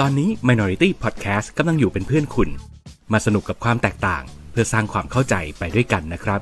[0.00, 2.50] ตอนนี้ Minority Podcast กำลังอยู่เป็นเพื่อนคุณ
[3.12, 6.40] มาสนุกกับความแตกต่าง เพื่อสร้างความเข้าใจไปด้วยกันนะครับ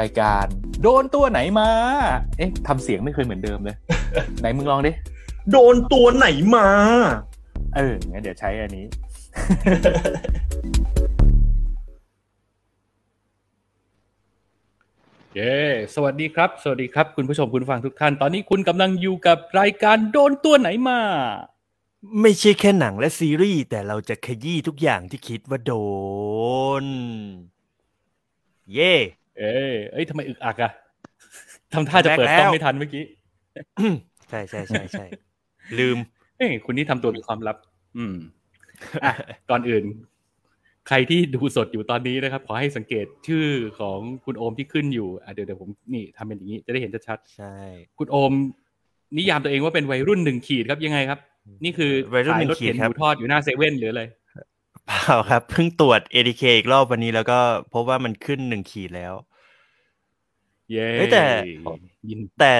[0.00, 0.46] รายการ
[0.84, 1.68] โดนตัวไหนมา
[2.38, 3.76] เอ๊ะทำเสียงไม่เคยเหมือนเดิมเลย
[4.40, 4.92] ไหนมึงลองดิ
[5.52, 6.68] โดนตัวไหนมา
[7.76, 8.84] เอองั้นเดี๋ยวใช้อันนี้
[15.34, 15.54] เย้
[15.94, 21.00] สวัสดีครับ สวัสดีครับ คุณผู้ชมคุณผู้ฟังทุกท่าน ตอนนี้คุณกำลังอยู่กับรายการโดนตัวไหนมา
[22.20, 25.74] ไม่ใช่แค่หนังและซีรีส์ แต่เราจะขยี้ทุกอย่างที่คิดว่าโด
[26.82, 26.84] น
[28.74, 28.94] เย่
[29.38, 30.72] เอ้ยเอ้ยทำไมอึกอักอะ
[31.74, 33.04] ทำท่าจะเปิดกล้องไม่ทันเมื่อกี้
[34.30, 35.04] ใช่ใช่ใช่ใช่
[35.78, 35.96] ลืม
[36.36, 37.56] เอ้ยคุณนี่ทำตัวเป็นความลับ
[37.98, 38.14] อืม
[39.04, 39.12] อะ
[39.50, 39.84] ก่อนอื่น
[40.88, 43.46] ใครที่ดูสดอยู่ตอนนี้นะครับ ขอให้สังเกตชื่อ
[43.80, 48.32] ของคุณโอมที่ขึ้นอยู่อะเดี๋ยวเดี๋ยวผมนี่ทำเป็นอย่างนี้จะได้เห็นชัดใช่ๆคุณโอม
[49.16, 51.18] นิยามตัวเองว่าเป็นวัยรุ่นหนึ่งขีดครับยังไงครับ
[51.64, 54.02] นี่คือวัยรุ่นขาหยนึ่งรถขีดเข็นคหรับมูทอดอยู่หน้าเซเว่นหรืออะไร
[54.86, 57.38] เปล่าครับเพิ่งตรวจ ADK อีกรอบวันนี้แล้วก็
[57.72, 59.14] พบว่ามันขึ้นหนึ่งขีดแล้ว
[60.72, 61.24] เย้เฮ้ยแต่
[62.10, 62.52] ยินแต่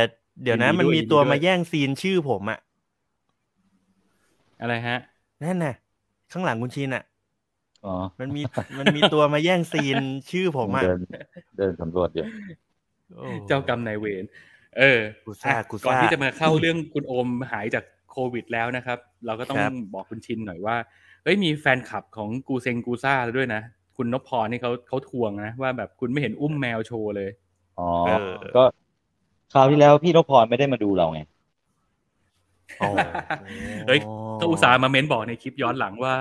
[0.42, 2.58] เดี๋ยวนะยินดีมันด้วยมีตัวยินดีด้วยมาแย่งซีนชื่อผมอะ
[4.60, 4.98] อะไรฮะ
[5.42, 5.74] นั่นน่ะ
[6.32, 7.05] ข้างหลังคุณชินอะ
[7.84, 8.42] อ๋อมันมี
[8.78, 9.98] มันมีตัวมาแย่งซีน
[10.30, 11.00] ชื่อผมอะเดิน
[11.58, 12.25] เดินสำรวจอยู่
[13.14, 14.25] โอ้เจ้ากรรมนายเวร
[14.78, 20.77] เออกูซ่าอะกูซ่าก่อนที่จะมาเข้าเรื่องคุณโอมหายจากโควิดแล้วนะครับ เราก็ต้องครับบอกคุณชินหน่อยว่า
[21.25, 23.62] เฮ้ยมีแฟนคลับของกูเซงกูซ่าด้วยนะ
[23.97, 27.30] คุณนพพรนี่เขาเขาทวงนะ ว่าแบบคุณไม่เห็นอุ้มแมวโชว์เลย
[27.78, 28.61] อ๋อเออก็
[29.53, 31.20] คราวที่แล้วพี่นพพรไม่ได้มาดูเราไง
[32.78, 32.86] โอ้
[33.86, 34.00] เฮ้ย
[34.41, 36.14] ก็อุตส่าห์มาเม้นบอกในคลิปย้อนหลังว่า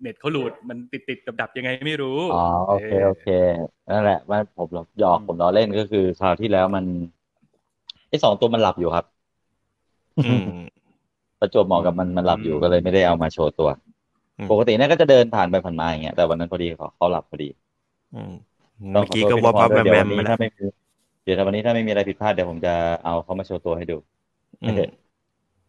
[0.00, 3.26] เน็ตเขาหลุดมันติดติดดับดับๆยังไงไม่รู้ อ๋อโอเคโอเค
[3.90, 6.84] นั่นแหละว่าผมหยอกผมล้อเล่นก็คือคราวที่แล้วมัน
[8.08, 9.04] ไอ้สองตัวมันหลับอยู่ครับ
[10.24, 10.44] อืม
[11.40, 13.68] ประจวบเหมาะกับมันมันหลับอยู่ก็เลยไม่ได้เอามาโชว์ตัว
[14.38, 17.48] อืมปกติเนี่ยก็จะเดินผ่านไปผ่านมาอย่างเงี้ยแต่วันนั้นพอดีเขาเขาหลับพอดี
[18.14, 18.32] อืม
[18.94, 20.64] ต้เมื่องอขอกี้โทษก็พี่วับนพพวัรบด้วยแวเดี๋ยวมวันแวนี้มมาถ้าไม่มี
[21.26, 23.96] เดี๋ยวถ้าวันนี้ถ้าไม่มีอะไรผิดพลาดเดี๋ยวผมจะเอาเขามาโชว์ตัวให้ดู
[24.64, 24.82] อืม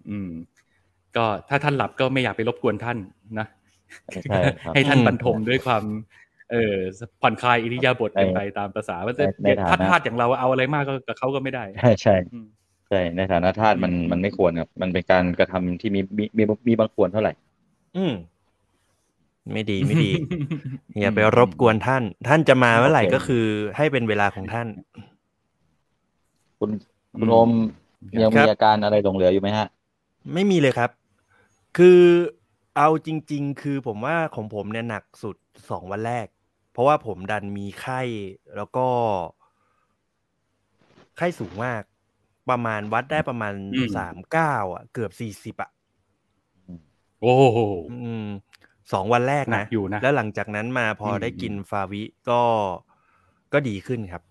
[0.10, 0.30] อืม
[1.16, 2.98] ก็ถ้าท่านหลับก็ไม่อยากไปรบกวนท่าน
[3.40, 3.48] นะ
[4.28, 5.84] ใช่ครับให้ท่านอืมบรรทมด้วยความ
[6.52, 6.76] เออ
[7.22, 12.48] ผ่อนคลายอิริยาบถกันไปตามภาษาว่าจะในฐานะพัดพลาดอย่างเราเอาอะไรมากก็กับเขาก็ไม่ได้ใช่ใช่อืม
[12.90, 17.34] ใช่ในฐานะทาสมันอืมมันไม่ควรครับมันเป็นการกระทำที่มีมีมีมีบางควรเท่าไหร่
[17.96, 18.14] อืม
[19.54, 20.12] ไม่ดีไม่ดี
[21.02, 23.46] อย่าไปรบกวนท่าน ท่านจะมาเมื่อไหร่โอเคก็คือ
[23.78, 24.68] ให้เป็นเวลาของท่าน
[26.60, 26.72] คุณ
[27.18, 27.52] คุณอืมโอม
[28.22, 29.66] ยังครัมีบอาการอะไรหลงเหลืออยู่ไหมฮะ
[30.34, 30.92] ไม่มีเลยครับ
[31.78, 32.02] คือ
[32.78, 35.38] เอาจริง ๆ คือผมว่าของผมเนี่ยหนักสุด
[35.70, 36.28] สองวันแรก
[36.72, 38.02] เพราะว่าผมดันมีไข้
[38.56, 38.88] แล้วก็
[41.18, 41.84] ไข้สูงมาก
[42.50, 45.70] ประมาณวัดได้ประมาณอืมสามเก้าอะ เกือบสี่สิบอะ
[47.20, 48.26] โอ้โหอืม
[48.92, 52.42] สองวันแรกหนันะกอยู่นะ แล้วหลังจากนั้นมาพออมได้กินฟาวิก็
[53.54, 54.24] ก็ดีขึ้นครับ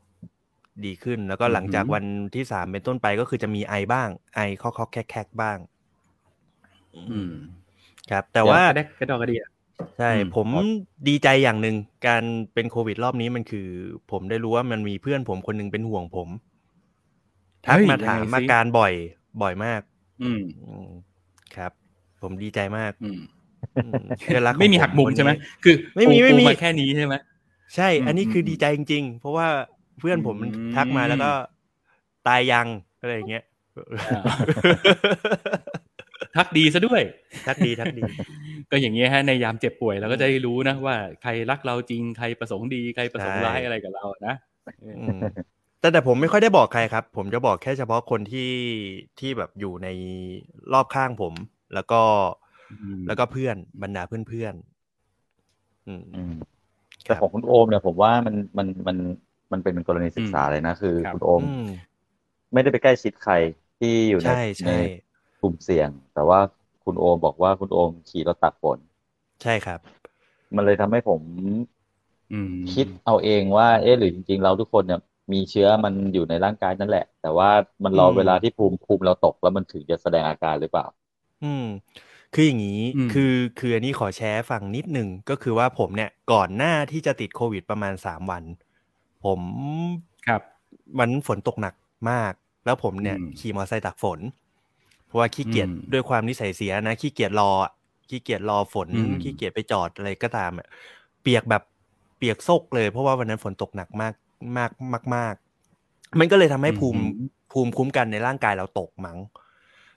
[0.85, 2.05] ดีขึ้น แล้วก็หลังจากอือหือวัน
[2.35, 5.59] ที่สามเป็นต้นไปก็คือจะมีไอบ้าง ไอคอกคอกแคกแคกบ้าง
[7.11, 7.31] อืม
[8.11, 9.43] ครับ แต่ว่ากระแดกกระดอกกระเดีย
[9.99, 10.49] ใช่อืมผม
[11.09, 11.77] ดีใจอย่างหนึ่ง
[12.07, 12.23] การ
[12.55, 13.69] เป็นโควิดรอบนี้มันคือ
[14.11, 16.29] ผมได้รู้ว่ามันมีเพื่อนผมคนหนึงเป็นห่วงผม
[17.67, 18.93] ทักเฮ้ยมาถามยังไงสิอาการบ่อย
[19.43, 19.81] บ่อยมาก
[20.23, 20.91] อืมอืม
[21.57, 21.73] ครับ
[22.23, 23.21] ผมดีใจมาก อืม
[23.77, 25.33] อืมเพื่อนรักของไม่มีหักมุมคนนี้ใช่ไหม
[25.65, 27.15] คือ ไม่มีปูไม่มีปูาแค่นี้ใช่ไหม
[27.75, 29.47] ใช่ อันนี้อืมคืออืมดีใจจริง ๆ เพราะว่า
[29.99, 31.31] เพื่อนผมมันอืมทักมาแล้วก็
[32.29, 32.67] ตายยัง
[33.01, 33.45] อะไรอย่างเงี้ย
[34.07, 34.17] อ่า
[36.37, 37.03] ทักดีซะด้วย
[37.47, 38.07] ทักดีทักดี
[38.71, 44.35] ก็อย่างเงี้ยฮะในยามเจ็บป่วยเราก็จะได้รู้นะว่าใครรักเราจริงใครประสงค์ดีใครประสงค์ร้ายใช่อะไรกับเรานะ
[44.81, 45.23] เอออืม
[45.81, 48.53] แต่แต่ผมไม่ค่อยได้บอกใครครับ ผมจะบอกแค่เฉพาะคนที่
[49.19, 49.89] ที่แบบอยู่ใน
[50.73, 51.35] รอบข้างผม
[51.75, 52.03] แล้วก็
[52.71, 56.33] อืมแล้วก็เพื่อนบรรดาเพื่อนเพื่อนๆอืมอืม
[57.09, 58.97] คแต่รับของคุณโอมเนี่ยผมว่ามันมันมัน
[59.53, 61.63] มันเป็นกรณีศึกษาเลยนะ คือครับคุณโอมอืม
[62.53, 63.35] ไม่ได้ไปใกล้ชิดใคร
[63.79, 64.33] ที่อยู่ในใช่
[64.65, 64.77] ในใช่
[65.41, 66.41] กลุ่มเสี่ยง แต่ว่า
[66.85, 68.79] คุณโอมบอกว่าคุณโอมขี่รถตักฝน
[69.43, 69.81] ใช่ครับ
[70.55, 71.21] มันเลยทำให้ผม
[72.33, 75.01] อืมคิดเอาเองว่า เอ๊ะหรือจริง ๆ เราทุกคนเนี่ย
[75.33, 77.51] มีเชื้อมันอยู่ในร่างกายนั่นแหละ แต่ว่า
[77.85, 80.87] มันรออืมเวลาที่ภูมิภูมิเราตกแล้วมันถึงจะแสดงอาการหรือเปล่า
[81.43, 81.65] อืม
[82.35, 88.45] คืออย่างนี้อืมคือคืออันนี้ขอแชร์ฟังนิดหนึ่งก็คือว่าผมเนี่ย ก่อนหน้าที่จะติดโควิดประมาณสามวัน
[89.27, 89.41] ผม
[90.27, 90.43] ครับ
[90.99, 91.75] วันฝนตกหนัก
[92.11, 92.33] มาก
[92.65, 94.19] แล้วผมเนี่ยอืมขี่มอเตอร์ไซค์ตากฝน
[95.17, 97.73] ราะว่าขี้เกียจอืมด้วยความนิสัยเสียนะขี้เกียจรออะ
[98.09, 100.67] ขี้เกียจรอฝนอืมขี้เกียจไปจอดอะไรก็ตามอะ
[101.23, 101.63] เปียกแบบ
[102.19, 104.15] เปียกโซกเลยเพราะว่าวันนั้นฝนตกหนักมาก
[104.57, 105.35] มากมากมาก
[106.19, 107.03] มันก็เลยทำให้ภูมิ
[107.53, 109.19] ภูมิคุ้มกันในร่างกายเราตกมั้ง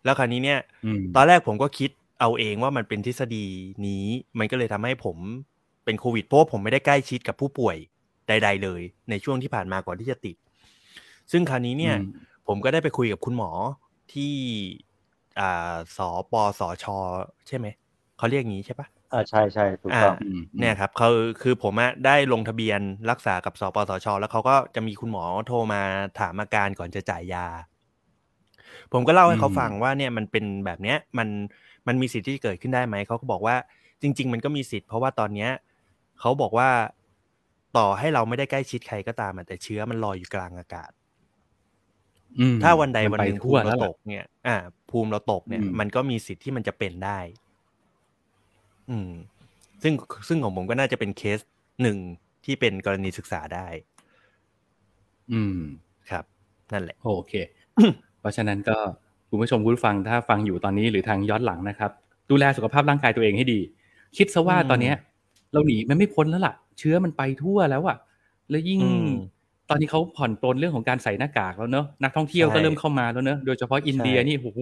[0.03, 1.89] แล้วคราวนี้เนี่ยอืมตอนแรกผมก็คิด
[2.19, 3.45] เอาเองว่ามันเป็นทฤษฎี
[3.87, 4.05] นี้
[4.39, 5.17] มันก็เลยทำให้ผม
[5.85, 7.77] เป็นโควิดเพราะว่าผมไม่ได้ใกล้ชิดกับผู้ป่วย
[8.29, 10.35] ใด ๆ เลย ในช่วงที่ผ่านมาก่อนที่จะติด
[11.31, 12.11] ซึ่งคราวนี้เนี่ยอืม
[12.47, 13.51] ผมก็ได้ไปคุยกับคุณหมอ
[14.13, 14.33] ที่
[15.39, 15.99] อ่าส
[16.31, 16.85] ปสช
[17.47, 17.67] ใช่ไหม
[18.17, 21.09] เขาเรียกงี้ใช่ปะอ่าใช่ใช่ถูกต้องอืมเนี่ยครับเขา
[21.41, 22.79] คือผมอะได้ลงทะเบียน
[23.11, 25.81] รักษากับสปสช แล้วเขาก็จะมีคุณหมอโทรมา
[26.19, 27.45] ถามอาการก่อนจะจ่ายยา
[28.93, 31.27] ผมก็เล่าให้เขาฟังว่าเนี่ยมันเป็นแบบเนี้ยมัน
[31.87, 33.55] มันมีสิทธิ์ที่จะเกิดขึ้นได้ไหมเขาก็บอกว่า
[34.01, 35.49] จริง ๆ มันก็มีสิทธิ์เพราะว่าตอนเนี้ย
[36.19, 36.69] เขาบอกว่า
[37.77, 40.91] ต่อให้เราไม่ได้ใกล้ชิดใครก็ตามอะแต่เชื้อมันลอยอยู่กลางอากาศ
[42.39, 44.55] อืมถ้าวันใดมัวันไปหนึ่งภูทั่วมิแล้เราวตล่ะกเนี่ย อ่า
[44.91, 47.19] ภูมิเราตกเนี่ยอืมมันก็มีสิทธิ์ที่มันจะเป็นได้
[48.89, 49.11] อืม
[49.83, 49.93] ซึ่ง
[50.27, 51.39] ซึ่งของผมก็น่าจะเป็นเคส
[51.81, 51.97] หนึ่ง
[52.45, 53.67] ที่เป็นกรณีศึกษาได้
[55.33, 55.59] อืม
[56.09, 56.23] ครับ
[56.73, 57.33] นั่นแหละ โอเค
[58.19, 58.77] เพราะฉะนั้นก็
[59.29, 61.91] คุณผู้ชมคุณผู้ฟังถ้าฟังอยู่ตอนนี้หรือทางย้อนหลังนะครับ
[62.29, 63.59] ดูแลสุขภาพร่างกายตัวเองให้ดี
[64.17, 64.95] คิดซะว่าอืมตอนเนี้ย
[65.53, 67.97] เราหนีมันไม่พ้นแล้วล่ะ เชื้อมันไปทั่วแล้วอะ
[68.49, 69.09] แล้วยิ่งอืม
[69.69, 74.59] ตอนนี้เขาผ่อนปลนเรื่องของการใส่หน้ากากแล้วเนอะนักท่องเที่ยวใช่ก็เริ่มเข้ามาแล้วเนอะโดยเฉพาะอินเดียใช่นี่โอ้โห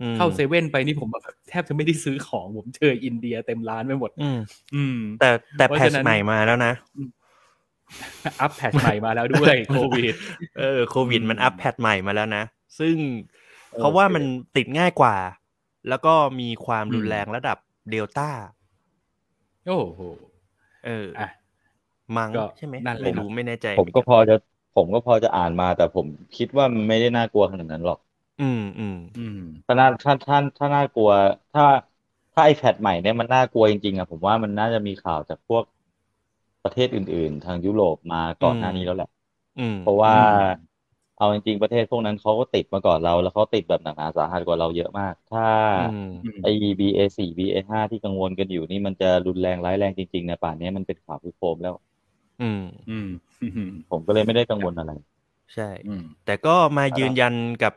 [0.00, 4.38] อืมเข้าเซเว่นไปนี่ผมแบบแทบจะไม่ได้ซื้อของผมเจออินเดียเต็มร้านไปหมด อืม
[4.74, 6.72] อืมแต่แต่เพราะแพทฉะนั้นใหม่มาแล้วนะ
[8.40, 10.14] อัพแพทใหม่มาแล้วด้วยโควิด
[10.58, 12.44] เออโควิดมันอืมอัพแพทใหม่มาแล้วนะ
[12.78, 12.96] ซึ่ง
[13.72, 14.24] โอเคเขาว่ามัน
[14.56, 15.16] ติดง่ายกว่า
[15.88, 17.58] แล้วก็มีความอืมรุนแรงระดับ
[17.90, 18.30] เดลต้า
[19.66, 20.00] โอ้โห
[20.84, 21.26] เอออะ
[22.16, 24.34] มังก็ใช่ไหมนั่นแหละไม่รู้ไม่แน่ใจผมก็พอจะ
[24.74, 27.98] ผมก็พอจะอ่านมา แต่ผมคิดว่ามันไม่ได้น่ากลัวขนาดนั้นหรอก
[28.40, 31.10] อืมอืมอืมถ้าน่าถ้าถ้าถ้าน่ากลัว
[31.52, 31.62] ถ้า
[32.32, 35.64] ถ้าไอแพดใหม่เนี่ยมันน่ากลัวจริงๆอะผมว่ามันน่าจะมีข่าวจากพวก
[36.62, 39.08] ประเทศอื่น ๆ ทางยุโรปมาก่อนหน้านี้แล้วแหละ
[39.58, 40.30] อืมเพราะว่าอืม
[41.16, 45.42] เอาจริงๆประเทศพวกนั้นเขาก็ติดมาก่อนเรา แล้วเขาติดแบบหนักหนาสาหัสกว่าเราเยอะมาก ถ้า
[45.76, 46.48] อืมอืมไอ้
[46.80, 51.74] BA สี่ BA ห้าที่กังวลกันอยู่นี่มันจะรุนแรงร้ายแรงจริงๆในะป่านนี้มันเป็นข่าวพิโคมแล้ว
[52.40, 53.06] อืม อืม
[53.40, 54.90] อืมผมก็เลยไม่ได้กังวลอะไร
[55.54, 57.72] ใช่อืมแต่ก็มายืนยันกับ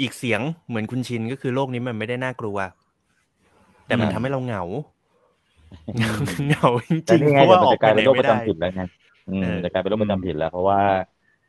[0.00, 2.58] อีกเสียงเหมือนคุณชินก็คือโลกนี้มันไม่ได้น่ากลัว
[3.86, 4.62] แต่มันอืมทำให้เราเหงา
[6.44, 8.80] เหงาจแต่ริงนี่ๆไงเพราะว่าเดี๋ยวอมันอกจะกไปลายไหเป็นนโรคประไม่ได้จำถิ่นแล้วไง
[9.26, 10.80] อืมเออจะกลายเป็นโรคประจำถิ่นแล้วเพราะว่า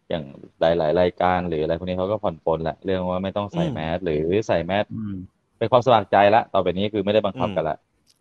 [0.09, 0.23] อย่าง
[0.59, 4.15] หลาย ๆ รายการหรืออะไรพวกนี้เขาก็ผ่อนปลนแหละเรื่องว่าไม่ต้องใส่อืมแมสหรือ
[4.47, 5.15] ใส่แมสอืม
[5.57, 7.75] เป็นความสมัครใจละต่อไปนี้คือไม่ได้บังคับกันละ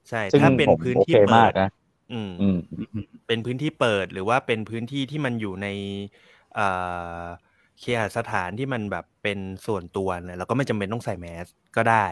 [0.09, 1.67] ใช่ซึ่งถ้าเป็นผมพื้นโอที่เคเปิมากดนะ
[2.13, 2.57] อืมอืม
[3.27, 5.69] เป็นพื้นที่เปิดหรือว่าเป็นพื้นที่ที่มันอยู่ใน
[6.55, 6.67] เอ่
[7.23, 7.25] อ
[7.81, 11.47] เคหสถานที่มันแบบเป็นส่วนตัวเนี่ยเราก็ไม่จำเป็นต้องใส่แมส
[11.77, 12.07] ก็ได้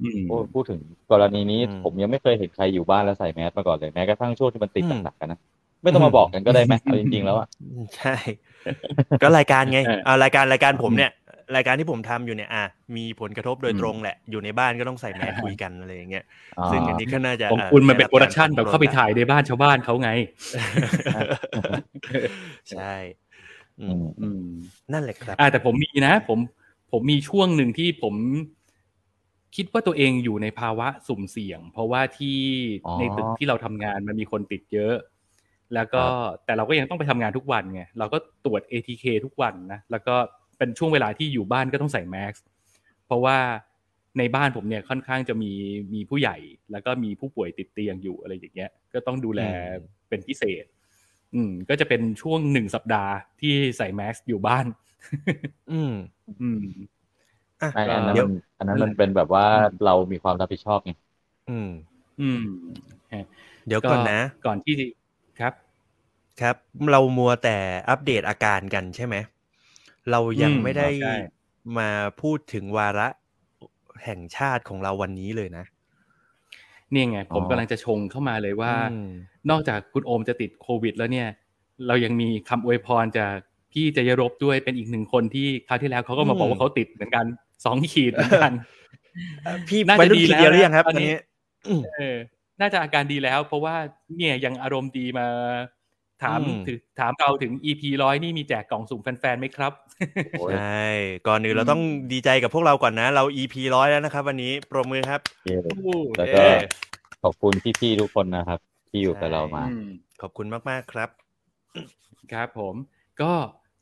[0.00, 5.38] อืมโอ้พูดถึงกรณีนี้อืมผมยังไม่เคยเห็นใครอยู่บ้านแล้วใส่แมสมาก่อนเลยแม้กระทั่งช่วงที่มันติดอืมหนักๆกันนะ
[5.82, 8.10] ไม่ต้องมาบอกกันก็ได้ไหมเอาจริงๆแล้วอะอืมใช่
[9.22, 11.10] ก็รายการไงเอออ่ารายการรายการผมเนี่ย
[11.56, 12.64] รายการที่ผมทำอยู่เนี่ยอะ
[12.96, 16.24] มีผลกระทบโดยตรงแหละ อยู่ในบ้านก็ต้องใส่แมสคุยกันอะไรอย่างเงี้ย
[16.58, 20.10] อ๋อซึ่งอันนี้ก็น่าจะของเอ่อคุณมันเป็นได้โปรดักชันกแบบเข้าไปถ่ายในบ้านชาวบ้านเขาไง
[22.70, 22.94] ใช่
[23.80, 24.44] อือืมมอืม
[24.92, 26.38] นั่นแหละครับอ่าแต่ผมมีนะ ผม
[26.92, 28.14] ผมมีช่วงหนึ่งที่ผม
[29.56, 32.38] คิดว่าตัวเองอยู่ในภาวะสุ่มเสี่ยง เพราะว่าที่
[32.86, 34.94] อ๋อในตึกที่เราทำงานมันมีคนติดเยอะ
[35.74, 36.12] แล้วก็ครับ
[36.44, 40.16] แต่เราก็ยังต้องไปทำงานทุกวันไงเราก็ตรวจ ATK ทุกวันนะแล้วก็
[40.58, 42.36] เป็นช่วงเวลาที่อยู่บ้านก็ต้องใส่แมส
[43.06, 43.38] เพราะว่า
[44.18, 45.52] ในบ้านผมเนี่ยค่อนข้างจะมี
[45.94, 46.36] มีผู้ใหญ่
[46.72, 49.58] แล้วก็มีผู้ป่วยติดเตียงอยู่อะไรอย่างเงี้ย ก็ต้องดูแลอืม
[50.08, 50.64] เป็นพิเศษ
[51.34, 54.66] อืม ก็จะเป็นช่วงหนึ่งสัปดาห์ที่ใส่แมสอยู่บ้าน
[55.72, 55.92] อืม
[56.42, 56.62] อืม
[57.62, 60.92] อะไอ้อันนั้นเดี๋ยวมันอันนั้นนั่นมันแหละเป็นแบบว่าอืมเรามีความรับผิดชอบไง
[61.48, 61.70] อืม
[62.20, 62.42] อืม
[63.66, 64.84] เดี๋ยวก่อนนะ ก่อนที่จะ
[65.40, 65.52] ครับ
[66.40, 66.56] ครับ
[66.92, 67.56] เรามัวแต่
[67.88, 69.16] อัปเดตอาการกันใช่ไหม
[70.10, 71.14] เรายังอืมไม่ได้ใช่
[71.78, 71.88] มา
[72.20, 73.08] พูดถึงวาระ
[74.04, 75.64] แห่งชาติของเราวันนี้เลยนะ
[76.92, 79.10] เนี่ยไง ผมอ๋อกำลังจะชงเข้ามาเลยว่าอืม
[79.50, 81.28] นอกจากคุณโอมจะติดโควิด แล้วเนี่ย
[81.86, 83.34] เรายังมีคำอวยพรจาก
[83.72, 87.24] พี่จยรบด้วยเป็นอีกหนึ่งคนที่คราวที่แล้วเขาก็มาบอกอืมว่าเขาติดเหมือนกัน
[87.64, 88.52] สองขีดเหมือนกัน
[89.68, 91.04] พี่น่าวัยจะรุ่นดีขีดแล้วเดียวหรือยังครับนะตตออนน
[92.60, 93.76] นี้นี้อืมเออน่าจะอาการดีแล้ว เพราะว่า
[94.16, 95.26] เนี่ยยังอารมณ์ดีมา
[96.22, 99.72] ถามอืมถึงถามเราถึง EP ร้อยนี่มีแจกกล่องสุ่มแฟนๆไหมครับ
[100.38, 100.84] โอ้ยใช่
[101.26, 105.20] ก่อนอื่นเราอืมต้องดีใจกับพวกเราก่อนนะ เรา EP ร้อยแล้วนะครับ วันนี้ปรบมือครับ
[106.06, 106.44] โอเคแล้วเย้ก็
[107.22, 108.58] ขอบคุณพี่ๆทุกคนนะครับ
[108.90, 109.88] ที่อยู่กับเรามาอืม
[110.20, 111.08] ขอบคุณมากๆครับ
[112.32, 112.74] ครับผม
[113.20, 113.32] ก็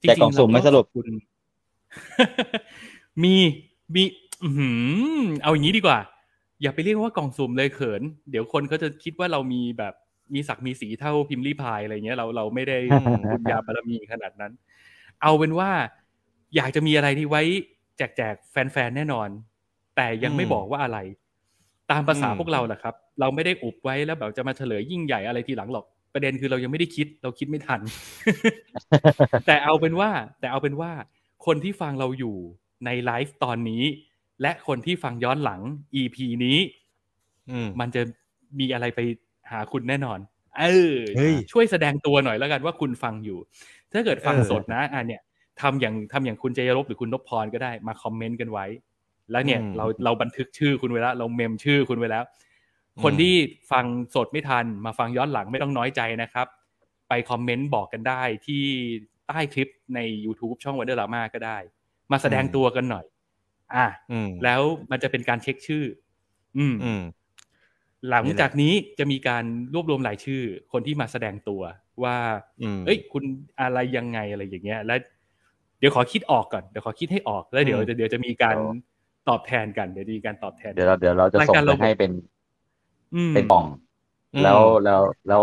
[0.03, 1.09] จแจกกล่องสุ่มไหมเราสรุปขอบคุณ
[3.23, 3.35] มี
[3.95, 4.03] มี
[4.45, 4.49] อื
[5.21, 5.99] มเอาอย่างนี้ดีกว่า
[6.63, 9.95] อย่าไปเรียกว่ากล่องสุ่มเลยเขิน เดี๋ยวคนเขาจะคิดว่าเรามีแบบ
[10.35, 12.79] มีศักดิ์มีสีเท่าพิมพ์รีพายอะไรเงี้ยเราเราไม่ได้
[13.31, 14.53] บุญญาบารมีขนาดนั้น
[15.23, 15.71] เอาเป็นว่า
[16.57, 17.43] อยากจะมีอะไรที่ไว้
[17.99, 19.29] แจกแจกแฟนๆแน่นอน
[19.97, 20.99] แต่ยังไม่บอกว่าอะไร
[21.91, 25.85] ตามภาษาพวกเราแหละครับ เราไม่ได้อุบไว้แล้วแบบจะมาเฉลยยิ่งใหญ่อะไรทีหลังหรอก
[26.15, 27.81] ประเด็นคือเรายังไม่ได้คิด เราคิดไม่ทัน
[29.47, 30.11] แต่เอาเป็นว่า
[30.41, 30.91] แต่เอาเป็นว่า
[31.47, 32.37] คนที่ฟังเราอยู่
[32.85, 33.83] ในไลฟ์ตอนนี้
[34.43, 35.61] และคนที่ฟังย้อนหลัง
[36.01, 36.59] EP นี้
[37.51, 38.03] อืมมันจะ
[38.61, 39.01] มีอะไรไป
[39.51, 40.19] หาคุณแน่นอน
[40.59, 43.39] เออเฮ้ยช่วยแสดงตัวหน่อยแล้วกันว่าคุณฟังอยู่
[43.93, 45.23] ถ้าเกิดฟังเออสดนะอะเนี่ย
[45.61, 48.67] ทำอย่างทำอย่างคุณเจยรบหรือคุณนพพรก็ได้มาคอมเมนต์กันไว้
[49.31, 52.25] แล้วเนี่ยอืมเราเราบันทึกชื่อคุณไว้แล้ว เราเมมชื่อคุณไว้แล้ว
[52.97, 53.35] อืมคนที่
[53.73, 56.47] ฟังสดไม่ทัน มาฟังย้อนหลังไม่ต้องน้อยใจนะครับ
[57.09, 58.63] ไปคอมเมนต์บอกกันได้ที่
[59.29, 61.59] ใต้คลิปใน YouTube ช่องวันเดอร์ลามาก็ได้
[62.13, 63.05] มาแสดงตัวกันหน่อย
[63.75, 65.85] อะอืมแล้วมันจะเป็นการเช็คชื่อ
[66.59, 67.01] อืมอืม
[68.11, 69.45] หลังจากนี้จะมีการ
[69.75, 70.43] รวบรวมรายชื่อ
[70.73, 71.63] คนที่มาแสดงตัว
[72.03, 72.17] ว่า
[72.63, 73.25] อืมเอ้ย คุณ
[73.61, 74.99] อะไรยังไงอะไรอย่างเงี้ย แล้ว
[75.79, 78.65] เดี๋ยวขอคิดออกก่อนเดี๋ยวขอคิดให้ออกแล้วเดี๋ยวอืมเดี๋ยวจะมีการเดี๋ยว
[79.29, 82.11] ตอบแทนกันเดี๋ยวจะมีการตอบแทนเดี๋ยวเราเดี๋ยวเราจะรายส่งการไปเราให้เป็น
[83.15, 83.67] อืมเป็นกล่อง
[84.35, 85.41] อืมแล้วแล้วแล้ว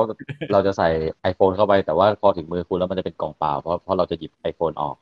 [0.51, 0.88] เราจะใส่
[1.32, 4.96] iPhone เข้าไปแต่ว่าพอถึงมือคุณแล้วมันจะเป็นกล่องเปล่าเพราะเพราะเราจะหยิบ iPhone ออก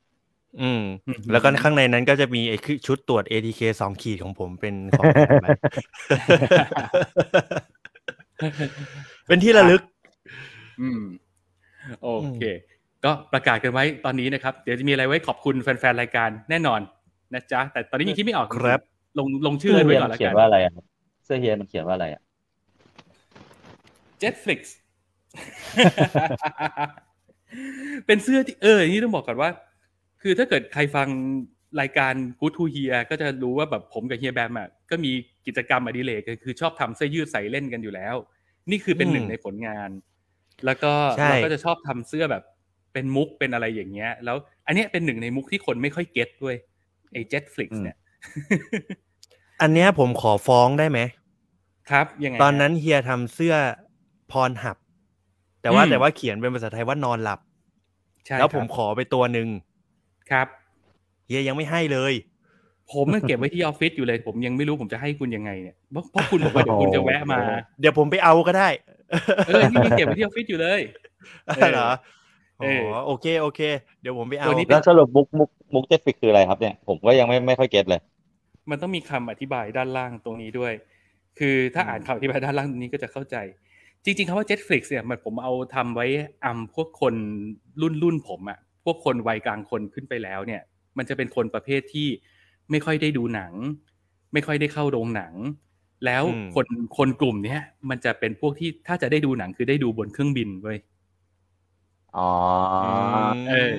[0.61, 5.47] อืมอืม แล้วก็ข้างในนั้นก็จะมีไอ้คือชุดตรวจ ATK สองขีดของผมเป็นของแถมไป
[9.27, 9.81] เป็นที่ระลึก
[10.81, 11.01] อืม
[12.03, 12.41] โอเค
[13.05, 16.79] ก็ประกาศกันไว้ตอนนี้นะครับ เดี๋ยวจะมีอะไรไว้ขอบคุณแฟนๆรายการแน่นอน
[17.33, 18.79] นะจ๊ะ แต่ตอนนี้ยังคิดไม่ออกครับ
[19.19, 20.83] ลงลงชื่อไว้ก่อนมัแล้วเขียกันนว่าอะไรอะครับ
[21.25, 22.21] เสื้อเฮียมันเขียนว่าอะไรอะ
[24.21, 24.59] Jetflix
[28.05, 29.49] เป็นเสื้อที่เอออย่างนี้ต้องบอกก่อนว่า
[30.21, 31.09] คือถ้าเกิดใครฟัง
[31.81, 35.11] รายการ Good to Hear ก็จะรู้ว่าแบบผมกับเฮียแบมอะก็มี
[35.45, 38.15] กิจกรรมอดิเรกคือชอบทำเสื้อยืดใส่เล่นกันอยู่แล้ว
[38.71, 39.89] นี่คือเป็นหนึ่งอืมในผลงาน
[40.65, 42.43] แล้วก็ใช่เราก็จะชอบทำเสื้อแบบ
[42.93, 44.37] เป็นมุกเป็นอะไรอย่างเงี้ย แล้ว
[44.67, 46.55] อันเนี้ยเป็นหนึ่งในมุกที่คนไม่ค่อยเก็ตด้วย
[47.11, 47.97] ไอ้ Jetflix อืมเนี่ย
[49.61, 50.99] อันเนี้ยผมขอฟ้องได้ไหม
[51.89, 53.55] ครับยังไงตอนนั้นเฮียทำเสื้อ
[54.31, 54.77] พรหับ
[55.61, 57.39] แต่ว่าอืมแต่ว่าเขียนเป็นภาษาไทยว่านอนหลับ
[58.25, 59.47] ใช่แล้วผมครับขอไปตัวหนึ่ง
[60.31, 60.47] ครับ
[61.27, 62.13] เฮียยังไม่ให้เลย
[62.91, 67.39] ผมมันเก็บไว้ที่ออฟฟิศอยู่เลย ผมยังไม่รู้ผมจะให้คุณยังไงเนี่ยเพราะเพราะคุณบอกว่าเดี๋ยวคุณจะแวะมา
[67.79, 68.67] เดี๋ยวผมไปเอาก็ได้
[69.47, 70.81] เออนี่ยังเก็บไว้ที่ออฟฟิศอยู่เลย
[71.47, 71.89] เออเหรอ
[72.61, 73.61] เออ๋ออโอเคโอเค
[74.01, 78.01] เดี๋ยวผมไปเอาตัวนี้แล้วสรุปมุกมุกมุก Jetflix คืออะไรครับเนี่ยผมก็ยังไม่ไม่ค่อย get เลย
[78.69, 80.73] มันต้องมีคำอธิบายด้านล่างตรงนี้ด้วย
[81.39, 83.35] คือถ้าอ่านคำอธิบายด้านล่างตรงนี้ก็จะเข้าใจ
[84.05, 86.07] จริงๆคำว่า Jetflix เนี่ยมันผมเอาทำไว้
[86.45, 87.13] อำพวกคน
[87.81, 90.61] รุ่นรุ่นผมอะ พวกคนวัยกลางคนขึ้นไปแล้วเนี่ย
[90.97, 92.07] มันจะเป็นคนประเภทที่
[92.71, 93.53] ไม่ค่อยได้ดูหนัง
[94.33, 95.33] ไม่ค่อยได้เข้าโรงหนัง
[96.05, 100.77] แล้วอืมคนคนกลุ่มเนี้ยมันจะเป็นพวกที่ถ้าจะได้ดูหนังคือได้ดูบนเครื่องบินเว้ย
[102.17, 102.31] อ๋อ
[103.49, 103.73] เออ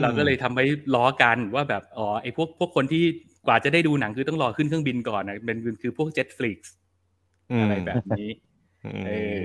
[0.00, 0.64] เราก็เลยทำไว้
[0.94, 3.02] ล้อกันว่าแบบอ๋อไอ้พวกพวกคนที่
[3.46, 6.58] กว่าจะได้ดูหนังคือต้องรอขึ้นเครื่องบินก่อนนะเป็นคือพวก Jetflix
[7.58, 8.28] มอะไรแบบนี้
[8.84, 9.40] อืมเออ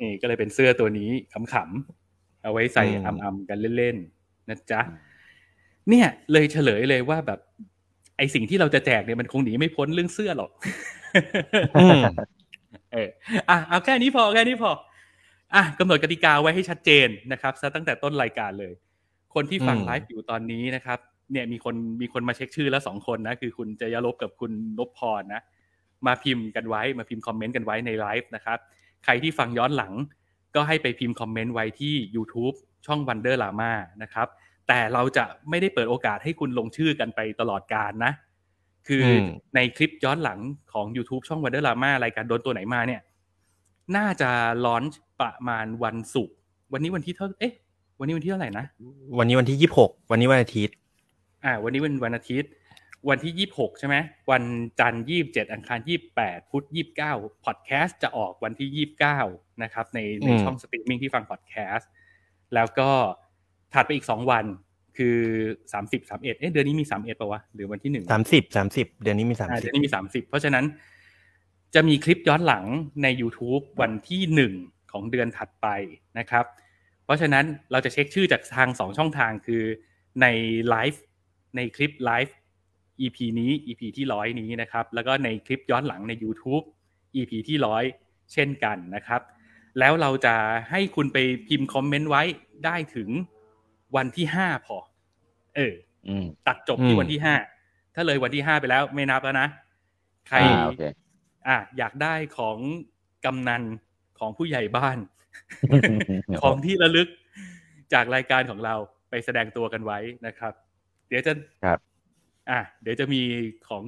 [0.00, 2.01] นี่ก็เลยเป็นเสื้อตัวนี้ขำๆ
[2.42, 4.80] เอาไว้ใส่อืมอำๆกันเล่นๆนะจ๊ะ
[5.88, 7.40] เนี่ย เลยเฉลยเลยว่าแบบ
[8.16, 10.50] ไอสิ่งที่เราจะแจกเนี่ยมันคงหนีไม่พ้นเรื่องเสื้อหรอก
[11.76, 12.02] อืม
[12.92, 13.08] เออ
[13.48, 14.70] อะเอาแค่นี้พอแค่นี้พอ
[15.54, 18.72] อะกำหนดกติกาไว้ให้ชัดเจนนะครับซะตั้งแต่ต้นรายการเลย
[19.34, 20.98] คนที่ฟังอืมไลฟ์อยู่ตอนนี้นะครับ
[21.32, 25.42] เนี่ยมีคนมีคนมาเช็คชื่อแล้วสองคนนะคือคุณจยลบกับคุณนพพรนะ
[26.06, 28.58] มาพิมพ์กันไว้มาพิมพ์คอมเมนต์กันไว้ในไลฟ์นะครับ
[29.04, 29.92] ใครที่ฟังย้อนหลัง
[30.54, 32.54] ก็ให้ไปพิมพ์คอมเมนต์ไว้ที่ YouTube
[32.86, 34.28] ช่อง Wonder Lama นะครับ
[34.68, 38.12] แต่เราจะไม่ได้เปิดโอกาสให้คุณลงชื่อกันไปตลอดการนะ
[38.88, 40.38] คืออมในคลิปย้อนหลัง
[40.72, 43.00] ของ YouTube ช่อง Wonder Lama รายการโดนตัวไหนมาเนี่ย
[43.96, 44.30] น่าจะ
[44.64, 46.34] ลอนช์ประมาณวันศุกร์
[46.72, 47.54] วันนี้วันที่เท่าเอ๊ะ
[47.98, 48.64] วันนี้วันที่เท่าไหร่นะ
[49.18, 50.74] วันนี้วันที่ยี่สิบหกวันนี้วันอาทิตย์
[51.44, 52.50] อ่า วันนี้เป็นวันอาทิตย์
[53.08, 53.96] วันที่ยี่บหกใช่ไหม
[54.30, 54.44] วัน
[54.80, 57.12] จันทร์ยี่บเจ็ดอังคารยี่บแปดพุธยี่บเก้า
[57.44, 59.20] พอดแคสต์จะออกวันที่ยี่บเก้า
[59.62, 61.90] นะครับ ในในอืมช่องสตรีมมิ่งที่ฟังพอดแคสต์
[62.54, 62.90] แล้วก็
[63.72, 64.44] ถัดไปอีกสองวัน
[64.96, 65.18] คือ
[65.72, 70.64] สามสิบสามเอ็ดเอ๊ะเดือนนี้มีสามเอ็ดป่าวะ หรือวันที่หนึ่งสามสิบสามสิบเดือนนี้มีสามอ่าสิเดี๋บยวนี้มีสามสิบเพราะฉะนั้น
[71.74, 72.64] จะมีคลิปย้อนหลัง
[73.02, 74.52] ใน YouTube วันที่หนึ่ง
[74.92, 75.66] ของเดือนถัดไป
[76.18, 76.44] นะครับ
[77.04, 79.62] เพราะฉะนั้นเราจะเช็คชื่อจากทางสองช่องทางคือ
[80.22, 80.26] ใน
[80.68, 81.02] ไลฟ์
[81.56, 82.36] ในคลิปไลฟ์
[83.04, 86.64] EP นี้ EP ที่ร้อยนี้นะครับ แล้วก็ในคลิปย้อนหลังใน YouTube
[87.16, 87.84] EP ที่ร้อย
[88.32, 89.20] เช่นกันนะครับ
[89.78, 90.34] แล้วเราจะ
[90.70, 91.18] ให้คุณไป
[91.48, 92.22] พิมพ์คอมเมนต์ไว้
[92.64, 93.08] ได้ถึง
[93.96, 94.76] วันที่ห้าพอ
[95.56, 95.74] เออ
[96.08, 97.34] อืมตัดจบที่วันที่ห้า
[97.94, 99.48] ถ้าเลยวันที่ห้าไปแล้วไม่นับแล้วนะ
[100.28, 100.82] ใครอ่าโอเค
[101.48, 102.58] อะอยากได้ของ
[103.24, 103.62] กำนัน
[104.18, 104.98] ของผู้ใหญ่บ้าน
[106.42, 107.08] ของที่ระลึก
[107.92, 108.74] จากรายการของเรา
[109.10, 110.52] ไปแสดงตัวกันไว้นะครับ
[111.08, 111.32] เดี๋ยวจะ
[111.64, 111.78] ครับ
[112.50, 113.22] อะเดี๋ยวจะมี
[113.68, 113.82] ของ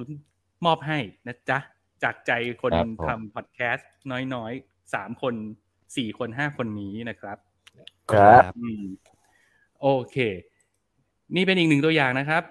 [0.65, 1.59] มอบให้นะจ๊ะ
[2.03, 2.31] จากใจ
[2.61, 3.89] คนครับผมทำพอดแคสต์
[4.33, 5.33] น้อยๆสามคน
[5.97, 7.37] สี่คนห้าคนนี้นะครับ
[8.11, 8.83] ครับอืม
[9.81, 10.17] โอเค
[11.35, 12.43] นี่เป็นอีกหนึ่งตัวอย่างนะครับ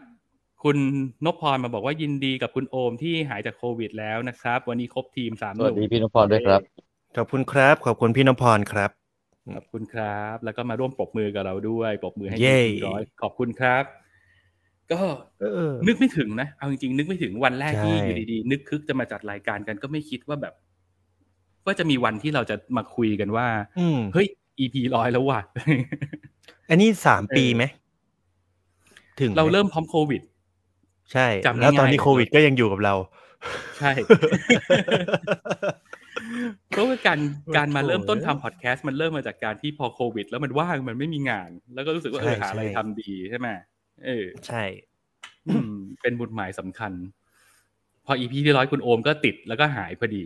[0.62, 0.78] คุณ
[1.24, 6.60] นพพรมาบอกว่ายินดีกับคุณโอมที่หายจากโควิดแล้วนะครับ วันนี้ครบทีมสามสหวัสนุ่มดีพี่นพพรด้วยครับ
[7.16, 8.90] ขอบคุณครับ ขอบคุณพี่นพพรครับ
[9.56, 13.84] ขอบคุณครับ แล้วก็มาร่วมปรบมือกับเราด้วย ปรบมือให้เย้ทีมร้อย ขอบคุณครับ
[14.92, 15.00] ก็
[15.40, 20.54] เออนึกไม่ถึงนะ เอาจริงๆ นึกไม่ถึงวันแรกใช่ที่อยู่ดีๆ นึกคึกจะมาจัดรายการกันก็ไม่คิดว่าแบบ
[21.66, 23.46] ว่าจะมีวันที่เราจะมาคุยกันว่า
[23.78, 24.26] อืมเฮ้ย
[24.58, 25.40] EP ร้อยแล้วว่ะ
[26.70, 27.64] อันนี้สามเออปีไหม
[29.20, 30.22] ถึงไหเราเริ่มพร้อมโควิด
[31.12, 32.94] ใช่จำแล้วตอนนี้ง่ายๆโควิดก็ยังอยู่กับเรา
[33.78, 33.92] ใช่
[36.70, 37.18] เพราะว่าการ
[37.56, 43.48] การมาเริ่มต้นทำพอดแคสต์มันเริ่มมาจากการที่พอโควิด แล้วมันว่างมันไม่มีงาน แล้วก็รู้สึกว่าเออใช่หาอะไรใช่ทำดีใช่ไหม
[44.04, 44.62] เออใช่
[45.48, 46.92] อืมเป็นบุญหมายสำคัญ
[48.06, 50.24] พออีพีที่ร้อยคุณโอมก็ติดแล้วก็หายพอดี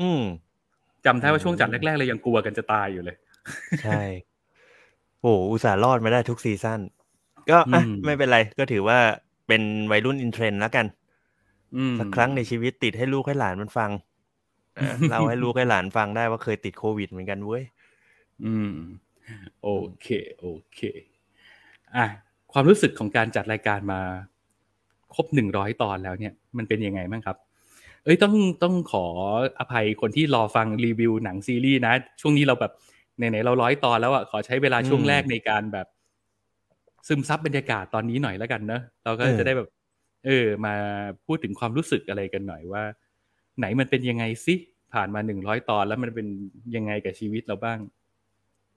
[0.00, 0.22] อืม
[1.06, 3.16] จำได้ว่าช่วงจัดแรกๆเลยยังกลัวกันจะตายอยู่เลย
[3.84, 4.02] ใช่
[5.20, 6.80] โอ้อุตส่าห์รอดมาได้ทุกซีซั่น
[7.50, 8.98] ก็อะอืมไม่เป็นไรก็ถือว่า
[9.48, 10.86] เป็นวัยรุ่นอินเทรนด์แล้วกัน
[11.76, 13.90] อืมสักครั้งในชีวิตติดให้ลูกให้หลานมันฟัง
[14.76, 17.62] เออเราให้ลูกให้หลานฟังได้ว่าเคยติดโควิดเหมือนกันเว้ย
[18.44, 18.72] อืม
[19.62, 19.68] โอ
[20.00, 20.08] เค
[20.38, 20.80] โอเค
[21.96, 22.06] อะ
[22.54, 24.00] ความรู้สึกของการจัดรายการมา
[25.14, 27.36] ครบหนึ่งร้อยตอนแล้วเนี่ย มันเป็นยังไงบ้างครับ
[28.04, 29.06] เอ้ยต้องต้องขอ
[29.58, 32.72] อภัยคนที่รอฟังรีวิวหนังซีรีส์นะ ช่วงนี้เราแบบ
[33.16, 35.86] ไหนๆเราร้อยตอนแล้วอะขอใช้เวลาช่วงอืมแรกในการแบบ
[37.08, 39.68] ซึมซับบรรยากาศตอนนี้หน่อยแล้วกันเนอะเราก็เออจะได้แบบ
[40.26, 40.74] เออ มา
[41.26, 42.82] พูดถึงความรู้สึกอะไรกันหน่อยว่า
[43.58, 44.54] ไหนมันเป็นยังไงสิ
[44.94, 46.26] ผ่านมาหนึ่งร้อยตอนแล้วมันเป็น
[46.76, 47.78] ยังไงกับชีวิตเราบ้าง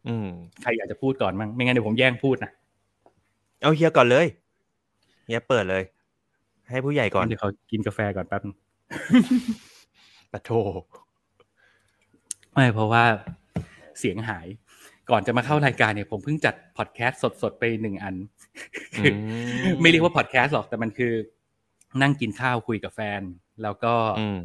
[0.07, 0.27] อืม
[0.61, 2.51] ใครอยากจะพูดก่อนมั้งไม่งั้นเดี๋ยวผมแย่งพูดนะ
[3.61, 4.27] เอาเฮียก่อนเลย
[5.25, 5.83] เฮียเปิดเลย
[6.69, 8.55] ให้ผู้ใหญ่ก่อนเดี๋ยวเขากินกาแฟก่อนแป๊บนึง
[10.31, 10.49] ปะโท
[12.53, 13.03] ไม่เพราะว่า
[13.99, 14.47] เสียงหาย
[15.09, 18.15] ก่อนจะมาเข้ารายการเนี่ยผมเพิ่งจัดพอดแคสต์สดๆไปหนึ่งอัน
[18.97, 19.13] คือ
[19.63, 21.13] อมไม่เรียกว่าพอดแคสต์หรอกแต่มันคือ
[22.01, 23.21] นั่งกินข้าวคุยกับแฟน
[23.63, 24.39] แล้วก็อืม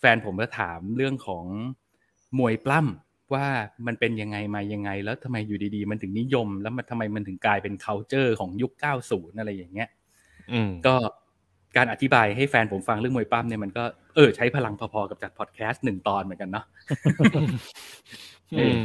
[0.00, 1.44] แฟนผมก็ถามเรื่องของ
[2.38, 3.46] มวยปล้ำ ว่า
[3.86, 8.72] มันเป็นยังไงมายังไง แล้วทำไมอยู่ดีๆ มันถึงนิยม แล้วมันทำไมมันถึงกลายเป็น c u เจอร์ของยุค
[9.04, 9.88] 90 อะไรอย่างเงี้ย
[10.52, 10.94] อืมก็
[11.76, 13.84] การอธิบายให้แฟนผมฟังเรื่องมวยปล้ำเนี่ยมันก็
[14.14, 16.64] เออใช้พลังพอๆกับจัดพอดแคสต์หนึ่งตอนเหมือนกันเนาะ
[18.54, 18.78] อืม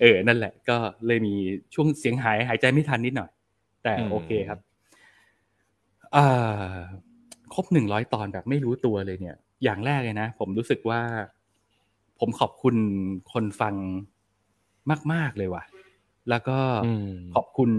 [0.00, 0.76] เออ นั่นแหละ ก็
[1.06, 1.34] เลยมี
[1.74, 3.30] ช่วงเสียงหายหายใจไม่ทันนิดหน่อย
[3.82, 4.58] แต่อืมโอเคครับ
[6.16, 6.74] อ่า
[7.54, 11.00] ครบหนึ่งร้อยตอนแบบไม่รู้ตัวเลยเนี่ย อย่างแรกเลยนะ ผมรู้สึกว่า
[12.20, 12.76] ผมขอบคุณ
[13.32, 13.74] คนฟัง
[15.12, 15.64] มาก ๆ เลยว่ะ
[16.30, 17.70] แล้วก็อืมขอบคุณ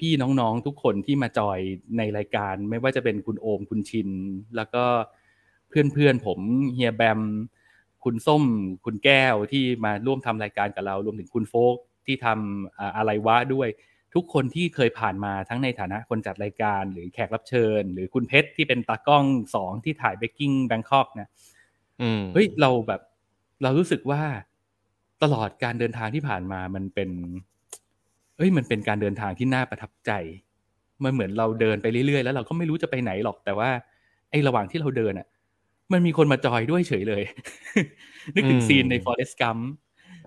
[0.00, 1.58] พี่ๆน้องๆ ทุกคนที่มาจอย
[1.98, 4.08] ในรายการ ไม่ว่าจะเป็นคุณโอมคุณชิน
[4.56, 4.84] แล้วก็
[5.68, 6.38] เพื่อนๆผม
[6.74, 7.20] เฮียแบม
[8.04, 8.44] คุณส้ม
[8.84, 13.68] คุณแก้วที่มาร่วมทำรายการกับเรา รวมถึงคุณโฟกที่ทำอ่าอะไรวะด้วย
[14.14, 19.24] ทุกคนที่เคยผ่านมาทั้งในฐานะคนจัดรายการ หรือแขกรับเชิญ หรือคุณเพชรที่เป็นตากล้อง
[19.54, 21.28] สองที่ถ่ายเบกกิ้งแบงคอกนะ
[22.02, 23.00] อืมเฮ้ยเราแบบ
[23.62, 24.22] เรารู้สึกว่า
[25.22, 27.10] ตลอดการเดินทางที่ผ่านมามันเป็น
[28.36, 30.10] เอ้ย มันเป็นการเดินทางที่น่าประทับใจ
[31.04, 33.70] มันเหมือนเราเดินไปเรื่อยๆ แล้วเราก็ไม่รู้จะไปไหนหรอก แต่ว่า
[34.30, 35.26] ไอ้ระหว่างที่เราเดินอะ
[35.92, 37.22] มันมีคนมาจอยด้วยเฉยเลย
[38.34, 39.62] นึกถึงอืมซีนใน Forest Gump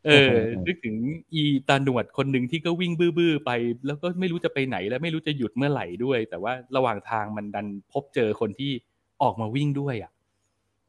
[0.05, 0.35] เออ
[0.67, 0.95] นึกถึง
[1.33, 3.51] อีตาหนวดคนหนึ่งที่ก็วิ่งบื้อๆไป
[3.87, 8.71] แล้วก็ไม่รู้จะไปไหนและไม่รู้จะหยุดเมื่อไหร่ด้วย แต่ว่าระหว่างทางมันดันพบเจอคนที่
[9.21, 10.11] ออกมาวิ่งด้วย อะ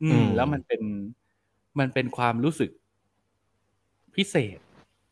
[0.02, 0.82] อือืมมแล้วมันเป็น
[1.78, 2.70] มันเป็นความรู้สึก
[4.16, 4.58] พิเศษ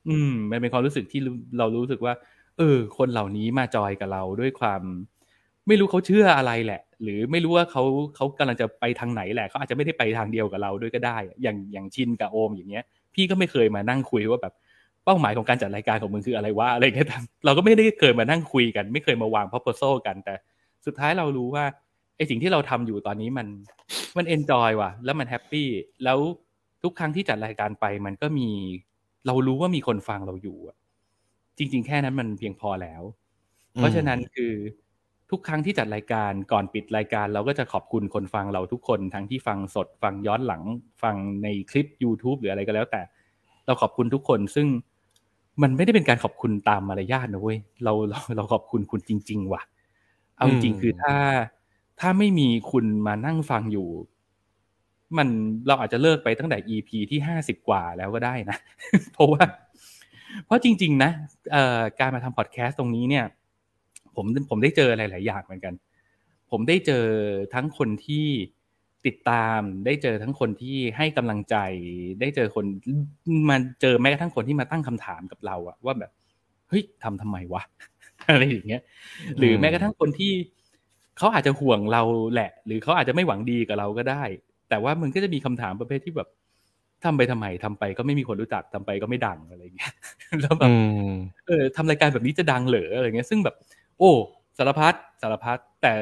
[0.09, 2.15] อืม มันเป็นความรู้สึกที่รู้เรารู้สึกว่า
[2.59, 4.83] เออ คนเหล่านี้มาจอยกับเราด้วยความ
[5.69, 7.83] ไม่รู้เขาเชื่ออะไรแหละ หรือไม่รู้ว่าเขา
[8.17, 14.55] เขากำลังจะไปทางไหนแหละเขาอาจจะไม่ได้ไปทางเดียวกับเราด้วยก็ได้ อย่างอย่างชินกับโอมอย่างเงี้ย พี่ก็ไม่เคยมานั่งคุยว่าแบบ
[15.05, 20.35] เป้าหมายของการจัดรายการของมึงคืออะไรวะอะไรเงี้ยแต่เราก็ไม่ได้เคยมานั่งคุยกัน ไม่เคยมาวาง proposal กัน แต่
[20.87, 21.65] สุดท้ายเรารู้ว่า
[22.17, 23.47] ไอสิ่งที่เราทำอยู่ตอนนี้มัน
[24.17, 25.69] มัน enjoy ว่ะ แล้วมันแฮปปี้
[26.05, 26.19] แล้ว
[26.83, 28.49] ทุกครั้งที่จัดรายการไปมันก็มี
[29.27, 30.77] เรารู้ว่ามีคนฟังเราอยู่อะ
[31.59, 33.03] จริง ๆ แค่นั้นมันเพียงพอแล้ว
[33.75, 34.55] เพราะฉะนั้นคือ
[35.31, 40.63] ทุกครั้งที่จัดรายการก่อนปิดรายการ เราก็จะขอบคุณคนฟังเราทุกคนทั้งที่ฟังสดฟังย้อนหลัง
[41.03, 43.03] ฟังในคลิป YouTube หรืออะไรก็แล้ว แต่
[43.67, 44.67] เราขอบคุณทุกคนซึ่ง
[45.63, 49.63] มันไม่ได้เป็นการขอบคุณตามมารยาทนะเว้ยเราเราเราขอบคุณคุณจริง ๆ ว่ะ
[50.37, 51.15] เอาจริงๆคือถ้า
[52.01, 53.89] ถ้าไม่มีคุณมานั่งฟังอยู่
[55.19, 55.29] มัน
[55.67, 58.57] เราอาจจะเลิกไปตั้งแต่ EP ที่ห้าสิบกว่าแล้วก็ได้นะ
[59.13, 59.43] เพราะว่า
[60.45, 61.11] เพราะจริง ๆ นะ
[62.01, 63.25] การมาทำพอดแคสต์ตรงนี้เนี่ย
[64.17, 65.75] ผมผมได้เจอหลาย ๆ อย่างเหมือนกัน
[66.51, 67.05] ผมได้เจอ
[67.55, 68.27] ทั้งคนที่
[69.07, 71.57] ติดตาม ได้เจอทั้งคนที่ให้กำลังใจ
[72.21, 72.65] ได้เจอคน
[73.51, 76.11] มาเจอแม้กระทั่งคนที่มาตั้งคำถามกับเราอะว่าแบบ
[76.69, 77.63] เฮ้ยทำทำไมวะ
[78.31, 78.83] อะไรอย่างเงี้ย
[79.39, 80.33] หรือแม้กระทั่งคนที่
[81.19, 84.23] เขาอาจจะห่วงเราแหละ หรือเขาอาจจะไม่หวังดีกับเราก็ได้
[84.71, 86.29] แต่ว่ามันก็จะมีคำถามประเภทที่แบบ
[87.05, 89.93] ทำไปทำไมทำไปก็ไม่มีคนรู้จักทำไปก็ไม่ดังอะไรอย่างเงี้ย
[90.41, 90.75] แล้วแบบอื
[91.11, 91.13] ม
[91.47, 93.55] เออทำรายการแบบนี้จะดังเหรออะไรเงี้ย ซึ่งแบบ
[93.99, 94.11] โอ้
[94.59, 95.93] สารพัดสารพัดแต่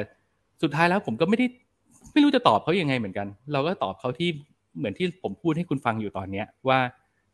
[0.63, 1.45] สุดท้ายแล้วผมก็ไม่ได้
[2.13, 4.29] ไม่รู้จะตอบเขายังไงเหมือนกัน เราก็ตอบเขาที่
[4.77, 6.79] เหมือนที่ผมพูดให้คุณฟังอยู่ตอนเนี้ยว่า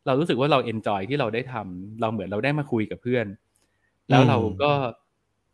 [0.06, 3.26] เรารู้สึกว่าเราเอนจอยที่เราได้ทำเราเหมือนเราได้มาคุยกับเพื่อน
[4.10, 4.72] แล้วเราก็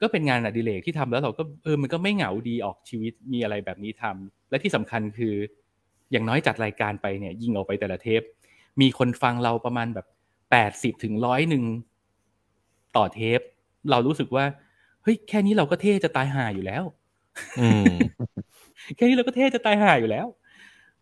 [0.01, 5.35] ก็เป็นงานอดิเรกที่ทำแล้วเราก็เออมันก็ไม่เหงาดีออกชีวิตมีอะไรแบบนี้ทำและที่สำคัญคือ
[6.11, 8.21] อย่างน้อยจัดรายการไปเนี่ยยิงออกไปแต่ละเทป
[8.81, 10.05] มีคนฟังเราประมาณแบบ
[10.51, 11.63] แปดสิบถึงร้อยหนึ่ง
[12.95, 13.39] ต่อเทป
[13.91, 14.45] เรารู้สึกว่า
[15.03, 16.83] เฮ้ยแค่นี้เราก็เท่จะตายห่าอยู่แล้ว
[17.59, 17.95] อืม
[18.95, 20.27] แค่นี้เราก็เท่จะตายห่าอยู่แล้ว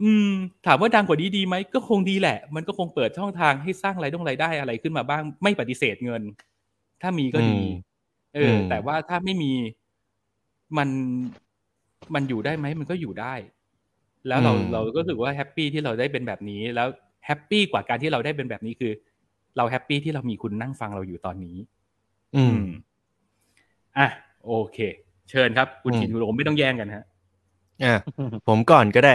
[0.04, 0.30] อืม
[0.66, 6.22] ถามว่าดังกว่านี้ดีไหมก็คงดีแหละ มันก็คงเปิดช่องทางให้สร้างรายได้รายได้อะไรขึ้นมาบ้าง ไม่ปฏิเสธเงิน
[7.02, 7.68] ถ้ามีก็ดีอืม
[8.36, 9.52] เอออมแต่ว่าถ้าไม่มี
[10.78, 10.90] มัน
[12.14, 13.34] มันอยู่ได้ไหมมันก็อยู่ได้
[14.28, 16.88] แล้วเราเราก็รู้สึกว่า happy ที่เราได้เป็นแบบนี้ แล้ว
[17.26, 18.92] happy กว่าการที่เราได้เป็นแบบนี้คือ
[19.58, 21.58] เรา happy ที่เรามีคุณนั่งฟังเราอยู่ตอนนี้
[22.36, 22.64] อืม
[23.98, 24.08] อะ
[24.46, 24.78] โอเค
[25.30, 27.06] เชิญครับ คุณอืมชินคุณโรมไม่ต้องแย่งกันฮะ
[27.84, 27.96] อะ
[28.48, 29.14] ผมก่อนก็ได้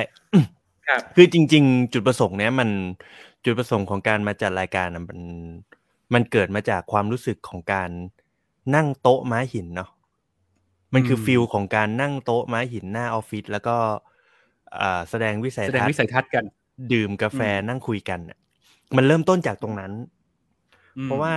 [0.88, 2.68] ครับคือจริง ๆ จุดประสงค์เนี้ยมัน
[3.44, 5.20] จุดประสงค์ของการมาจัดรายการน่ะมัน
[6.14, 7.90] มันเกิดมาจากความรู้สึกของการ
[8.74, 9.90] นั่งโต๊ะไม้หินเนาะ
[10.92, 14.13] มันคืออืม feel ของการนั่งโต๊ะไม้หินหน้าออฟฟิศแล้วก็อ่า
[15.10, 16.44] แสดงวิสัยแสดงทัศวิน์สัยทัศน์กัน
[16.92, 18.38] ดื่มกาแฟอืมนั่งคุยกันน่ะ
[18.96, 19.92] มันเริ่มต้นจากตรงนั้น
[20.98, 21.34] อืมเพราะว่า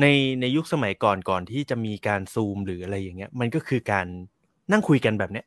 [0.00, 0.06] ใน
[0.40, 4.06] ในยุคสมัยก่อนก่อนที่จะมีการซูมหรืออะไรอย่างเงี้ย มันก็คือการ
[4.72, 5.46] นั่งคุยกันแบบเนี้ย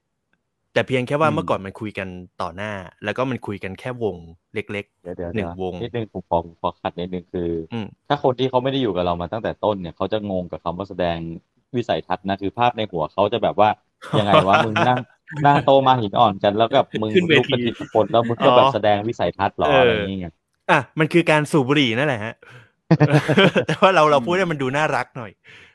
[0.74, 2.08] แต่เพียงแค่ว่าอืมเมื่อก่อนมันคุยกัน
[2.42, 2.72] ต่อหน้า
[3.04, 4.16] แล้วก็มันคุยกันแค่วง
[4.54, 11.18] เล็กเดี๋ยวเดี๋ยวหนึ่เดี๋ยงววงนิดนึงผมขอผมขอขัดนิดนึงคืออมถ้าคนที่เขาไม่ได้อยู่กับเรามาตั้งแต่ต้นเนี่ยเขาจะงงกับคำว่าแสดง
[11.76, 13.70] วิสัยทัศน์นะคือภาพในหัวเขาจะแบบว่า
[14.18, 15.00] ยังไงวะมึงนั่ง
[15.46, 20.34] นั่งโตมาหินอ่อนกันแล้วกับมึงขึ้นเวลุกทีเป็นทีละคนแล้วมึงก็แบบแสดงวิสัยทัศน์เหรออะไรอย่างเงี้ย
[20.72, 22.34] อะมันคือการสูบบุหรี่นั่นแหละฮะ
[23.68, 25.32] แต่ว่าเราเราพูดให้มันดูน่ารักหน่อย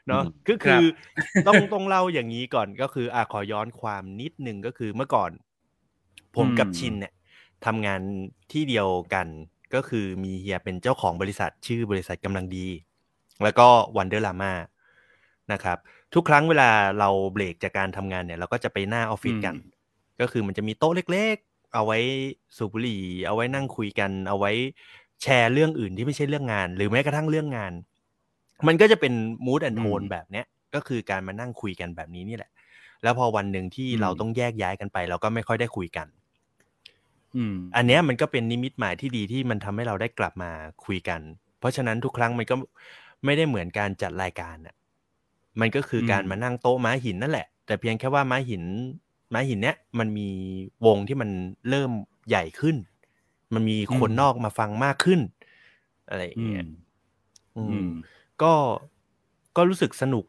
[0.08, 0.82] เนาะอืมก็คือ
[1.46, 5.30] ต้องต้องเล่าอย่างนี้ก่อนก็คือ อะขอย้อนความนิดนึงก็คือเมื่อก่อน
[6.36, 7.12] ผมกับอืมชินเนี่ย
[7.66, 8.00] ทำงาน
[8.52, 9.26] ที่เดียวกัน
[9.74, 12.66] ก็คือมีเฮียเป็นเจ้าของบริษัทชื่อบริษัทกำลังดี
[13.42, 13.66] แล้วก็
[13.96, 14.52] วันเดอร์ลาม่า
[15.52, 15.78] นะครับ
[16.14, 19.72] ทุกครั้งเวลาเราเบรกจากการทำงานเนี่ย เราก็จะไปหน้าออฟฟิศกันอืม
[20.20, 21.98] ก็คือมันจะมีโต๊ะเล็ก ๆ เอาไว้
[22.56, 24.52] สูบบุหรี่ เอาไว้นั่งคุยกัน เอาไว้
[25.22, 27.72] แชร์เรื่องอื่นที่ไม่ใช่เรื่องงาน หรือแม้กระทั่งเรื่องงาน
[28.66, 29.12] มันก็จะเป็น
[29.46, 32.50] มูดแอนโทนอืมแบบเนี้ยก็คือการมานั่งคุยกันแบบนี้นี่แหละ
[33.02, 36.06] แล้วพอวันหนึ่งที่อืมเราต้องแยกย้ายกันไป เราก็ไม่ค่อยได้คุยกัน
[37.36, 40.50] อืมอันเนี้ยมันก็เป็นนิมิตหมายที่ดีที่มันทำให้เราได้กลับมา
[40.84, 41.20] คุยกัน
[41.58, 42.54] เพราะฉะนั้นทุกครั้งมันก็
[43.24, 44.74] ไม่ได้เหมือนการจัดรายการน่ะ
[45.60, 48.64] มันก็คือการอืมมานั่งโต๊ะม้าหินนั่นแหละ แต่เพียงแค่ว่าม้าหิน
[49.34, 50.28] ม้าหินเนี้ยมันมี
[50.86, 51.30] วงที่มัน
[51.68, 51.90] เริ่ม
[52.28, 52.76] ใหญ่ขึ้น
[53.54, 55.20] มันมีคนนอกมาฟังมากขึ้น
[56.08, 56.64] อะไรอย่างอืเงี้มย
[57.56, 57.90] อือืมม
[58.42, 58.52] ก็
[59.56, 60.24] ก็รู้สึกสนุก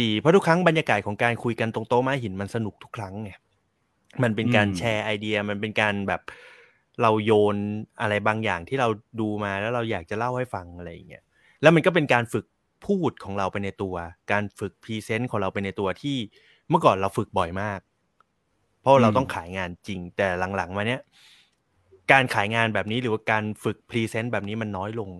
[0.00, 3.30] ดีเพราะทุกครั้งบรรยากาศของการคุยกันตรงโต๊ะม้าหินมันสนุกทุกครั้งไง
[4.22, 6.22] มันเป็นการอืมแชร์ไอเดียมันเป็นการแบบ
[7.02, 7.56] เราโยน
[8.00, 8.88] อะไรบางอย่างที่เรา
[9.20, 11.22] ดูมาแล้วเราอยากจะเล่าให้ฟังอะไรอย่างเงี้ย
[11.62, 12.44] แล้วมันก็เป็นการฝึก
[12.86, 13.94] พูดของเราไปในตัว
[14.32, 16.16] การฝึก present ของเราไปในตัวที่
[16.68, 17.80] เมื่อก่อนเราฝึกบ่อยมาก
[18.80, 21.00] เพราะเราอืมต้องขายงานจริง แต่หลังๆมาเนี้ย
[22.12, 25.10] การขายงานแบบนี้หรือว่าการฝึก present แบบนี้มันน้อยลง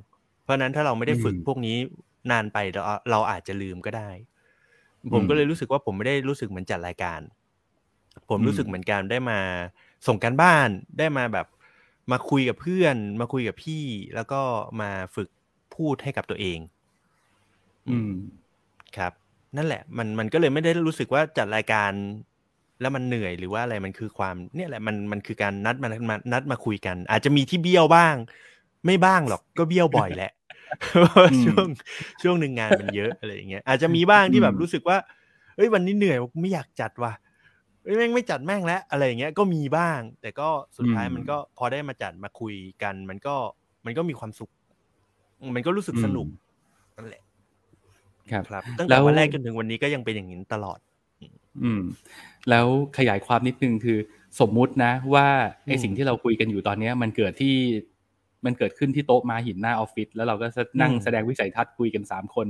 [0.42, 1.76] เพราะฉะนั้นถ้าเราไม่ได้ฝึกอืมพวกนี้
[2.30, 4.10] นานไปเราเราอาจจะลืมก็ได้
[5.12, 7.20] ผมอืมก็เลยรู้สึกว่าผมไม่ได้รู้สึกเหมือนจัดรายการ
[8.28, 9.38] ผมอืมรู้สึกเหมือนการได้มา
[10.06, 11.46] ส่งการบ้านได้มาแบบ
[12.12, 14.40] มาคุยกับเพื่อน มาคุยกับพี่ แล้วก็
[14.80, 15.28] มาฝึก
[15.74, 16.58] พูดให้กับตัวเอง
[17.88, 18.12] อืม
[18.96, 19.12] ครับ
[19.56, 21.92] นั่นแหละ มันมันก็เลยไม่ได้รู้สึกว่าจัดรายการ
[22.80, 28.14] แล้วมันเหนื่อยหรือว่าอะไรมันคือความเนี่ยแหละมันมันคือการนัดมามานัดมาคุยกัน อาจจะมีที่เบี้ยวบ้าง
[28.86, 30.32] ไม่บ้างหรอกก็เบี้ยวบ่อยแหละ
[31.32, 31.66] อืมช่วง
[32.22, 34.98] ช่วงหนึ่งงานมันเยอะอะไรอย่างเงี้ยอาจจะมีบ้างที่แบบอืมรู้สึกว่า
[35.56, 37.12] เอ้ยวันนี้เหนื่อยไม่อยากจัดว่ะ
[37.84, 43.34] เอ้ยแม่งไม่จัดแม่งแล้วอะไรอย่างเงี้ยก็มีบ้าง แต่ก็สุดท้ายมันก็พอได้มาจัดมาคุยกัน มันก็
[43.86, 44.50] มันก็มีความสุข
[45.54, 46.26] มันก็รู้สึกสนุก
[46.96, 47.22] นั่นแหละ
[48.32, 50.78] ครับครับตั้งแล้แต่ววันแรกจนถึงวันนี้ก็ยังเป็นอย่างนี้ตลอด
[51.20, 51.24] อ
[51.64, 51.82] อืม
[52.50, 52.66] แล้ว
[52.98, 53.98] ขยายความนิดนึงคือ
[54.40, 55.26] สมมุตินะ ว่า
[55.66, 57.54] ไออืมสิ่งที่เราคุยกันอยู่ตอนเนี้ย มันเกิดที่
[58.44, 60.46] มันเกิดขึ้นที่โต๊ะม้าหินหน้าออฟฟิศแล้วเราก็
[60.80, 62.48] นั่งแสดงวิสัยทัศน์คุยกันสามคน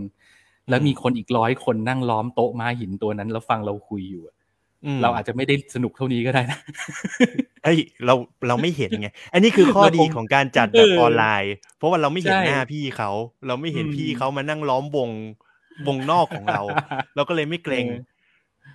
[0.70, 4.34] แล้วมีคนอีกร้อยคนนั่งล้อมโต๊ะม้าหินตัวนั้น แล้วฟังเราคุยอยู่อะ
[4.96, 6.58] มเราอาจจะไม่ได้สนุกเท่านี้ก็ได้นะ
[7.64, 8.14] เอ้ยเรา
[8.48, 13.10] เราไม่เห็นไง อันนี้คือข้อเราคงดีของการจัดแบบเออออนไลน์ เพราะว่าเราไม่เห็นใช่หน้าพี่เขา
[13.46, 15.10] เราไม่เห็นอืมพี่เขามานั่งล้อมวง
[15.86, 16.60] วงนอกของเรา
[17.14, 17.94] เราก็เลยไม่เกรงเออ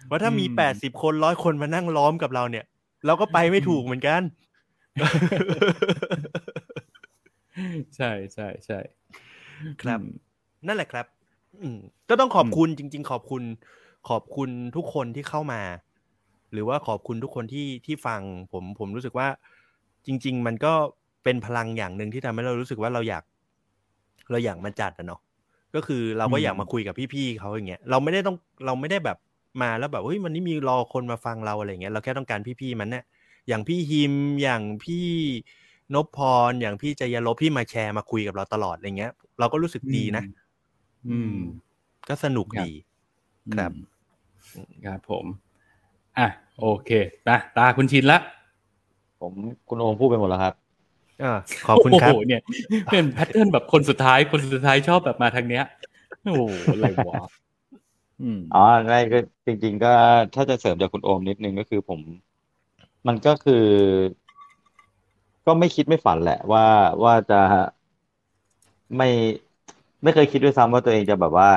[0.10, 2.66] ว่าถ้ามีอืมแปดสิบคนร้อยคนมานั่งล้อมกับเราเนี่ย
[3.06, 4.22] เราก็ไปไม่ถูกเหมือนกัน
[7.96, 8.80] ใช่ใช่ใช่
[9.82, 10.12] ครับอืม
[10.68, 11.06] นั่นแหละครับ
[11.62, 13.44] อืมก็ต้องขอบคุณจริง ๆ ขอบคุณ
[14.10, 15.62] ขอบคุณทุกคนที่เข้ามา
[16.54, 19.28] หรือว่าขอบคุณทุกคนที่ที่ฟัง ผมผมรู้สึกว่า
[20.06, 20.74] จริง ๆ มันก็
[21.24, 23.24] เป็นพลังอย่างหนึ่งที่ทำให้เรารู้สึกว่าเราอยาก
[24.32, 25.22] เราอยากมาจัดอะเนาะ
[25.76, 29.18] ก็คือเราก็อืมอยากมาคุยกับพี่ๆเขาอย่างเงี้ยเราไม่ได้ต้องเราไม่ได้แบบ
[29.62, 33.04] มาแล้วแบบเฮ้ยวันนี้มีรอคนมาฟังเราอะไรเงี้ยเราแค่ต้องการพี่ๆมันเนี่ย
[33.48, 35.08] อย่างพี่ฮิมอย่างพี่
[35.94, 40.24] นพพรอย่างพี่จยลบที่มาแชร์มาคุยกับเราตลอดอะไรเงี้ย เราก็รู้สึกดีนะ
[41.10, 41.36] อืม
[42.10, 42.72] ก็สนุกครับดี
[43.56, 43.72] ครับ
[44.56, 45.26] อืมครับผม
[46.18, 46.28] อะ
[46.60, 46.90] โอเค
[47.30, 48.20] นะตาคุณชินละ
[49.22, 49.34] ผม
[49.68, 50.54] คุณโอมพูดไปหมดแล้วครับ
[51.24, 51.34] อ่า
[51.68, 52.42] ขอบคุณครับโโหเนี่ย
[52.92, 55.64] เป็นแพทเทิร์นแบบคนสุดท้ายคนสุดท้ายชอบแบบมาทางเนี้ย
[56.24, 57.22] โอ้โหอะไรวะ
[58.22, 59.94] อืมอ๋อไม่ก็จริง ๆ ก็
[60.36, 62.00] ถ้าจะเสริมจากคุณโอมนิดนึงก็คือผม
[63.08, 63.66] มันก็คือ
[65.46, 66.66] ก็ไม่คิดไม่ฝันแหละ ว่า
[67.04, 67.42] ว่าจะ
[68.98, 69.10] ไม่
[70.04, 71.50] ไม่เคยคิดด้วยซ้ำว่าตัวเองจะแบบว่า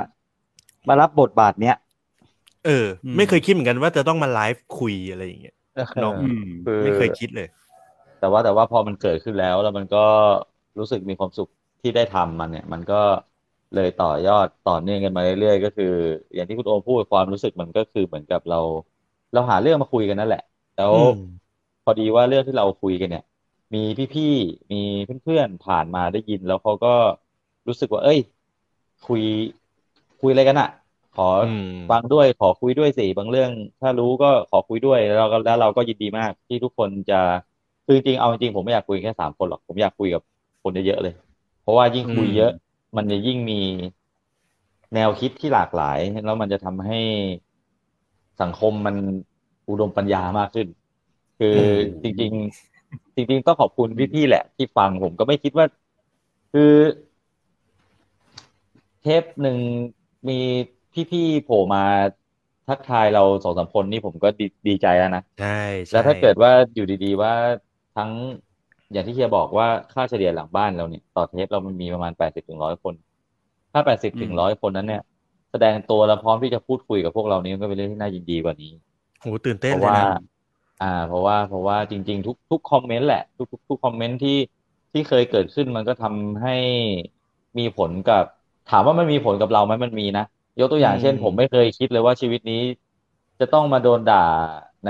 [0.89, 1.77] มารับบทบาทเนี้ย
[2.67, 5.57] เออ ไม่เคยคิดเหมือนกันว่าจะต้องมาไลฟ์คุยอะไรอย่างเงี้ย
[6.01, 7.49] เนอะอืมคือไม่เคยคิดเลย
[8.25, 9.99] แต่ว่าแต่ว่าพอมันเกิดขึ้นแล้ว แล้วมันก็
[10.79, 11.49] รู้สึกมีความสุข
[11.81, 12.95] ที่ได้ทำมันเนี่ย มันก็
[13.75, 15.85] เลยต่อยอดต่อเนื่องกันมาเรื่อยๆก็คือ
[16.35, 18.57] อย่างที่คุณโอมพูดความรู้สึกมันก็คือเหมือนกับเรา
[19.33, 20.41] เราหาเรื่องมาคุยกันนั่นแหละ
[20.75, 21.15] แล้วอืม
[21.85, 23.23] พอดีว่าเรื่องที่เราคุยกันเนี่ย
[23.75, 23.79] มี
[24.15, 26.89] พี่ๆมีเพื่อนๆผ่านมาได้ยิน แล้วเขาก็
[27.69, 28.19] รู้สึกว่า เอ้ย
[29.03, 29.23] คุย
[30.21, 30.69] คุยอะไรกันอะ
[31.13, 37.15] ขออืมฟังด้วยขอคุยด้วยสิบางเรื่อง ถ้ารู้ก็ขอคุยด้วยแล้วเราก็แล้วเราก็ยินดีมากที่ทุกคนจะ
[37.85, 40.23] คือจริงๆเอาจริงๆผมไม่อยากคุยแค่สามคนหรอกผมอยากคุยกับ
[40.63, 41.13] คนเยอะๆเลย
[41.61, 42.51] เพราะว่ายิ่งคุยเยอะ
[42.97, 43.55] มันจะยิ่งมี
[44.95, 46.99] แนวคิดที่หลากหลาย แล้วมันจะทำให้
[48.41, 48.97] สังคมมัน
[49.69, 50.67] อุดมปัญญามากขึ้น
[51.39, 51.49] คือ
[52.03, 52.33] จริง
[52.75, 55.67] ๆ จริง ๆ ต้องขอบคุณพี่ๆแหละ ที่ฟังผมก็ไม่คิดว่า
[56.53, 56.73] คือ
[59.01, 59.59] เทปหนึ่ง
[60.29, 60.35] มี
[61.11, 61.81] พี่ๆโผล่มา
[62.67, 65.49] ทักทายเราสองสามคนนี่ผมก็ดีดีใจแล้วนะใช่
[65.91, 67.33] ใช่ แล้วถ้าเกิดว่าอยู่ดีๆว่า
[67.95, 68.11] ทั้ง
[68.93, 72.95] อย่างที่เฮียบอกว่าค่าเฉลี่ยหลังบ้านเราเนี่ย ต่อเทปเรามันมีประมาณแปดสิบถึงร้อยคน
[73.73, 75.01] ถ้าแปดสิบถึงร้อยคนนั้นเนี่ย
[75.51, 78.73] แสดงตัวแล้วพร้อมที่จะพูดคุยกับพวกเรานี่มันก็เป็นเรื่องที่น่ายินดีกว่านี้
[79.21, 80.05] โหตื่นเต้นเพราะเลยว่านะ
[80.81, 84.31] อ่า เพราะว่าเพราะว่าจริง ๆ ทุกทุกคอมเมนต์แหละ ทุกทุกทุกคอมเมนต์ที่
[84.93, 86.53] ที่เคยเกิดขึ้นมันก็ทำให้
[87.59, 88.25] มีผลกับ
[88.67, 90.23] ถามว่ามันมีผลกับเราไหมมันมีนะ
[90.59, 92.57] ยกตัวอย่างอืมเช่น ผมไม่เคยคิดเลยว่าชีวิตนี้
[93.41, 94.17] จะต้องมาโดนด่า
[94.85, 94.89] ใน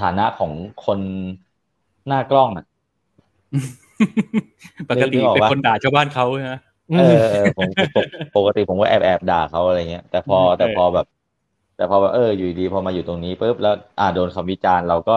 [0.00, 0.52] ฐานะของ
[0.84, 1.00] คน
[2.08, 2.66] หน้ากล้องอะ
[4.88, 6.54] ปกตินึกออกเป็นปะคนด่าชาวบ้านเขาใช่ไหม
[6.98, 8.04] เออเออผมปก
[8.36, 11.06] ปกติผมก็แอบแอบด่าเขาอะไรเงี้ยแต่พอเออแต่พอแบบ
[11.76, 15.16] แต่พอแบบเอออยู่ดีพอมาอยู่ตรงนี้ปุ๊บแล้วอ่าโดนคำวิจารณ์เราก็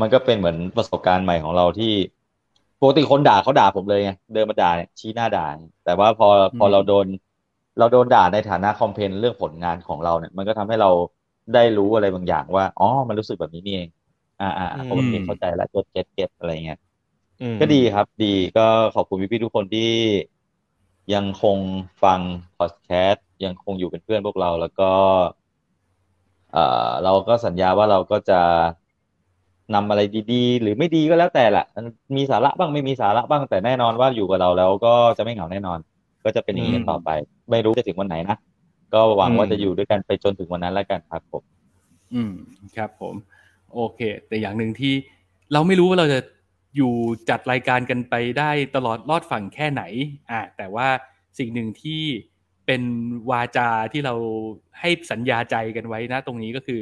[0.00, 1.92] มันก็เป็นเหมือนประสบการณ์ใหม่ของเราที่
[2.80, 5.46] ปกติคนด่าเขาด่าผมเลยไงเดินมาด่าเนี่ยชี้หน้าด่า
[5.84, 6.28] แต่ว่าพอ
[6.58, 7.06] พอเราโดน
[7.78, 10.90] เราโดนด่าในฐานะ complain เรื่องผลงานของเราเนี่ย มันก็ทำให้เรา
[11.54, 13.88] ได้รู้อะไรบางอย่างว่าอ๋อมันรู้สึกแบบนี้นี่เอง
[14.40, 16.78] อ่าอ่าอืมโอเคเข้าใจแล้ว get get get อะไรเงี้ย
[17.40, 18.26] อืมก็ดีครับ ดี
[18.56, 18.62] ก็
[18.94, 19.80] ขอบคุณพี่ๆทุกคนที่
[21.14, 21.58] ยังคง
[22.02, 22.20] ฟัง
[22.58, 24.90] พอดแคสต์ยังคงอยู่เป็นเพื่อนพวกเรา แล้วก็
[26.52, 28.40] เอ่อเราก็สัญญาว่าเราก็จะ
[29.74, 30.00] นำอะไร
[30.32, 31.84] ดีๆ หรือไม่ดีก็แล้วแต่แหละมัน
[32.16, 35.78] มีสาระบ้างไม่มีสาระบ้างแต่แน่นอนว่าอยู่กับเราแล้วก็จะไม่เหงาแน่นอน
[36.24, 37.08] ก็จะเป็นอย่างนี้กันต่อไป
[37.50, 38.36] ไม่รู้จะถึงวันไหนนะ
[38.92, 41.60] ก็หวังว่าจะอยู่ด้วยกันไปจนถึงวันนั้นแล้วกันครับผม
[42.14, 42.32] อืม
[42.76, 43.14] ครับผม
[43.74, 44.94] โอเค แต่อย่างหนึ่งที่
[45.52, 46.20] เราไม่รู้ว่าเราจะ
[46.76, 46.92] อยู่
[47.28, 49.82] จัดรายการกันไปได้ตลอดรอดฝั่งแค่ไหน
[50.30, 50.88] อ่าแต่ว่า
[51.38, 52.02] สิ่งหนึ่งที่
[52.66, 52.82] เป็น
[53.30, 54.14] วาจาที่เรา
[54.80, 56.80] ให้สัญญาใจกันไว้นะ ตรงนี้ก็คือ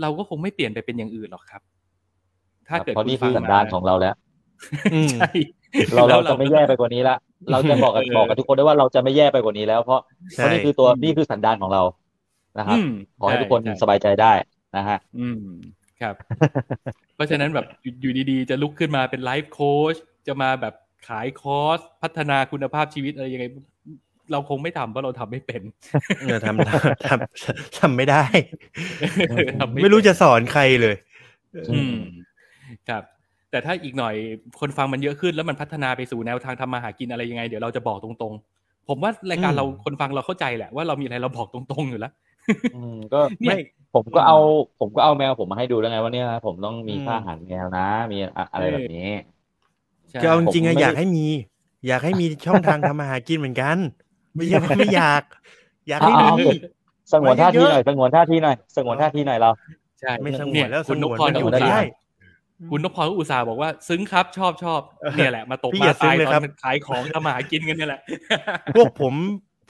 [0.00, 1.62] เราก็คงไม่เปลี่ยนไปเป็นอย่างอื่นหรอกครับ
[2.68, 4.14] ถ้าเกิดเพราะนี่ณคือฟัสันดานของเราแล้ว
[4.92, 5.28] อืมใช่
[5.94, 7.16] เราแล้เราวจะไม่แย่ไปกว่านี้ละ
[7.52, 10.00] เราจะบอกกับเออบอกกับทุกคนได้ว่าเราจะไม่แย่ไปกว่านี้แล้วเพราะ
[10.36, 11.82] เพใช่ราะนี่คือตัวนี่คือสันดานของเรา
[12.58, 12.86] นะครับม
[13.18, 14.32] ขอให้ทุกคนช่สบายใจได้
[14.76, 16.14] นะฮะอืม ครับ
[17.14, 20.74] เพราะฉะนั้นแบบอยู่อยู่ดีๆ จะลุกขึ้นมาเป็นไลฟ์โค้ชจะมาแบบ
[21.08, 23.46] ขายคอร์สพัฒนาคุณภาพชีวิตอะไรยังไง
[24.32, 25.62] เราคงไม่ทำเพราะเราทำไม่เป็น
[26.20, 28.24] เออทำทำทำทำไม่ได้
[29.60, 30.94] ทำไม่รู้เป็นจะสอนใครเลย
[31.72, 31.96] อืม
[32.88, 33.02] ครับ
[33.50, 34.14] แต่ถ้าอีกหน่อย
[34.60, 42.12] คนฟังมันเยอะขึ้นแล้วมันพัฒนาไปสู่แนวทางทำมาหากินอะไรยังไง เดี๋ยวเราจะบอกตรงๆ ผมว่ารายการอืมเราคนฟังเราเข้าใจแหละว่าเรามีอะไรเราบอกตรงๆอยู่แล้ว
[42.74, 43.56] อืมก็เนี่ยไม่
[43.94, 44.38] ผมก็เอา
[44.80, 49.08] ผมก็เอาแมวผมมาให้ดูแล้วไงว่าเนี่ยนะผมต้องมีอืมค่าอาหารแมวนะ มีอะอะไรแบบนี้
[50.10, 51.26] ใช่คือเอาจริงๆผมอะไม่อยากให้มี
[51.86, 53.76] อยากให้มีช่องทางทำมาหากินเหมือนกัน
[54.34, 55.22] ไม่ใช่ว่าไม่อยาก
[55.88, 56.56] อยากให้เอามีเอา
[57.12, 59.50] สงวนท่าทีเยอะๆหน่อยสงวนท่าทีหน่อยสงวนท่าทีหน่อยเรา
[60.00, 61.90] ใช่ไม่สงเนี่วยนแล้วสคุณงนวพนพรก็ก็อยู่อุตได้ส่าห์
[62.70, 64.80] คุณนพพรก็อุตส่าห์บอกว่า ซึ้งครับชอบชอบ
[65.16, 68.00] เนี่ยแหละ มาตกพี่มาอย่าซึ้ตางยเลยตครัอบนขายของทำมาหากินกันเนี่ยแหละ
[68.74, 69.14] พวกผม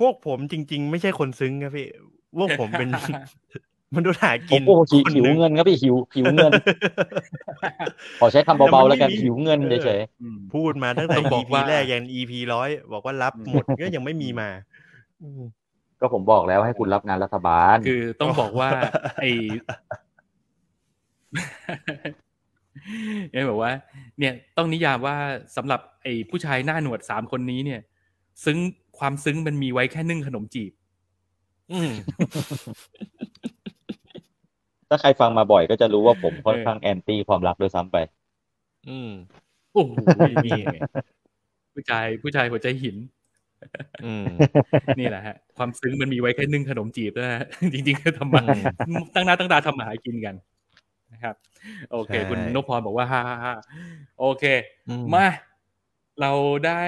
[0.01, 2.89] พวกผมจริง ๆ ไม่ใช่คนซึ้งครับพี่พ วกผมเป็น
[3.97, 6.53] มนุษย์หาผกิมนโอ้โหหิวคนหิวหนึ่งเงินครับพี่หิวหิวเงิน
[8.21, 14.49] ขอใช้คำเบาๆแล้วกันแต่มันไม่มีหิวเงินเฉยอืมพูดมาตั้งแต่ต้องบอก EP ว่าแรกยัน EP ร้อยบอกว่ารับหมดก็ยังไม่มีมา
[15.23, 18.69] อืมๆก็ผมบอกแล้วให้คุณรับงานรัฐบาล คือต้องบอกว่า
[19.21, 19.25] ไอ
[23.33, 23.73] เนี่ยบอกว่า
[24.19, 25.17] เนี่ยต้องนิยามว่า
[25.57, 27.81] สำหรับไอ้ผู้ชายหน้าหนวดสามคนนี้เนี่ย
[28.45, 28.59] ซึ้ง
[28.99, 30.82] ความซึ้งมันมีไว้แค่นึ่งขนมจีบอืม
[34.89, 37.97] ถ้าใครฟังมาบ่อยก็จะรู้ว่าผมค่อนข้างแอนตี้ความรักด้วยซ้ำไป
[38.89, 39.11] อืม
[39.73, 39.93] โอ้โห
[40.47, 40.79] นี่ไง
[41.75, 42.97] ผู้ชายผู้ชายหัวใจหิน
[44.05, 44.27] อืม
[44.99, 48.43] นี่แหละฮะ ความซึ้งมันมีไว้แค่นึ่งขนมจีบนะฮะจริงๆก็ทำมา
[48.89, 50.35] อืมตั้งหน้าตั้งตาทำมาหากินกัน
[51.13, 51.35] นะครับ
[51.93, 53.55] โอเคใช่คุณนพพรบอกว่าฮ่าฮ่าฮ่า
[54.21, 54.45] โอเค
[54.89, 55.27] อืมมา
[56.21, 56.33] เรา
[56.67, 56.81] ได้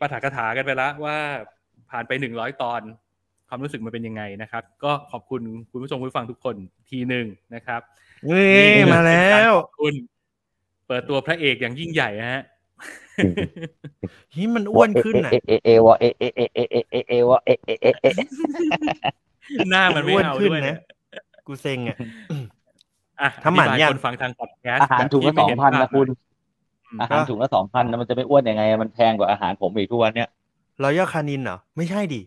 [0.00, 1.16] ปาฐกถากันไปแล้วว่า
[1.90, 2.82] ผ่านไปหนึ่งร้อยตอน
[3.48, 6.56] ความรู้สึกมันเป็นยังไงนะครับ ก็ขอบคุณคุณผู้ชมผู้ฟังทุกคน
[6.90, 7.80] ทีหนึ่งนะครับ
[8.30, 9.94] นี่มาแล้วขอบคุณ
[10.86, 12.42] เปิดตัวพระเอกอย่างยิ่งใหญ่นะฮะ
[14.34, 18.06] ที่มันอ้วนขึ้นน่ะเอเอเอวะเอเอเอเอเอเอเอวะเอเอเอเอ
[19.70, 20.78] หน้ามันไม่อ้วนเอาขึ้นด้วยนะเนี่ย
[21.46, 21.96] กูเซ็งอะ
[23.20, 30.28] อะถ้าหมั่นอธิบยังคนฟังทางพอดแคสต์อาหารถุงละแบบสองที่พันไม่เห็นะคุณภาพอาหารถุงละสองพันนะมันจะไม่อ้วนยังไง มันแพงกว่าอาหารผมอีกทุกวันเนี่ย
[30.82, 32.20] Royal Canin เหรอ ไม่ใช่ดิ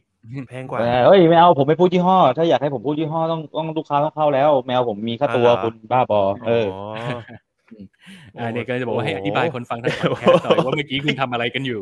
[0.50, 6.68] แพงกว่าเฮ้ยไม่เอาผมไม่พูดยี่ห้อ ถ้าอยากให้ผมพูดยี่ห้อต้องต้องลูกค้าต้องเข้าแล้ว แมวผมมีค่าตัวอ๋อเหรอคุณบ้าบอ เออ
[8.40, 11.80] อ่าเนี่ยก็จะบอกว่าให้โอ้โหอธิบายคนฟังทางพอดแคสต์หน่อยว่าเมื่อกี้คุณทำอะไรกันอยู่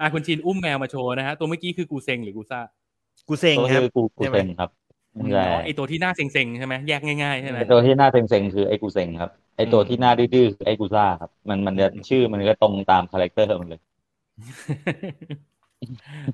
[0.00, 2.60] อ่าคุณชินอุ้มแมวมาโชว์นะฮะตัวเมื่อกี้คือกูเซงหรือกูซ่า
[3.28, 4.70] กูเซ็งตัวครับคือกูกูใช่ไหมเซ็งครับ
[5.16, 13.80] อ๋อใช่ไอตัวที่หน้าเซ็งๆใช่ไหมแยกง่ายๆใช่ไหมไอตัวที่หน้าเซ็งๆคือไอกูเซ็งครับไอตัวที่หน้าดื้อๆคือไอกูซ่าครับ มันมันจะชื่อมันก็ตรงตาม character มันเลย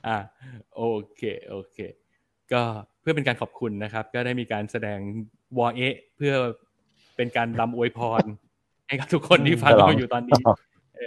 [0.07, 0.17] อ่า
[0.77, 0.83] โอ
[1.17, 1.79] เคโอเค
[2.53, 2.63] ก็
[3.01, 4.99] เพื่อเป็นการขอบคุณนะครับ ก็ได้มีการแสดง
[5.59, 6.35] วอเอะเพื่อ
[7.17, 8.23] เป็นการรำอวยพร
[8.87, 10.43] ให้กับทุกคนที่ฟังฉลองเราอยู่ตอนนี้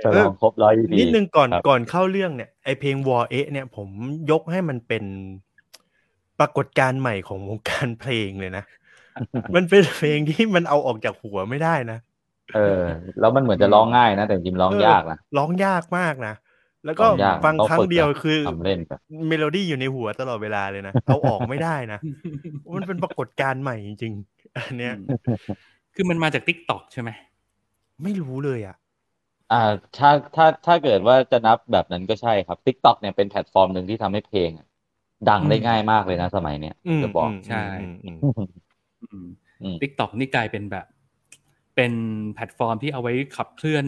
[0.04, 3.88] ฉลองครบร้อยปีนิดนึงก่อนครับก่อนเข้าเรื่องเนี่ยไอเพลงวอเอะเนี่ยผม
[4.32, 5.04] ยกให้มันเป็น
[6.40, 8.64] ปรากฏการณ์ใหม่ของวงการเพลงเลยนะ
[9.56, 12.00] มันเป็นเพลงที่มันเอาออกจากหัวไม่ได้นะ
[12.56, 12.84] เออ
[13.20, 16.36] แล้วมันเหมือนจะร้องง่ายนะ แต่จริงๆร้องยากนะร้องยากมากนะ
[16.86, 18.91] แล้วก็ร้องยากต้องฝึกฟังครั้งเดียวอะคือทำเล่นไป
[19.30, 22.00] เมโลดี้อยู่ในหัวตลอดเวลาเลยนะเอาออกไม่ได้นะ
[22.76, 24.94] มันเป็นปรากฏการณ์ใหม่จริงๆอันเนี้ย
[25.96, 27.10] คือมันมาจาก TikTok ใช่ไหม
[28.04, 28.76] ไม่รู้เลยอะ
[29.52, 29.62] อ่า
[29.98, 34.67] ถ้าถ้าถ้าเกิดว่าจะนับแบบนั้นก็ใช่ครับ TikTok เนี่ยเป็นแพลตฟอร์มหนึ่งที่ทำให้เพลงอะ
[35.30, 38.17] ดังได้ง่ายมากเลยนะ สมัยเนี้ยอืมจะบอกมใช่อืมอืม
[39.63, 40.86] อืม TikTok นี่กลายเป็นแบบ
[41.76, 41.94] เป็น
[42.34, 43.86] แพลตฟอร์มที่เอาไว้ขับเคลื่อน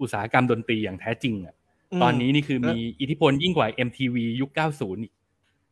[0.00, 1.54] อุตสาหกรรมดนตรีอย่างแท้จริงอะ
[2.02, 5.12] ตอนนี้นี่คือมีอิทธิพลยิ่งกว่า MTV ยุค 90 อีก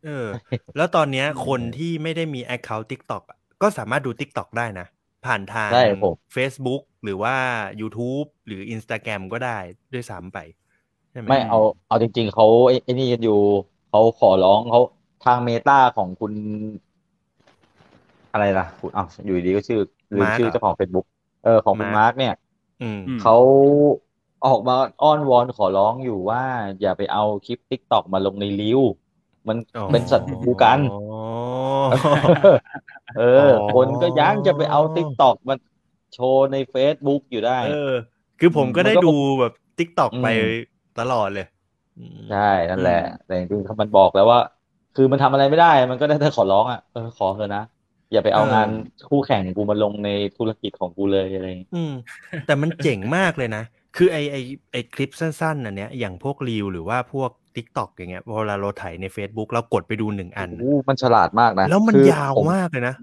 [0.05, 0.27] เออ
[0.77, 4.87] แล้วตอนเนี้ยคนที่ไม่ได้มี Account TikTok อะก็สามารถดู TikTok ได้นะ
[5.27, 7.35] ผ่านทางใช่ผม Facebook หรือว่า
[7.81, 9.59] YouTube หรือ Instagram ก็ได้
[9.93, 10.39] ด้วยซ้ำไป
[11.11, 13.39] ใช่ไหมไม่เอาเอาจริง ๆ เขาไอ้ไอ้นี่กันอยู่
[13.91, 14.81] เขาขอร้องเขา
[15.25, 16.33] ทางเมตาของคุณ
[18.33, 19.81] อะไรล่ะคุณอ้าวอยู่ดีๆก็ชื่อ
[20.13, 21.07] ลืมชื่อเจ้าของ Facebook
[21.45, 22.35] เออของคุณมาร์กเนี่ย
[22.83, 23.37] อืมอืมเขา
[24.45, 26.41] ออกมาอ้อนวอนขอร้องอยู่ว่า
[26.81, 28.81] อย่าไปเอาคลิป TikTok มาลงในรีว
[29.49, 30.95] มันอ๋อเป็นศัตรูกันอ๋อ
[33.15, 35.55] เอออ๋อคนก็ยังจะไปเอา TikTok มา
[36.13, 37.93] โชว์ใน Facebook อยู่ได้ เออ
[38.39, 40.27] คือผมก็มันก็ได้ดูแบบ TikTok อืมไป
[40.99, 41.47] ตลอดเลย
[41.95, 42.39] อืมใช่
[42.71, 42.95] นั่นแหละ
[43.25, 44.39] แต่จริงๆมันบอกแล้วว่า
[44.95, 47.61] คือมันทำอะไรไม่ได้ มันก็ได้แต่ขอร้องอะเออขอเถอะนะ
[48.13, 48.69] อย่าไปเอางาน
[49.07, 51.91] คู่แข่งกูมาลงในธุรกิจของกูเลยอะไรอย่างงี้อืม
[52.45, 53.63] แต่มันเจ๋งมากเลยนะ
[53.97, 54.37] คือไอไอ
[54.73, 62.95] ไอคลิปสั้นๆอันเนี้ยอย่างพวกรีวหรือว่าพวก TikTok อย่างเงี้ยเวลาเราถ่ายใน Facebook เรากดไปดูหนึ่งอันโอ้โหมันฉลาดมากนะ แล้วมันคือยาวผมมากเลยนะ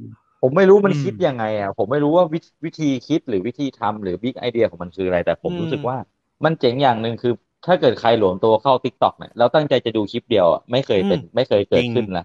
[0.42, 5.98] ผมไม่รู้มันอืมคิดยังไงอะผมไม่รู้ว่าวิวิธีคิดหรือวิธีทำหรือบิ๊กไอเดียของมันคืออะไร แต่ผมอืมรู้สึกว่า
[6.46, 7.34] มันเจ๋งอย่างหนึ่งคือ
[7.66, 12.24] ถ้าเกิดใครหลวมตัวเข้า TikTok เนี่ยแล้วตั้งใจจะดูคลิปเดียวอะไม่เคยเป็นอืมไม่เคยเกิดจริงขึ้นนะ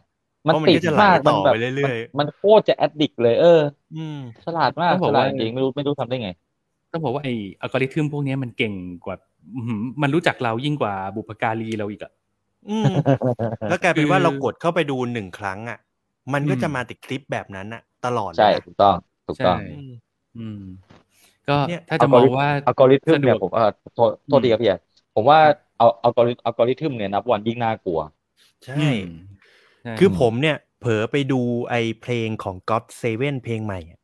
[0.49, 3.49] มันเพราะมันติดก็จะไหลมากต่มันอแบบไปเรื่อยๆมันมันโคตรจะ addict เลย เออ
[3.93, 4.15] อืม
[4.45, 6.29] ฉลาดมากต้องบอกลาว่าดจริงไม่รู้ไม่รู้ทำได้ไง
[6.97, 8.75] ต้องบอกว่าไอ้อัลกอริทึมพวกเนี้ยมันเก่ง
[9.05, 9.17] กว่า
[9.55, 12.13] อื้อหือมันรู้จักเรายิ่งกว่าบุพการีเราอีกอะ
[12.71, 12.95] อืม
[13.69, 15.79] แล้วกลายเป็นว่าคือเรากดเข้าไปดูหนึ่งครั้งอะ
[16.33, 19.91] มันก็อืมจะมาติดคลิปแบบนั้นอะตลอดเลยใช่นะถูกต้องถูกต้องใช่อืม
[20.37, 20.61] อืม
[21.49, 24.79] ก็เนี่ยถ้าจะมองว่าอัลกอริทึมเนี่ยสะดวกผมเออโทษโทษทีครับพี่ใหญ่
[25.15, 25.39] ผมว่า
[25.79, 28.01] เอาอัลกอริอัลกอริทึมเนี่ยนับวันยิ่งน่ากลัว
[28.65, 29.03] ใช่อืม
[29.83, 31.41] ใช่คือผมเนี่ย เผลอไปดู
[31.71, 34.01] ไอเพลงของ God Seven เพลงใหม่อะ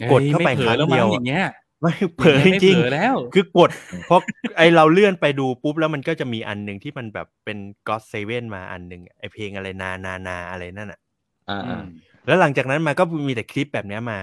[0.00, 1.42] อ้ยกดเข้าไปม่ผลอครั้งแล้วเดียวมั้อย่างเงี้ย
[1.80, 3.70] ไม่เผลอจไม่ริงเผลอแล้วๆคือกด
[4.06, 4.20] เพราะ
[4.56, 7.58] ไอเราเลื่อนไปดูปุ๊บแล้วมันก็จะมีอันหนึ่งที่มันแบบเป็น
[7.88, 11.00] God Seven มาอันหนึ่งไอเพลงอะไรนานานาอะไรนั่นอะ
[11.48, 11.84] อ่าอือ่าม
[12.26, 14.18] แล้วหลังจากนั้นมาก็มีแต่คลิปแบบเนี้ยมา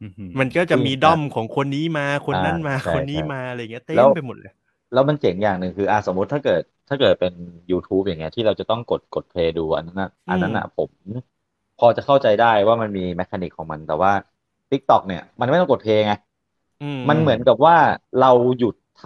[0.00, 4.52] อืมมันก็จะมีอืมด้อมของคนนี้มาคนนั้นมาอ่าใช่คนนี้ใช่มาอะไรเงี้ยแล้วเต็มไปหมดเลย
[4.92, 7.32] แล้วมันเจ๋งอย่างหนึ่งคืออ่าสมมติถ้าเกิดถ้าเกิดเป็น
[7.70, 10.92] YouTube อย่างเงี้ยที่เราจะต้องกดกด play ดูอันนั้นนะอันนั้นอะผม
[11.76, 14.12] พอจะเข้าใจได้ว่ามันมี mechanic ของมันแต่ว่า
[14.70, 16.16] TikTok เนี่ยมันไม่ต้องกด play ไงอื
[16.82, 17.76] มมันเหมือนกับว่า
[18.20, 19.04] เราหยุดไถ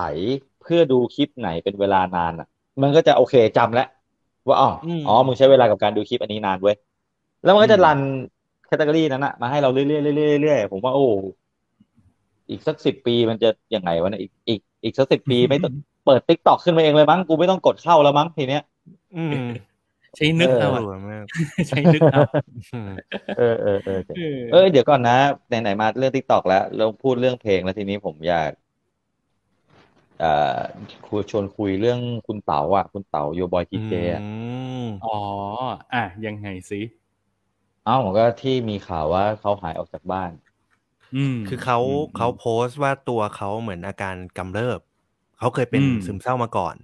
[0.62, 2.48] เพื่อดูคลิปไหนเป็นเวลานานอะ
[2.82, 3.86] มันก็จะโอเคจำแล้ว
[4.48, 6.76] ว่าอ๋ออมอ๋อมึงใช้เวลากับการดูคลิปอันนี้นานเว้ย
[7.44, 7.98] แล้วมันก็จะ run
[8.66, 11.06] แคตตาล็อกนั้นอะมาให้เราเรื่อยๆเรื่อยๆเรื่อยๆผมว่าโอ้
[12.50, 15.72] อีกสักสิบปีมันจะยังไงวะเนี่ยอีกอีกอีกสักสิบปีไม่ต้อง
[16.06, 18.62] เปิด TikTok ขึ้นมาเองเลยมั้งกูไม่ต้องกดเข้าแล้วมั้งทีเนี้ย
[19.16, 19.36] อืม
[20.16, 21.26] ใช้นึกเอาเออะอมาก
[21.68, 22.20] ใช้นึกเอา
[22.72, 22.90] อืม
[23.36, 24.16] เออเออเออเออ
[24.48, 25.12] เออเดี๋ยวก่อนนะ
[25.48, 28.50] ไหนๆมาเรื่อง TikTok แล้วเราพูดเรื่องเพลงแล้วทีนี้ผมอยาก
[30.18, 30.60] เอ่อ
[31.06, 34.22] คุยชวนคุยเรื่องคุณเต๋าอะ คุณเต๋าโยบอยทีเจอะอื
[34.80, 35.16] มอ๋อ
[35.94, 36.80] อะยังไงสิ
[37.84, 40.30] เอ้าผมก็ที่มีข่าวว่าเขาหายออกจากบ้าน
[41.14, 44.80] อืมคือเขาอืมเขาโพสต์ว่าตัวเขาเหมือนอาการกำเริบ
[45.38, 46.76] เขาเคยเป็นอืมซึมเศร้ามาก่อน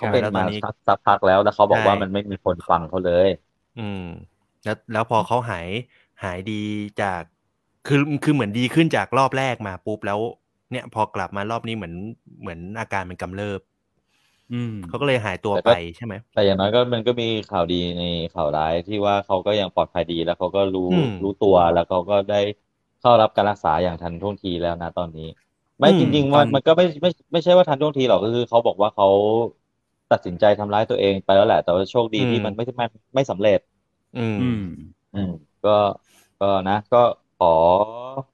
[0.00, 3.28] เขาเป็นแล้วตอมานนี้สักสักพักแล้วแล้วเขาบอกใช่ว่ามันไม่มีคนฟังเขาเลย
[3.78, 4.02] อืม
[4.64, 5.68] แล้วแล้วพอเขาหาย
[6.22, 6.62] หายดี
[7.00, 7.22] จาก
[7.86, 10.20] คือคือเหมือนดีขึ้นจากรอบแรกมาปุ๊บแล้ว
[10.70, 11.94] เนี่ย พอกลับมารอบนี้เหมือน
[12.40, 13.60] เหมือนอาการมันกำเริบ
[14.50, 22.36] อืมเขาก็เลยหายตัวแต่ก็ไปใช่ไหม แต่อย่างน้อยก็มันก็มีข่าวดีในข่าวร้ายที่ว่าเขาก็ยังปลอดภัยดีแล้วเขาก็รู้อืมรู้ตัวแล้วเขาก็ได้
[22.98, 25.22] เข้ารับการรักษาอย่างทันท่วงทีแล้วนะตอนนี้
[25.80, 29.06] ไม่อืมจริงๆตอมันนมันก็ไม่ไม่ไม่ใช่ว่าทันท่วงทีหรอกก็คือเขาบอกว่าเขา
[30.12, 33.60] ตัดสินใจทำร้ายตัวเองไปแล้วแหละ แต่ว่าโชคดีที่มันไม่ไม่ไม่สำเร็จ
[34.18, 34.62] อืมอืม
[35.14, 35.30] อืม
[35.64, 35.76] ก็
[36.40, 37.02] ก็นะ ก็
[37.38, 37.52] ขอ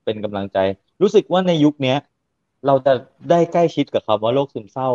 [0.05, 0.59] เป็นกำลังใจ
[1.03, 1.97] รู้สึกว่าในยุคเนี้ย
[2.67, 2.93] เราจะ
[3.31, 4.91] ได้ใกล้ชิดกับคำว่าโรคซึมเศร้า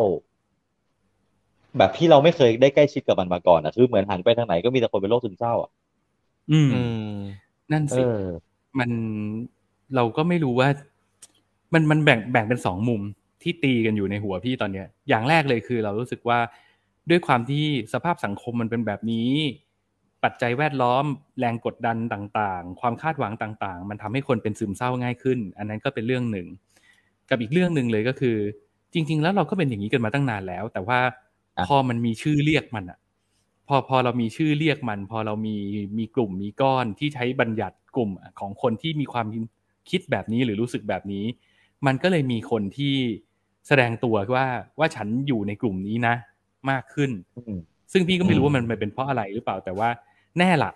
[1.78, 5.72] แบบที่เราไม่เคยได้ใกล้ชิดกับมันมาก่อนอะคือเหมือนหันไปทางไหนก็มีแต่คนเป็นโรคซึมเศร้าอะ
[6.52, 7.16] อืมอืม
[7.72, 8.22] นั่นเอสิอ
[8.80, 8.90] มัน
[9.96, 10.70] เราก็ไม่รู้ว่า
[11.74, 13.02] มันมันแบ่งแบ่งเป็นสองมุม
[13.44, 16.40] ที่ตีกันอยู่ในหัวพี่ตอนเนี้ย อย่างแรกเลยคือเรารู้สึกว่า
[17.12, 19.32] ด้วยความที่สภาพสังคมมันเป็นแบบนี้
[20.24, 21.06] ปัจจัยแวดล้อม
[21.40, 26.48] แรงกดดันต่างๆ ความคาดหวังต่างๆ มันทำให้คนเป็นซึมเศร้าง่ายขึ้น อันนั้นก็เป็นเรื่องหนึ่ง
[27.30, 28.38] กับอีกเรื่องหนึ่งเลยก็คือ
[28.94, 31.00] จริง ๆ แล้วเราก็เป็นอย่างนี้กันมาตั้งนานแล้ว แต่ว่า
[31.58, 33.00] อะพอมันมีชื่อเรียกมันอะ
[33.68, 35.56] พอพอเรามีชื่อเรียกมัน พอเรามี
[35.98, 38.10] มีกลุ่มมีก้อนที่ใช้บัญญัติกลุ่ม
[38.40, 39.28] ของคนที่มีความ
[39.90, 41.26] คิดแบบนี้หรือรู้สึกแบบนี้
[41.86, 42.94] มันก็เลยมีคนที่
[43.68, 44.46] แสดงตัวว่า
[44.80, 46.16] ว่าฉันอยู่ในกลุ่มนี้นะ
[46.70, 47.60] มากขึ้นอืม
[47.94, 49.90] ซึ่งพี่ก็ไม่รู้อืมว่ามันเป็นเพราะอะไรหรือเปล่าแต่ว่า
[50.38, 50.72] แน่ละ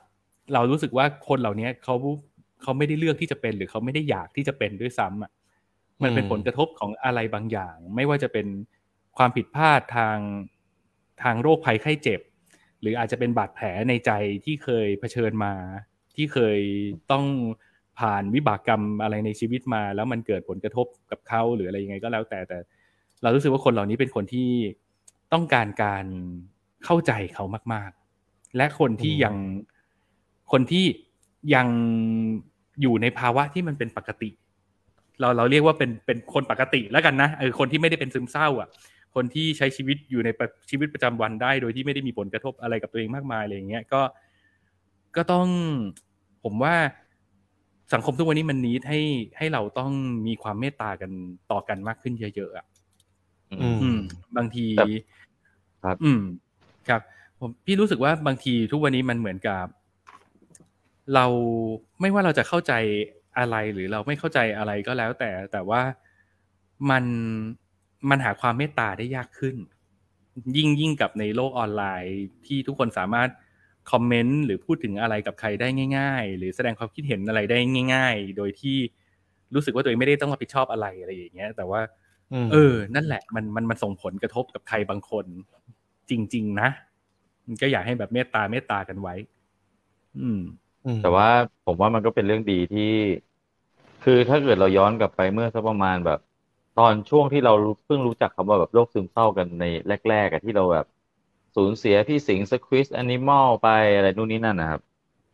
[0.54, 1.96] เรารู้สึกว่าคนเหล่านี้เขา
[2.62, 5.32] เขาไม่ได้เลือกที่จะเป็น หรือเขาไม่ได้อยากที่จะเป็นด้วยซ้ำอะ
[6.04, 8.48] มันเป็นอืมผลกระทบของอะไรบางอย่าง ไม่ว่าจะเป็น
[9.18, 10.18] ความผิดพลาดทาง
[11.24, 12.22] ทางโรคภัยไข้เจ็บ
[12.82, 14.12] หรืออาจจะเป็นบาดแผลในใจ
[14.46, 15.54] ที่เคยเผชิญมา
[16.16, 16.60] ที่เคย
[17.12, 17.26] ต้อง
[18.00, 22.58] ผ่านวิบากกรรมอะไรในชีวิตมา แล้วมันเกิดผลกระทบกับเขาหรืออะไรยังไงก็แล้วแต่แต่
[23.22, 24.50] เรารู้สึกว่าคนเหล่านี้เป็นคนที่
[25.36, 26.06] ต้องการการ
[26.86, 27.92] เข้าใจเขามาก
[28.24, 29.36] ๆ และคนที่อืมยัง
[30.52, 30.86] คนที่
[31.56, 31.68] ยัง
[32.82, 34.30] อยู่ในภาวะที่มันเป็นปกติ
[35.20, 38.70] เราเราเรียกว่าเป็นเป็นคนปกติแล้วกันนะเออคนที่ไม่ได้เป็นซึมเศร้า อะ
[39.16, 44.02] คนที่ใช้ชีวิตอยู่ในประชีวิตประจำวันได้ โดยที่ไม่ได้มีผลกระทบอะไรกับตัวเองมากมายอะไรอย่างเงี้ยก็
[45.16, 45.48] ก็ต้อง
[46.44, 46.76] ผมว่า
[47.94, 49.02] สังคมทุกวันนี้มันนิดให้
[49.38, 49.92] ให้เราต้อง
[50.28, 51.12] มีความเมตตากัน
[51.52, 52.66] ต่อกันมากขึ้นเยอะๆอะ
[53.52, 53.98] อืมอืม
[54.38, 54.66] บางที
[55.86, 56.22] ครับครับ อืม
[56.90, 57.02] ครับ
[57.40, 59.66] ผมพี่รู้สึกว่าบางทีทุกวันนี้มันเหมือนกับ
[61.14, 61.26] เรา
[62.02, 62.74] ไม่ว่าเราจะเข้าใจ
[63.38, 65.82] อะไรหรือเราไม่เข้าใจอะไรก็แล้ว แต่แต่ว่า
[66.90, 67.06] มัน
[68.10, 69.56] มันหาความเมตตาได้ยากขึ้น
[70.58, 73.30] ยิ่งยิ่งกับในโลกออนไลน์ที่ทุกคนสามารถ
[73.92, 75.68] คอมเมนต์หรือพูดถึงอะไรกับใครได้
[75.98, 77.58] ง่าย ๆ หรือแสดงความคิดเห็นอะไรได้
[77.94, 78.78] ง่าย ๆ โดยที่
[79.56, 81.82] รู้สึกว่าตัวเองไม่ได้ต้องรับผิดชอบอะไรอะไรอย่างเงี้ย แต่ว่า
[82.48, 85.26] มเออ นั่นแหละ มันมันมันส่งผลกระทบกับใครบางคน
[86.10, 86.70] จริง ๆ นะ
[87.48, 89.16] มันก็อยากให้แบบเมตตาเมตตากันไว้
[90.18, 90.40] อืม
[90.86, 91.28] มแต่ว่า
[91.66, 92.82] ผมว่ามันก็เป็นเรื่องดีที่
[94.04, 96.20] คือถ้าเกิดเราย้อนกลับไปเมื่อสักประมาณแบบ
[96.76, 97.52] ตอนช่วงที่เรา
[97.86, 100.86] เพิ่งรู้จักคำว่าแบบโรคซึมเศร้ากันในแรกๆอะที่เราแบบ
[101.56, 104.82] สูญเสียพี่สิงห์ Sqweez Animal ไปอะไรนู่นนี่นั่นนะครับ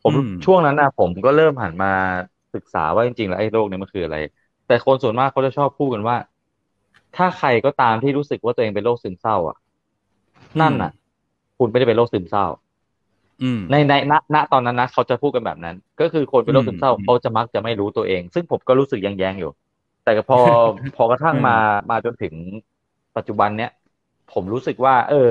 [0.04, 1.88] ผมอืมช่วงนั้นนะผมก็เริ่มหันมา
[2.54, 4.18] ศึกษาว่าจริงๆแล้วไอ้โรคนี้มันคืออะไร
[4.66, 6.18] แต่คนส่วนมากเขาจะชอบพูดกันว่า
[7.16, 9.58] ถ้าใครก็ตามที่รู้สึกว่าตัวเองเป็นโรคซึมเศร้า อะ
[10.60, 10.92] นั่นอะ
[11.58, 12.46] คุณไม่ได้เป็นโรคซึมเศร้า
[13.42, 19.52] อืมในในณตอนนั้นนะเขาจะพูดกันแบบนั้น ก็คือคนเป็นโรคซึมเศร้าอืมเขาจะมักจะไม่รู้ตัวเอง ซึ่งผมก็รู้สึกแย้งๆอยู่
[20.04, 20.40] แต่พอ
[20.96, 21.56] พอกระทั่งมา
[21.90, 22.34] มาจนถึง
[23.16, 23.72] ปัจจุบันเนี้ย
[24.34, 25.30] ผมรู้สึกว่า เออ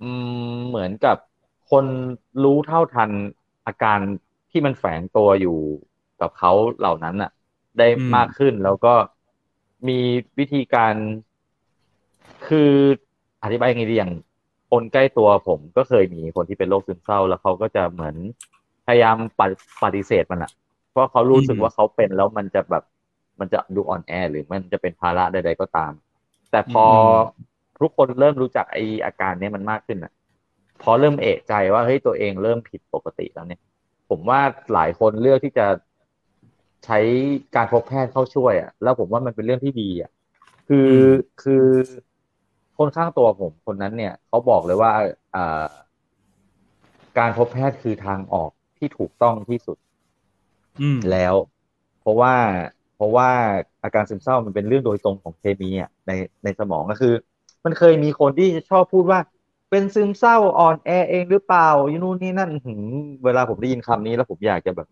[0.00, 0.04] อื
[0.48, 1.16] มเหมือนกับ
[1.70, 1.86] คน
[2.42, 3.10] รู้เท่าทัน
[3.66, 4.00] อาการ
[4.50, 5.50] ที่มันแฝงตัวอยู่
[6.20, 7.30] กับเขาเหล่านั้นน่ะ
[7.78, 8.94] ได้อืมมากขึ้นแล้วก็
[9.88, 9.98] มี
[10.38, 10.94] วิธีการ
[12.46, 12.72] คือ
[13.44, 14.12] อธิบายยังไงดีอย่าง
[14.70, 18.16] คนใกล้ตัวผมก็เคยมีคนที่เป็นโรคซึมเศร้า แล้วเขาก็จะเหมือน
[18.86, 20.50] พยายามปฏิปฏิเสธมันอะ
[20.90, 22.84] เพราะเขารู้สึกอืมว่าเขาเป็นแล้วมันจะแบบ
[23.40, 25.92] มันจะดูอ่อนแอหรือมันจะเป็นภาระใด ๆ ก็ตาม
[26.50, 26.86] แต่พออ
[27.80, 30.12] ทุกคนเริ่มรู้จักไออาการเนี้ยมันมากขึ้นอะ
[30.82, 33.60] พอเริ่มเอะใจว่าเฮ้ยตัวเองเริ่มผิดปกติแล้วเนี่ย
[34.08, 34.40] ผมว่า
[34.74, 35.66] หลายคนเลือกที่จะ
[36.84, 36.98] ใช้
[37.56, 40.10] การพบแพทย์เข้าช่วยอะแล้วผมว่ามันเป็นเรื่องที่ดีอะ
[40.68, 40.94] คืออ
[41.42, 41.66] คือ
[42.78, 44.90] คนข้างตัวผมคนนั้นเนี่ยเขาบอกเลยว่า
[45.34, 45.64] อ่า
[47.18, 49.78] การพบแพทย์คือทางออกที่ถูกต้องที่สุด
[50.80, 51.34] อืมแล้ว
[52.00, 52.34] เพราะว่า
[52.94, 53.28] เพราะว่า
[53.82, 56.10] อาการซึมเศร้ามันเป็นเรื่องโดยตรงของเคมีอะใน
[56.44, 57.14] ในสมองก็คือ
[57.64, 59.20] มันเคยมีคนที่ชอบพูดว่า
[59.70, 62.84] เป็นซึมเศร้าอ่อนแอเองหรือเปล่าอยู่นู่นนี่นั่นหืม
[63.24, 64.86] เวลาผมได้ยินคำนี้แล้วผมอยากจะแบบ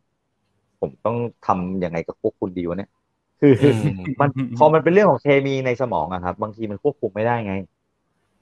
[0.80, 2.90] ผมต้องทำยังไงกับพวกคุณดีวะเนี่ย
[3.42, 3.62] คืออ
[4.06, 7.52] มมันพอมันเป็นเรื่องของเคมีในสมองอะครับ บางทีมันควบคุมไม่ได้ไง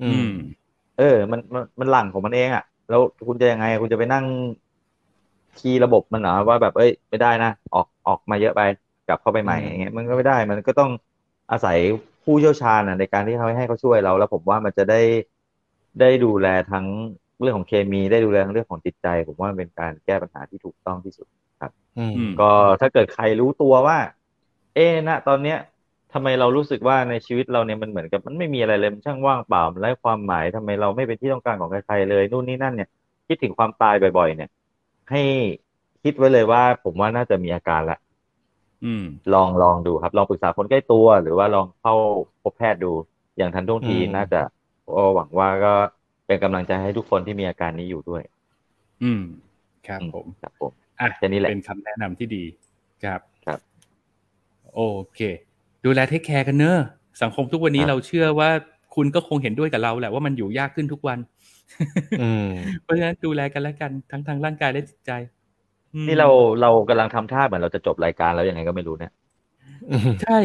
[0.00, 0.26] อือืมม
[0.96, 4.26] เออ มันมันมันหลั่งของมันเองอะแล้วคุณจะยังไง คุณจะไปนั่ง
[5.58, 8.60] คีย์ระบบมันเหรอว่าแบบเอ้ยไม่ได้นะออกออกมาเยอะไป
[9.06, 10.90] กลับเข้าไปใหม่อืมอย่างเงี้ยมันก็ไม่ได้ มันก็ต้อง
[11.50, 11.78] อาศัย
[12.24, 15.00] ผู้เชี่ยวชาญอะในการที่เขาให้เขาช่วยเรา แล้วผมว่ามันจะได้
[16.00, 16.86] ได้ดูแลทั้ง
[17.40, 21.26] เรื่องของเคมีได้ดูแลทั้งเรื่องของจิตใจ ผมว่ามันเป็นการแก้ปัญหาที่ถูกต้องที่สุด
[21.96, 23.98] อืมอืมก็ถ้าเกิดใครรู้ตัวว่า
[24.74, 25.56] เอ๊ะนะตอนเนี้ย
[26.12, 32.88] ทำไมเรารู้สึกว่าในชีวิตเราเนี่ยมันเหมือนกับมันไม่มีอะไรเลยมันช่างว่างเปล่ามันไร้ความหมายทำไมเราไม่เป็นที่ต้องการของใครๆเลยนู่นนี่นั่นเนี่ย
[33.28, 34.48] คิดถึงความตายบ่อย ๆ เนี่ย
[35.10, 35.22] ให้
[36.02, 37.98] คิดไว้เลยว่าผมว่าน่าจะมีอาการละ
[38.84, 39.04] อืม
[39.34, 41.94] ลองลองดูครับ ลองปรึกษาคนใกล้ตัว หรือว่าลองเข้า
[42.42, 42.92] พบแพทย์ดู
[43.36, 44.40] อย่างทันท่วงทีอืมน่าจะ
[44.96, 45.72] ก็หวังว่าก็
[46.26, 48.22] เป็นกำลังใจให้ทุกคนที่มีอาการนี้อยู่ด้วย
[49.02, 49.22] อืม
[49.86, 52.42] ครับอืมผมครับผมอะแค่นี้แหละเป็นคำแนะนำที่ดี
[53.02, 53.29] ครับครับ
[54.74, 54.80] โอ
[55.14, 55.20] เค
[55.84, 56.78] ดูแลเทคแคร์กันเนอะ
[57.22, 58.50] สังคมทุกวันนี้ครับเราเชื่อว่า
[58.94, 61.18] คุณก็คงเห็นด้วยกับเราแหละว่ามันอยู่ยากขึ้นทุกวัน
[62.22, 62.46] อืม
[62.82, 65.10] เพราะฉะนั้นดูแลกันแล้วกันทั้งทางร่างกายและจิตใจ
[65.94, 66.28] อืมนี่เรา
[66.62, 69.12] เรากำลังทำท่าเหมือนเราจะจบรายการแล้วยังไงก็ไม่รู้เนี่ย
[70.22, 70.38] ใช่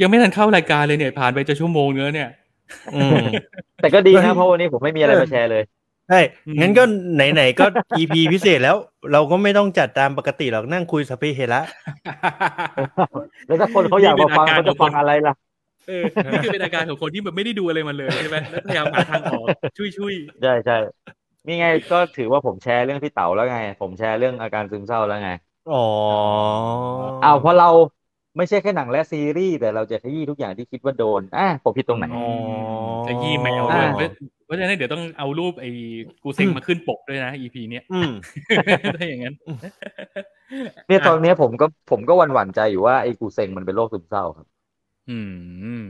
[0.00, 2.28] ยังไม่ทันเข้ารายการเลยเนี่ย ผ่านไปจะชั่วโมงเนื้อเนี่ย
[2.94, 3.24] อืม
[3.82, 5.62] แต่ก็ดีเฮ้นะยเพราะวันนี้ผมไม่มีอะไรมาแชร์เลย
[6.10, 6.82] ใช่อืมงั้นก็
[7.14, 7.64] ไหนๆก็
[8.00, 8.76] EP พิเศษแล้ว
[9.12, 11.60] เราก็ไม่ต้องจัดตามปกติหรอกนั่งคุยสพเปเหระ
[13.46, 15.34] แล้วถ้าคนเขาอยากมาฟังนี่เขาเป็นอาการจะฟังอะไรล่ะ
[15.88, 19.46] เออนี่คือเป็นอาการของคนที่แบบไม่ได้ดูอะไรมาเลยใช่ไหมแล้วพยายามหาทางออก
[19.78, 20.76] ช่วยช่วยใช่ใช่
[21.46, 25.30] นี่ไงก็ถือว่าผมแชร์เรื่องพี่เต๋าแล้วไง ผมแชร์เรื่องอาการซึมเศร้าแล้วไง
[25.72, 25.84] อ๋อ
[27.24, 27.68] อ้าวเพราะเรา
[28.36, 32.24] ไม่ใช่แค่หนังและซีรีส์แต่เราจะขยี้ทุกอย่างที่คิดว่าโดนอะผมผิดตรงไหนอ๋อ
[33.06, 34.02] จะยี่แมวด้วยอ่าเพ
[34.50, 35.70] ราะเพราะฉะนั้นเดี๋ยวต้องเอารูปไอ้
[36.22, 38.12] กูเซ็งมาขึ้นปกด้วยนะ EP เนี้ยอืม
[38.96, 39.34] ถ้าอย่างนั้น
[40.88, 44.46] เนี่ยตอนเนี้ยผมก็ผมก็หวั่นหวั่นใจอยู่ว่าไอ้กูเซ็งมันเป็นโรคซึมเศร้าครับ
[45.10, 45.18] อื
[45.82, 45.84] ม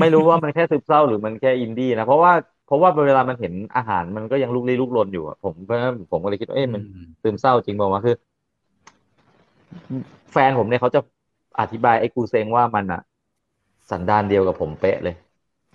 [0.00, 2.32] ไม่รู้ว่ามันแค่ซึมเศร้าหรือมันแค่อินดี้นะ เพราะว่า
[2.66, 6.82] เพราะว่าเวลามันเห็นอาหารมันก็ยังลุกลี้ลุกลนอยู่อะผมเพราะฉะนั้นผมก็เลยคิดว่าเอ๊ะมัน
[7.22, 8.16] ซึมเศร้าจริงเปล่าวะคือ
[10.32, 11.00] แฟนผมเนี่ยเขาจะ
[11.60, 13.00] อธิบายไอ้กูเซงว่ามันอะ
[13.90, 15.14] สันดานเดียวกับผมเป๊ะเลย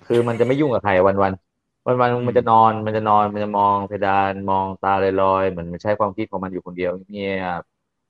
[0.07, 1.31] คือมันจะไม่ยุ่งกับใครวันวัน
[1.85, 7.61] วันวันๆมันจะนอนมันจะนอนมันจะมองเพดานมองตาลอยๆเหมือนมันใช้ความคิดของมันอยู่คนเดียวเงียบ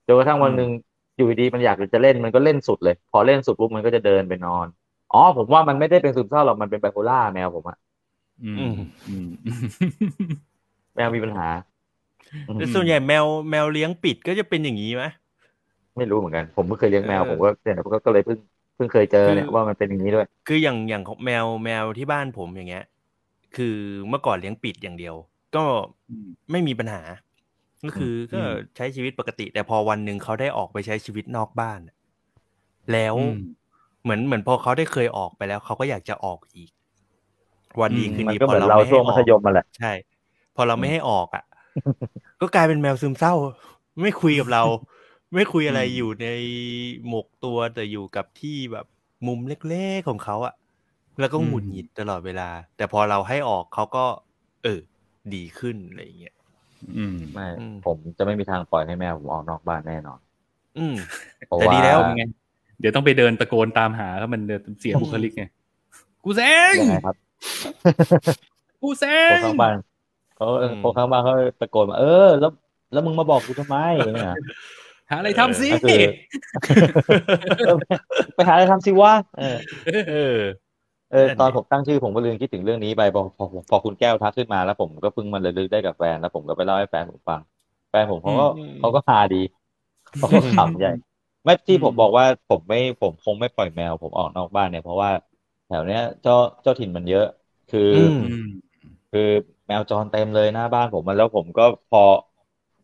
[0.05, 0.69] จนกระทั่งวันหนึ่ง
[1.15, 4.67] อยู่ดีๆมันอยากจะเล่นมันก็เล่นสุดเลย พอเล่นสุดปุ๊บมันก็จะเดินไปนอน
[5.11, 7.78] อ๋อผมว่ามันไม่ได้เป็นซึมเศร้าหรอกมันเป็นไบโพล่าแมวผมอะ
[8.43, 8.72] อืม
[9.07, 9.26] อืม
[10.95, 11.47] แมวมีปัญหา
[12.47, 15.03] อืมแต่ส่วนใหญ่แมวแมวเลี้ยงปิดก็จะเป็นอย่างนี้ไหม
[15.97, 18.39] ไม่รู้เหมือนกัน ผมไม่เคยเลี้ยงแมวเออผมก็เนี่ยก็ก็เลยเพิ่ง
[18.76, 22.84] เพิ่งเคยเจอเนี่ยคือว่ามันเป็นอย่างนี้ด้วย คืออย่างอย่างของแมวแมวที่บ้านผมอย่างเงี้ย
[23.55, 23.75] คือ
[24.07, 25.15] เมื่อก่อนเลี้ยงปิดอย่างเดียว
[25.55, 25.65] ก็
[26.51, 27.01] ไม่มีปัญหา
[27.83, 31.79] ก็คือก็อืมใช้ชีวิตปกติ แต่พอวันหนึ่งเขาได้ออกไปใช้ชีวิตนอกบ้าน
[32.91, 33.37] แล้วอืม
[34.01, 36.71] เหมือนเหมือนพอเขาได้เคยออกไปแล้วเขาก็อยากจะออกอีก
[37.81, 39.91] วันดีอืมคืนมันดีก็พเหอมือนเราเราไม่ช่ให้วงอมัอกธยมมาแหละใช่
[40.55, 41.43] พอเราไม่ให้ออกอะ
[42.41, 43.33] ก็กลายเป็นแมวซึมเศร้า
[44.01, 44.63] ไม่คุยกับเรา
[45.33, 46.27] ไม่คุยอะไรอืมอยู่ใน
[47.07, 48.85] หมกตัวแต่อยู่กับที่แบบ
[49.27, 50.53] มุมเล็กๆของเขาอะ
[51.20, 54.05] แล้วก็หงุดหงิดตลอดเวลา แต่พอเราให้ออกเขาก็
[54.64, 54.80] เออ
[55.34, 56.36] ดีขึ้นอะไรอย่างเงี้ย
[56.97, 60.20] อืมไม่อืมผมจะไม่มีทางปล่อยให้แมวผมออกนอกบ้านแน่นอน
[60.78, 60.95] อืม
[61.47, 62.24] เพราะแต่ว่าดีแล้วเป็นไง
[62.80, 64.41] เดี๋ยวต้องไปเดินตะโกนตามหาครับมัน
[64.80, 65.43] เสียบุคลิกไง
[66.24, 66.41] กูเซ
[66.72, 67.16] งยังไงครับ
[68.82, 69.76] กูเซคนงข้างบ้าน
[70.36, 70.47] เขา
[70.84, 72.51] คนข้างบ้านเขาตะโกนมาเออ แล้ว
[72.93, 74.36] แล้วมึงมาบอกกูทำไมเนี่ย
[75.09, 75.99] หาอะไรทำสิก็คือ
[77.59, 77.76] เออ
[78.36, 80.38] ไปหาอะไรทำสิวะเออ
[81.12, 87.41] เออเออนั่นดิตอนผมตั้งชื่อผมก็ลืมคิดถึงเรื่องนี้ไปพอพอพอคุณแก้วทักขึ้นมาแล้วผมก็เพิ่งมันระลึกได้กับแฟนแล้วผมก็ไปเล่าให้แฟนผมฟัง
[87.89, 89.38] แฟนผมเขาก็อืมเขาก็ฮาดี
[90.18, 90.89] เขาก็ขำใหญ่
[91.43, 95.09] ไม่ที่ผมบอกว่าผมไม่ผมคงไม่ปล่อยแมว ผมออกนอกบ้านเนี่ยเพราะว่า
[95.68, 96.34] แถวเนี้ยเจ้า
[96.64, 97.24] เจ้าถิ่นมันเยอะ
[97.70, 98.47] คืออมอืม
[99.12, 99.22] คือ
[99.68, 101.99] แมวจรเต็มเลยหน้าบ้านผมมันแล้วผมก็พอ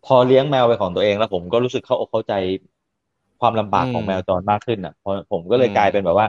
[0.03, 2.33] พอเลี้ยงแมวไปนของตัวเอง แล้วผมก็รู้สึกเข้าอกเข้าใจ
[3.39, 6.27] ความลำบากของอืมแมวจรมากขึ้นอะพอผมก็เลยอืมกลายเป็นแบบว่า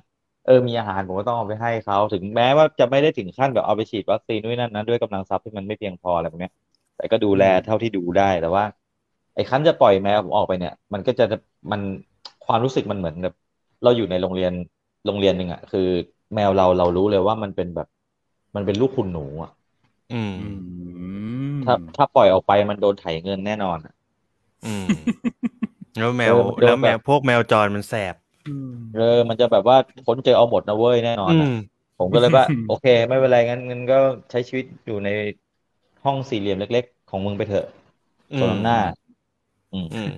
[0.48, 6.52] เออมีอาหารผมก็ต้องเอาไปให้เขาถึงแม้ว่าจะไม่ได้ถึงขั้นแบบเอาไปฉีดวัคซีนด้วยนั่นนะด้วยกำลังทรัพย์ที่มันไม่เพียงพออะไรแบบเนี้ย
[6.96, 8.64] แต่ก็ดูแลเท่าที่ดูได้แต่ว่า
[9.34, 11.24] ไอ้คันจะปล่อยแมวผมออกไปเนี่ย มันก็จะ
[11.72, 11.80] มัน
[12.46, 13.34] ความรู้สึกมันเหมือนแบบ
[13.82, 14.52] เราอยู่ในโรงเรียน
[15.06, 15.80] โรงเรียนหนึ่งอะคือ
[16.34, 17.86] แมวเราเรารู้เลยว่ามันเป็นแบบ
[18.56, 19.50] มันเป็นลูกคุณหนูอะ
[20.10, 20.58] อืมอืม
[21.64, 23.94] ถ้าถ้าปล่อยออกไปมันโดนไถเงินแน่นอนอะ
[24.66, 24.88] อืม
[25.98, 28.14] แล้วแมวเออมันโดนแล้วแมวแบบพวกแมวจรมันแสบ
[28.92, 29.76] เออ มันจะแบบว่า
[30.06, 31.48] ค้นเจอเอาหมดนะเว้ยแน่นอนอือะม
[31.98, 33.96] ผมก็เลยว่า โอเค ไม่เป็นไรงั้นงั้นก็
[34.30, 35.08] ใช้ชีวิตอยู่ใน
[36.04, 37.64] ห้องสี่เหลี่ยมเล็ก ๆ ของมึงไปเถอะ
[38.30, 38.74] อืมส่วนหน้า
[39.72, 40.08] อืมอืม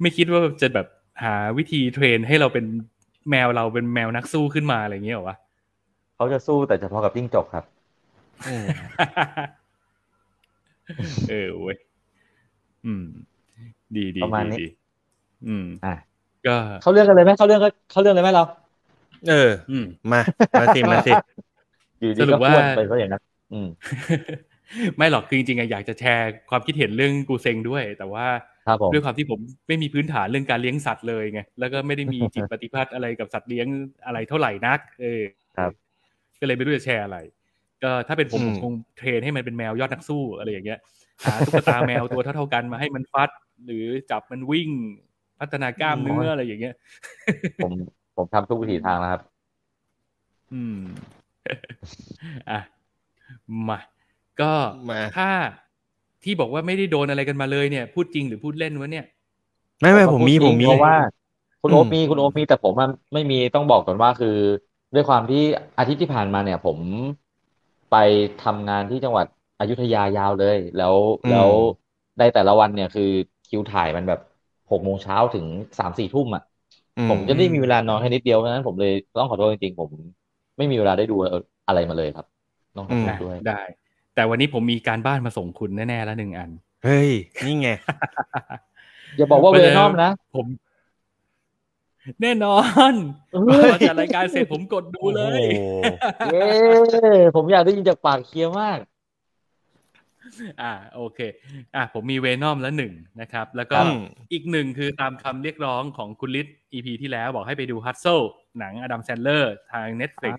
[0.00, 0.86] ไม่คิดว่าจะแบบ
[1.24, 2.64] หาวิธีเทรนให้เราเป็น
[3.30, 5.36] แมวเราเป็นแมวนักสู้ขึ้นมาอะไรอย่างเงี้ยเหรอวะ
[6.16, 7.64] เขาจะสู้แต่เฉพาะกับจิ้งจกครับ
[8.46, 8.68] อืม
[11.28, 11.76] เออเว้ย
[12.84, 13.02] อืม
[13.96, 14.66] ดีดีประมาณดีนี้ดี
[15.46, 15.94] อืม อะ
[16.46, 18.44] ก็เข้าเรื่องกันเลยไหมเข้าเรื่องก็เข้าเรื่องเลยไหมเรา
[19.28, 20.20] เออ อืมมา
[20.58, 21.12] มาสิมาสิ
[22.00, 23.22] อยู่ดีสรุก็ปว่าพูดไปซะอย่างนั้น
[23.52, 23.68] อืม
[24.96, 28.26] ไม่หรอกคือจริงๆอะอยากจะแชร์ความคิดเห็นเรื่องกูเซ็งด้วย แต่ว่า
[28.66, 33.66] ครับผมด้วยความที่ผมไม่มีพื้นฐานเรื่องการเลี้ยงสัตว์เลยไงแล้วก็ไม่ได้มีจิตปฏิภาณอะไรกับสัตว์เลี้ยง
[34.06, 35.22] อะไรเท่าไหร่นัก เออ
[35.56, 35.72] ครับ
[36.40, 37.18] ก็เลยไม่รู้จะแชร์อะไร
[37.82, 40.78] ก็ถ้าเป็นผมอืผมมคงเทรนให้มันเป็นแมวยอดนักสู้อะไรอย่างเงี้ย
[41.26, 43.30] หาตุ๊กตาแมวตัวเท่าๆกันมาให้มันฟัด
[43.66, 44.70] หรือจับมันวิ่ง
[45.40, 46.74] พัฒนากล้ามเนื้ออะไรอย่างเงี้ย
[47.64, 47.72] ผม
[48.16, 49.22] ผมทำทุกวิถีทางแล้วครับ
[50.52, 50.78] อืม
[52.50, 52.60] อะ
[53.68, 53.78] มา
[54.40, 54.52] ก็
[54.90, 55.30] มาถ้า
[56.24, 59.06] ที่บอกว่าไม่ได้โดนอะไรกันมาเลยเนี่ย พูดจริงหรือพูดเล่นวะเนี่ย
[59.80, 60.96] ไม่ไม่ผมมีผมมีเพราะว่า
[61.62, 64.36] คุณอืมโอมมีคุณโอมมีแต่ผมอะไม่มีต้องบอกก่อนว่าคือ
[64.94, 65.42] ด้วยความที่
[65.78, 66.78] อาทิตย์ที่ผ่านมาเนี่ย ผม
[67.90, 67.96] ไป
[68.44, 69.26] ทำงานที่จังหวัด
[69.60, 71.48] อยุธยายาวเลย แล้วอืมแล้ว
[72.18, 73.10] ได้แต่ละวันเนี่ยคือ
[73.48, 74.20] คิวถ่ายมันแบบ
[74.74, 75.46] หกโมงเช้าถึง
[75.78, 76.42] สามสี่ทุ่มอะ
[76.98, 79.90] อืผมจะได้มีเวลานอนแค่นิดเดียวเพราะฉะนั้นผมเลยต้องขอโทษจริงๆผม
[80.58, 81.16] ไม่มีเวลาได้ดู
[81.68, 82.26] อะไรมาเลยครับ
[82.76, 83.60] ต้องขอโทษอะด้วยได้
[84.14, 86.50] แต่วันนี้ผมมีการบ้านมาส่งคุณแน่ๆแล้วหนึ่งอัน
[86.84, 87.10] เฮ้ย
[87.44, 87.68] นี่ไง
[89.16, 90.46] อย่าบอกว่าไม่เวได้นอมนะ ผม
[92.22, 92.56] แน่นอ
[92.90, 92.92] น
[93.32, 95.86] เฮ้ยพอจัดรายการเสร็จผมกดดูเลยโอ้โห
[96.32, 96.48] เย้
[97.36, 98.78] ผมอยากได้ยินจากปากเคลียร์มาก
[100.62, 101.18] อ่าโอเค
[101.74, 104.00] อะผมมีเวนอมแล้วหนึ่งนะครับ แล้วก็อืม
[104.32, 108.20] อีกหนึ่งคือตามคำเรียกร้องของคุณลิศ EP ที่แล้วบอกให้ไปดูฮัตเซล
[108.58, 110.34] หนังอดัมแซนเลอร์ทาง Netflix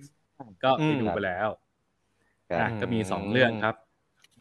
[0.64, 1.48] ก็ไปดูไปแล้ว
[2.50, 3.76] ครับอะก็มีสองเรื่องครับ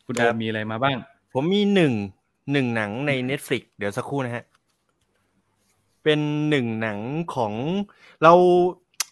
[0.06, 0.98] คุณคโอรับมมีอะไรมาบ้าง
[1.32, 1.92] ผมมีหนึ่ง
[2.52, 4.44] หนึ่งหนังใน Netflix เดี๋ยวสักครู่นะฮะ
[6.04, 6.98] เป็นหนึ่งหนัง
[7.34, 7.52] ของ
[8.22, 8.32] เรา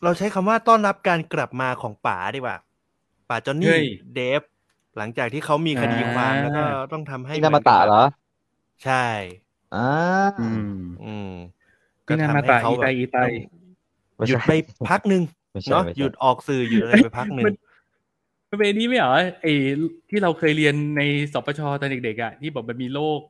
[0.04, 2.56] เราใช้คำว่าต้อนรับการกลับมาของป๋าดีกว่า
[3.28, 3.80] ป๋าจอนเฮ้นี่ย
[4.14, 4.42] เดฟ
[4.98, 8.02] หลังจากที่เขามีคดีความอ่าแล้วก็ต้องทำให้นี่นามาตะเหรอ
[8.84, 9.04] ใช่
[9.74, 9.86] อ่า
[10.40, 10.62] อืม
[11.04, 11.30] อืม
[12.06, 13.16] นี่นามาตะอีไตอีไต
[14.16, 14.52] ไม่ใช่หยุดไป
[14.88, 15.22] พักหนึ่ง
[15.52, 17.54] ไม่ใช่เนาะไม่ใช่หยุดออกสื่อหยุดอะไรไปพักหนึ่งมัน
[18.50, 19.12] มันเป็นอันนี้ไม่เหรอ
[19.42, 19.52] ไอ้
[20.10, 23.20] ที่เราเคยเรียนในสปชตอนเด็กๆอะที่บอกมันมีโรค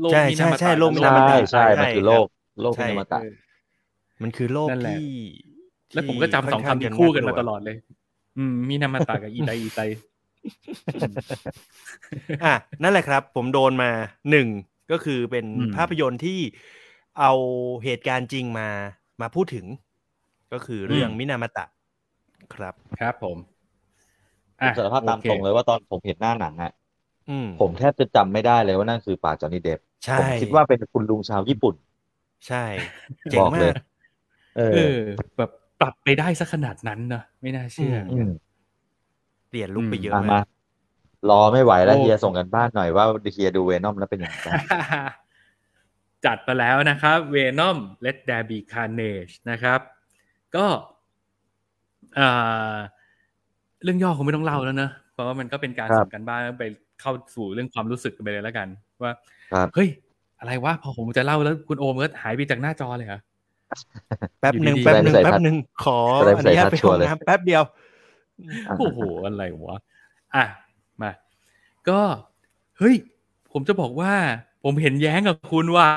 [0.00, 2.26] โรคใช่มิใช่นามาตะใช่โรคมิใช่นามาตะใช่ใช่มันคือโลก
[2.62, 3.30] โลกใช่มินามาตะเออ
[4.22, 4.98] มันคือโลกนั่นแหละ
[5.92, 7.76] ที่แล้วผมก็จำสองคำนี้คู่กันมาตลอดเลย
[8.38, 9.80] อืมมีนามาตะกับอีไตอีไต
[12.44, 13.90] อะนั่นแหละครับ ผมโดนมา
[14.30, 14.48] หนึ่ง
[14.90, 16.38] ก็คือเป็นอืมภาพยนตร์ที่
[17.20, 17.32] เอา
[17.84, 18.68] เหตุการณ์จริงมา
[19.20, 19.66] มาพูดถึง
[20.52, 21.64] ก็คือเรื่องมินามาตะ
[22.54, 23.38] ครับ ครับผม
[24.62, 26.72] ผมสารภาพตามโอเคตรงเลยว่าตอนผมเห็นหน้าหนังอะ
[27.28, 31.74] อืมผมแทบจะจำไม่ได้เลยว่านั่นคือป่าจอห์นนี่เดฟใช่ผมคิดว่าเป็นคุณลุงชาวญี่ปุ่น
[32.46, 32.64] ใช่
[33.30, 33.74] เจ๋งบอกมาเลยก
[34.56, 34.98] เอเอออ
[35.36, 38.28] แบบปรับไปได้สักขนาดนั้นเนอะไม่น่าเชื่อออืม
[39.48, 40.46] เปลี่ยนลุกไปเยอะอะมามาก
[41.30, 44.54] รอไม่ไหวแล้วโอ้เฮียส่งกันบ้านหน่อยว่าเฮียดูเวนอมแล้วเป็นอย่างไรบ้าง
[46.26, 49.80] จัดไปแล้วนะครับเวนอม Let There Be Carnage นะครับ
[50.56, 50.66] ก็
[52.16, 52.28] เอ่
[52.72, 52.74] อ
[53.82, 56.64] เรื่องย่อคงไม่ต้องเล่าแล้วเนอะเพราะว่ามันก็เป็นการครับส่งกันบ้านไป
[57.00, 58.68] เข้าสู่เรื่องความรู้สึกกันไปเลยแล้วกัน
[59.02, 59.12] ว่า
[59.52, 59.88] ครับเฮ้ย
[60.40, 63.20] อะไรวะพอผมจะเล่าแล้วคุณโอมก็หายไปจากหน้าจอเลยเหรอ
[64.40, 67.62] แป๊บหนึ่งอยู่ดีๆแป๊บหนึ่งใส่แป๊พับดหนึ่งขอจะได้อใส่นุญาตพัดไปชัห้วอร์งเลยน้ำแป๊บเดียว
[68.78, 69.76] โอ้โหอะไรวะ
[70.34, 70.44] อะ
[71.02, 71.10] มา
[71.88, 72.00] ก็
[72.78, 72.94] เฮ้ย
[73.52, 74.12] ผมจะบอกว่า
[74.64, 75.88] ผมเห็นแย้งกับคุณว่า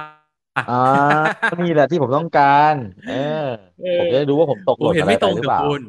[0.58, 0.64] อ่า
[1.62, 2.76] นี่แหละที่ผมต้องการ
[3.10, 3.14] เอ
[3.46, 3.48] อ
[3.84, 5.82] เออผมจะได้รู้ว่าผมตกหล่นอะไรไม่ไปหรือเปล่า ผมเห็นไม่ตรงกับคุณ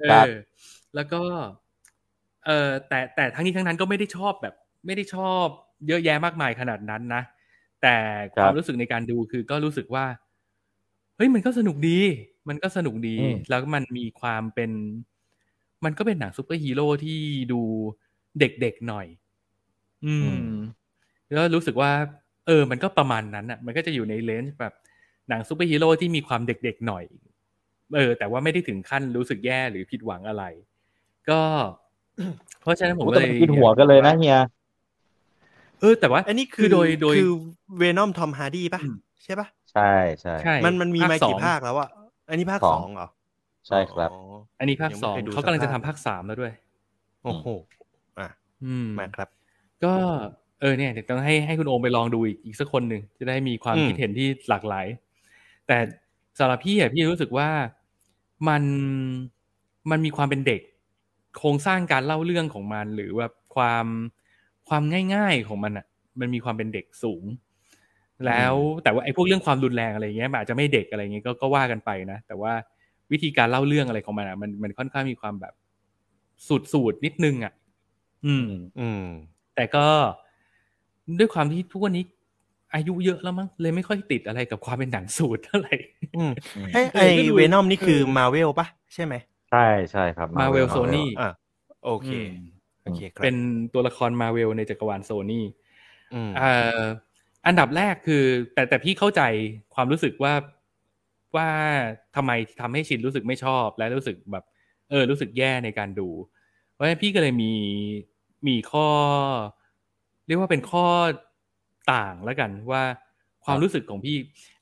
[0.00, 0.30] เอครับอ
[0.94, 1.22] แล้วก็
[2.46, 4.54] เออแต่แต่ทั้งนี้ทั้งนั้นก็ไม่ได้ชอบแบบ
[4.86, 5.46] ไม่ได้ชอบ
[5.88, 7.22] เยอะแยะมากมายขนาดนั้นนะ
[7.82, 7.94] แต่
[8.34, 10.04] ความรู้สึกในการดูคือก็รู้สึกว่า
[11.16, 11.98] เฮ้ยมันก็สนุกดี
[12.48, 14.70] มันก็สนุกดีอืมแล้วมันมีความเป็น
[15.84, 17.20] มันก็เป็นหนังซูเปอร์ฮีโร่ที่
[17.52, 17.60] ดู
[18.38, 19.06] เด็กๆหน่อย
[20.06, 20.54] อืม
[21.32, 21.90] แล้วรู้สึกว่า
[22.46, 24.74] เออ มันก็ประมาณนั้นอะ มันก็จะอยู่ในเลนส์แบบ
[25.28, 27.04] หนังซูเปอร์ฮีโร่ที่มีความเด็กๆหน่อย
[27.96, 30.44] เออ แต่ว่าไม่ได้ถึงขั้นรู้สึกแย่หรือผิดหวังอะไร
[31.30, 31.40] ก็
[32.60, 34.40] เพราะฉะนั้นผมโอ้ก็แต่เลยมันกินหัวกันเลยนะเฮีย
[35.80, 37.32] เออ แต่ว่า อันนี้คือโดยโดยคือ
[37.78, 41.88] เวนอมทอมฮาร์ดี้ป่ะอืมใช่ป่ะใช่ใช่ใช่ มันมันมีมาสอกี่งภาคแล้วอะ
[42.28, 43.08] อันนี้ภาคสสอองงเหรอ
[43.70, 44.14] ใช่ครับอ๋อ
[44.58, 46.52] อันนี้ภาคยังสไม่เคยดูเขากำลังจะทำภาคภาคสามแล้วด้วย
[47.24, 47.44] โอ้โห
[48.18, 48.28] อะ
[48.64, 49.28] อืมมาครับ
[49.84, 49.94] ก็
[50.60, 54.86] เออเนี่ยเดี๋ยวต้องให้ให้คุณโอมไปลองดูอีกอีกสักคนหนึ่งจะได้มีความอืมคิดเห็นที่หลากหลาย
[55.66, 55.78] แต่
[56.38, 57.48] สำหรับพี่อะพี่รู้สึกว่า
[58.48, 58.62] มัน
[59.90, 60.60] มันมีความเป็นเด็ก
[61.38, 63.86] โครงสร้างการเล่าเรื่องของมัน หรือว่าความ
[64.68, 64.82] ความ
[65.14, 65.86] ง่ายๆของมันอะ
[66.20, 67.24] มันมีความเป็นเด็กสูง
[68.26, 72.52] แล้วแต่ว่าไอ้พวกเรื่องความรุนแรงอะไรเงี้ยมันอาจจะไม่เด็กอะไรเงี้ยก็ก็ว่ากันไปนะแต่ว่า
[73.12, 75.54] วิธีการเล่าเรื่องอะไรของมันอะมันมันค่อนข้างมีความแบบ
[76.46, 77.52] สูตรสูตรนิดนึงอะ
[78.26, 78.48] อืม
[78.80, 79.04] อืม
[79.54, 79.86] แต่ก็
[81.18, 82.04] ด้วยความที่ทุกวันนี้
[82.74, 85.74] อายุเยอะแล้วมั้งเลยไม่ค่อยติดอะไรกับความเป็นหนังสูตรเท่าไหร่
[86.16, 89.14] อืมอืมไอไอเออก็ดูเวนอมนี่คือเออมาเวลป่ะใช่ไหม
[89.50, 91.30] ใช่ใช่ครับ Marvel Marvel Sony อะ
[91.84, 92.28] โอเคอืม
[92.82, 93.36] โอเคครับเป็น
[93.72, 95.44] ตัวละครมาเวลในจักรวาลโซนี่
[96.14, 96.80] อืมเอ่อ
[97.46, 99.22] อันดับแรกคือ แต่แต่พี่เข้าใจ
[99.74, 100.32] ความรู้สึกว่า
[101.36, 101.48] ว่า
[102.16, 104.44] ทำไมทำให้ชินรู้สึกไม่ชอบและรู้สึกแบบ
[104.90, 106.08] เออ รู้สึกแย่ในการดู
[106.72, 107.52] เพราะฉะนั้นพี่ก็เลยมี
[108.48, 108.86] มีข้อ
[110.26, 110.86] เรียกว่าเป็นข้อ
[111.92, 112.82] ต่างแล้วกันว่า
[113.44, 114.16] ความรู้สึกของพี่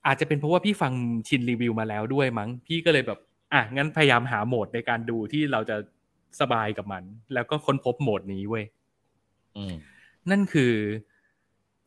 [0.06, 0.92] อาจจะเป็นเพราะว่าพี่ฟัง
[1.28, 3.18] ชินรีวิวมาแล้วด้วยมั้ง พี่ก็เลยแบบ
[3.52, 5.76] อะงั้นพยายามหาโหมดในการดูที่เราจะ
[6.40, 7.02] สบายกับมัน
[7.34, 8.64] แล้วก็ค้นพบโหมดนี้เว้ย
[9.56, 9.74] อืม
[10.30, 10.72] นั่นคือ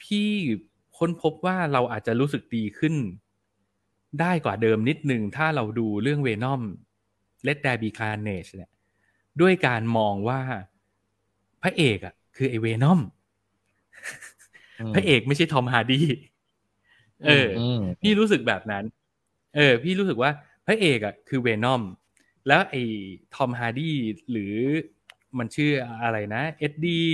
[0.04, 0.28] พี่
[0.98, 2.96] ค้นพบว่าเราอาจจะรู้สึกดีขึ้น
[4.20, 6.62] ได้กว่าเดิมนิดนึงถ้าเราดูเรื่องเวนอม
[7.48, 8.72] Let There Be Carnage เนี่ย
[9.42, 10.40] ด้วยการมองว่า
[11.64, 13.00] พระเอกอะ คือไอเวนอม
[14.96, 16.06] พระเอกไม่ใช่ทอมฮาร์ดี้
[17.26, 18.84] เอออืมพี่รู้สึกแบบนั้น
[19.56, 20.32] เออ พี่รู้สึกว่า
[20.68, 21.82] พระเอกอะ คือเวนอม
[22.48, 22.82] แล้วไอ้
[23.36, 23.96] ทอมฮาร์ดี้
[24.32, 24.56] หรือ
[25.38, 25.72] มันชื่อ
[26.04, 27.10] อะไรนะเอ็ดดี้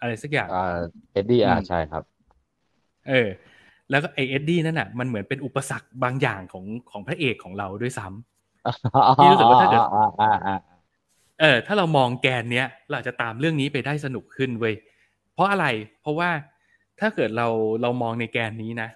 [0.00, 0.78] อะไรสักอย่างอ่า
[1.12, 2.02] เอ็ดดี้อ่าอืมใช่ครับ
[3.08, 3.28] เออ
[3.90, 10.58] แล้วก็ไอเอ็ดดี้นั่นน่ะมันเหมือนเป็นอุปสรรคบางอย่างของของพระเอกของเราด้วยซ้ำพี่รู้สึกว่าถ้าเกิดอ่าอ่าอ่า
[11.40, 14.74] เออถ้าเรามองแกนเนี้ยเราอาจจะตามเรื่องนี้ไปได้สนุกขึ้นเว้ย
[15.34, 15.66] เพราะอะไร
[16.02, 16.30] เพราะว่า
[17.00, 17.48] ถ้าเกิดเรา
[17.82, 18.88] เรามองในแกนนี้นะ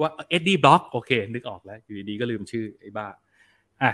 [0.00, 3.06] ว่าเอ็ดดี้บร็อกโอเค นึกออกแล้วอยู่ดีๆก็ลืมชื่อไอ้บ้า
[3.82, 3.92] อะ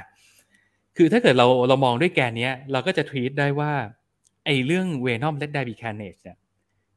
[0.96, 3.72] คือถ้าเกิดเราเรามองด้วยแกนเนี้ย เราก็จะทวีตได้ว่า
[4.44, 6.36] ไอ้เรื่องเวนอมและด a บีแคนเนจเนี่ย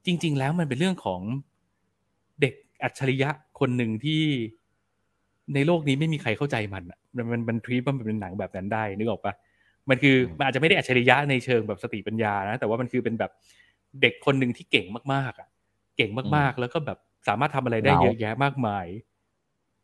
[0.05, 1.43] จริง ๆ แล้วมันเป็นเรื่องของเด็ก
[2.83, 3.29] อัจฉริยะ
[3.59, 4.23] คนหนึ่งที่
[5.53, 9.33] ในโลกนี้ไม่มีใครเข้าใจมันอะมันมันมันทวีตว่ามันเป็นหนังแบบนั้นได้นึกออกปะ
[9.89, 13.31] มันคือมันอาจจะไม่ได้อัจฉริยะในเชิงแบบสติปัญญานะแต่ว่ามันคือเป็นแบบ
[14.01, 15.47] เด็กคนหนึ่งที่เก่งมากๆอะ
[15.97, 18.85] เก่งมากๆ แล้วก็แบบสามารถทำอะไรได้เยอะแยะมากมาย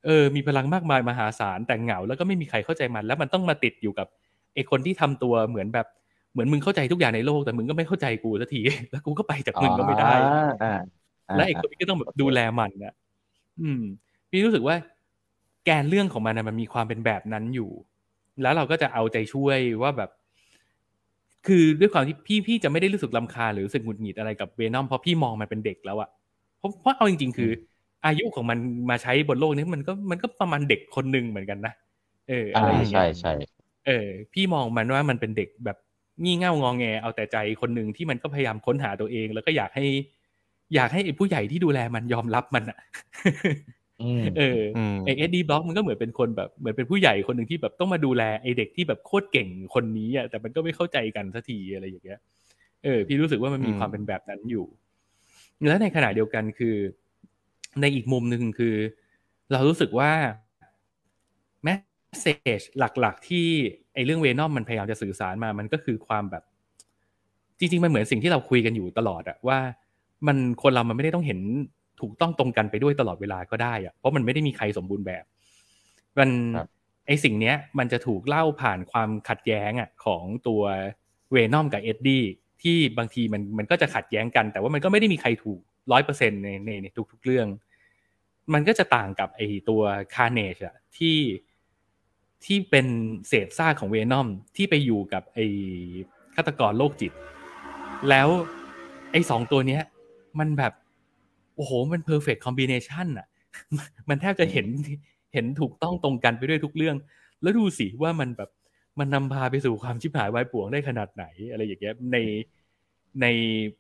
[0.06, 4.08] เออ มีพลังมากมายมหาศาลแต่เหงา แล้วก็ไม่มีใครเข้าใจมัน แล้วมันต้องมาติดอยู่กับ
[4.54, 5.88] ไอ้คนที่ทำตัวเหมือนแบบ
[6.34, 10.74] เหมือนมึงเข้าใจทุกอย่างในโลกแต่มึงก็ไม่เข้าใจกูสักทีแล้วกูก็ไปจากมึงก็ไม่ได้อ่าอ่าอ่า
[11.36, 12.94] และไอ้คนนี้ก็ต้องแบบดูแลมันนะ
[13.62, 13.82] อืม
[14.30, 14.76] พี่รู้สึกว่า
[15.66, 17.70] แกนเรื่องของมันนะมันมีความเป็นแบบนั้นอยู่
[18.42, 20.10] แล้วเราก็จะเอาใจช่วยว่าแบบ
[21.48, 26.10] คือด้วยความที่พี่พี่จะไม่ได้รู้สึกลำคาญหรือรู้สึกหงุดหงิดอะไรกับเวนอมเพราะพี่มองมันเป็นเด็กแล้วอะ
[26.58, 27.52] เพราะเพราะเอาจริง ๆ คือ
[28.06, 28.58] อายุของมัน
[28.90, 31.74] มาใช้บนโลกนี้มันก็มันก็ประมาณเด็กคนหนึ่งเหมือนกันนะ
[32.30, 33.34] เอออะไรอย่างเงี้ใช่ยใช่
[33.88, 35.78] เออ พี่มองมันว่ามันเป็นเด็กแบบ
[36.24, 39.86] งี่เง่างองแงเอาแต่ใจคนหนึ่งที่มันก็พยายามค้นหาตัวเอง แล้วก็อยากให้
[40.76, 42.78] อยากให้ไอ้ผู้ใหญ่ที่ดูแลมันยอมรับมันอะ
[44.00, 52.20] อืมเอออืมไอเอ็ดดี้บล็อกมันก็เหมือนเป็นคนแบบเหมือนเป็นผู้ใหญ่คนหนึ่งที่แบบต้องมาดูแลไอเด็กที่แบบโคตรเก่งคนนี้อะแต่มันก็ไม่เข้าใจกันสักทีอะไรอย่างเงี้ย
[52.84, 54.66] เออ พี่รู้สึกว่ามันมีอืมความเป็นแบบนั้นอยู่
[55.68, 56.76] แล้วในขณะเดียวกันคือ
[57.82, 58.76] ในอีกมุมหนึ่งคือ
[59.52, 60.12] เรารู้สึกว่า
[61.64, 61.80] แมส
[62.20, 62.26] เซ
[62.60, 63.48] จหลัก ๆ ที่
[63.94, 66.44] ไอเรื่องเวนอมมันพยายามจะสื่อสารมา มันก็คือความแบบ
[67.60, 69.60] จริง ๆ มันเหมือนสิ่งที่เราคุยกันอยู่ตลอดอะว่า
[70.28, 71.40] มันคนเรามันไม่ได้ต้องเห็น
[72.02, 75.24] ถูกต้องตรงกันไปด้วยตลอดเวลาก็ได้อะเพราะมันไม่ได้มีใครสมบูรณ์แบบ
[76.20, 76.68] มันครับ
[77.08, 80.62] ไอสิ่งเนี้ย มันจะถูกเล่าผ่านความขัดแย้งอะของตัว
[81.32, 82.24] เวนอมกับเอ็ดดี้
[82.62, 85.60] ที่บางทีมันมันก็จะขัดแย้งกัน แต่ว่ามันก็ไม่ได้มีใครถูก
[85.92, 87.48] ร้อยเปอร์เซ็นต์ในในในทุก ๆ เรื่อง
[88.54, 89.82] มันก็จะต่างกับไอตัว
[90.14, 91.18] คาร์เนจอะที่
[92.46, 92.88] ที่เป็น
[93.28, 95.40] เศษซากของเวนอมที่ไปอยู่กับไอ
[96.36, 97.12] ฆาตกรโรคจิต
[98.10, 98.28] แล้ว
[99.12, 99.84] ไอ้สองตัวเนี้ย
[100.40, 100.74] มันแบบ
[101.56, 103.28] โอ้โห มัน perfect combination อะ
[104.10, 104.68] มันแทบจะเห็น
[105.34, 106.96] เห็นถูกต้องตรงกันไปด้วยทุกเรื่อง
[107.42, 108.50] แล้วดูสิว่ามันแบบ
[109.00, 112.18] มันนำพาไปสู่ความชิบหายวายป่วงได้ขนาดไหน อะไรอย่างเงี้ยใน
[113.22, 113.26] ใน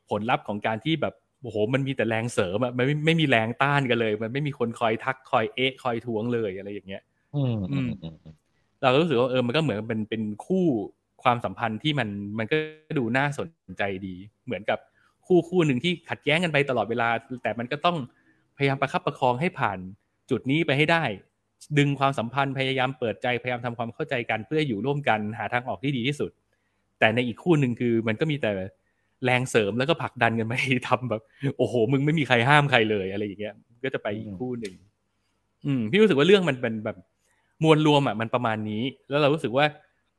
[0.10, 7.04] ผลลัพธ์ของการที่แบบโอ้โห มันมีแต่แรงเสริมอะมันไม่ไม่มีแรงต้านกันเลย มันไม่มีคนคอยทักคอยเอะคอยทวงเลยอะไรอย่างเงี้ย
[7.36, 8.36] อืมอืมอืมอืม
[8.82, 10.66] เราก็รู้สึกว่าเออมันก็เหมือนเป็นเป็นคู่
[11.24, 12.58] ความสัมพันธ์ที่มันมันก็
[12.97, 13.47] ดูน่าสน
[13.78, 14.80] ใจดี เหมือนกับ
[15.30, 17.09] คู่คู่หนึ่งที่ขัดแย้งกันไปตลอดเวลา
[17.43, 17.97] แต่มันก็ต้อง
[18.57, 19.80] พยายามประคับประคองให้ผ่าน
[20.30, 21.03] จุดนี้ไปให้ได้
[21.77, 26.32] ดึงความสัมพันธ์พยายามเปิดใจพยายามทำความเข้าใจกันเพื่ออยู่ร่วมกันหาทางออกที่ดีที่สุด
[26.99, 28.51] แต่ในอีกคู่หนึ่งคือมันก็มีแต่
[29.25, 30.53] แรงเสริมแล้วก็ผลักดันกันไป
[30.88, 31.21] ทำแบบ
[31.57, 34.73] โอ้โห มึงไม่มีใครห้ามใครเลยอะไรอย่างเงี้ยก็จะไปอีกคู่หนึ่ง
[35.65, 36.97] อืมพี่รู้สึกว่าเรื่องมันเป็นแบบ
[37.63, 39.65] มวลรวมอะมันประมาณนี้ แล้วเรารู้สึกว่า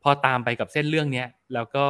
[0.02, 1.84] พอตามไปกับเส้นเรื่องเนี้ยแล้วก็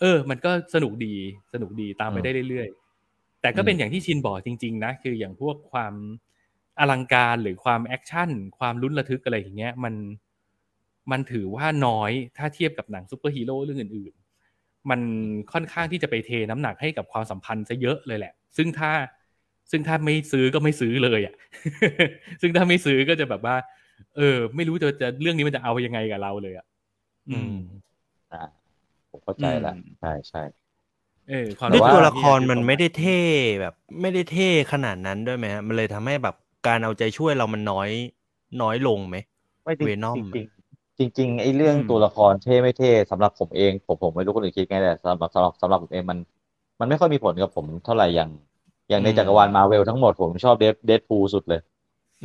[0.00, 1.14] เออ มันก็สนุกดี
[1.52, 5.94] สนุกดีตามไปได้เรื่อยๆ แต่ก็เป็นอย่างที่ชินบอกจริง ๆ นะ คืออย่างพวกความ
[6.78, 9.94] อลังการหรือความ action ความลุ้นระทึกอะไรอย่างเงี้ย มัน
[11.10, 14.12] มันถือว่าน้อยถ้าเทียบกับหนังซูเปอร์ฮีโร่เรื่องอื่น
[14.50, 15.00] ๆ มัน
[15.52, 18.90] ค่อนข้างที่จะไปเทน้ำหนักให้กับความสัมพันธ์ซะเยอะเลยแหละ ซึ่งถ้า
[19.70, 21.34] ซึ่งถ้าไม่ซื้อก็ไม่ซื้อเลยอะ
[22.40, 23.56] ซึ่งถ้าไม่ซื้อก็จะแบบว่า
[24.16, 26.66] เออ ไม่รู้จะจะเรื่องนี้มันจะเอายังไงกับเราเลยอะ
[27.30, 27.54] อืม
[28.32, 28.57] อ่าผม
[29.28, 30.40] เข้าใจละอืมใช่ใช่
[31.28, 33.20] เออความด้วยแต่ว่าตัวละครมันไม่ได้เท่
[33.60, 36.34] แบบไม่ได้เท่ขนาดนั้นด้วยไหมฮะมันเลยทำให้แบบ
[36.66, 37.88] การเอาใจช่วยเรามันน้อย
[38.62, 39.16] น้อยลงไหม
[39.64, 46.18] ไม่จริง Venom จริงๆจริงๆไอ้เรื่องตัวละครเท่ไม่เท่สำหรับผมเองผมผมไม่รู้คนอื่นคิดไงแต่สำหรับสำหรับสำหรับผมเองมัน
[46.80, 48.30] มันไม่ค่อยมีผลกับผมเท่าไหร่อย่าง
[48.88, 51.60] อย่างในอืมจักรวาลมาเวลทั้งหมดผมชอบเดฟเดดพูสุดเลย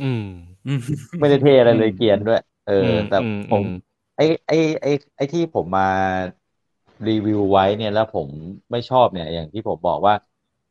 [0.00, 0.20] ืม
[0.66, 0.78] อืม
[1.18, 3.68] ไม่ได้เท่อะไรเลยอืมเกรียนด้วย เอออมแต่อืมผมอืม
[4.16, 5.82] ไอ้ไอ้ไอ้ไอ้ที่ผมมา
[7.08, 8.28] รีวิวไว้เนี่ยแล้วผม
[8.70, 10.14] ไม่ชอบเนี่ย อย่างที่ผมบอกว่า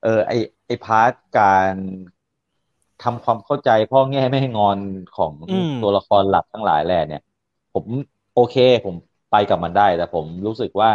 [0.03, 1.73] เออ ไอ้ไอ้พาร์ทการ
[3.03, 4.77] ทำความเข้าใจพ่อแง่แม่งอน
[5.17, 7.21] ของอืมตัวละครหลักทั้งหลายแหละเนี่ย
[7.73, 7.85] ผม
[8.35, 8.55] โอเค
[8.85, 8.95] ผม
[9.31, 10.91] ไปกับมันได้ แต่ผมรู้สึกว่า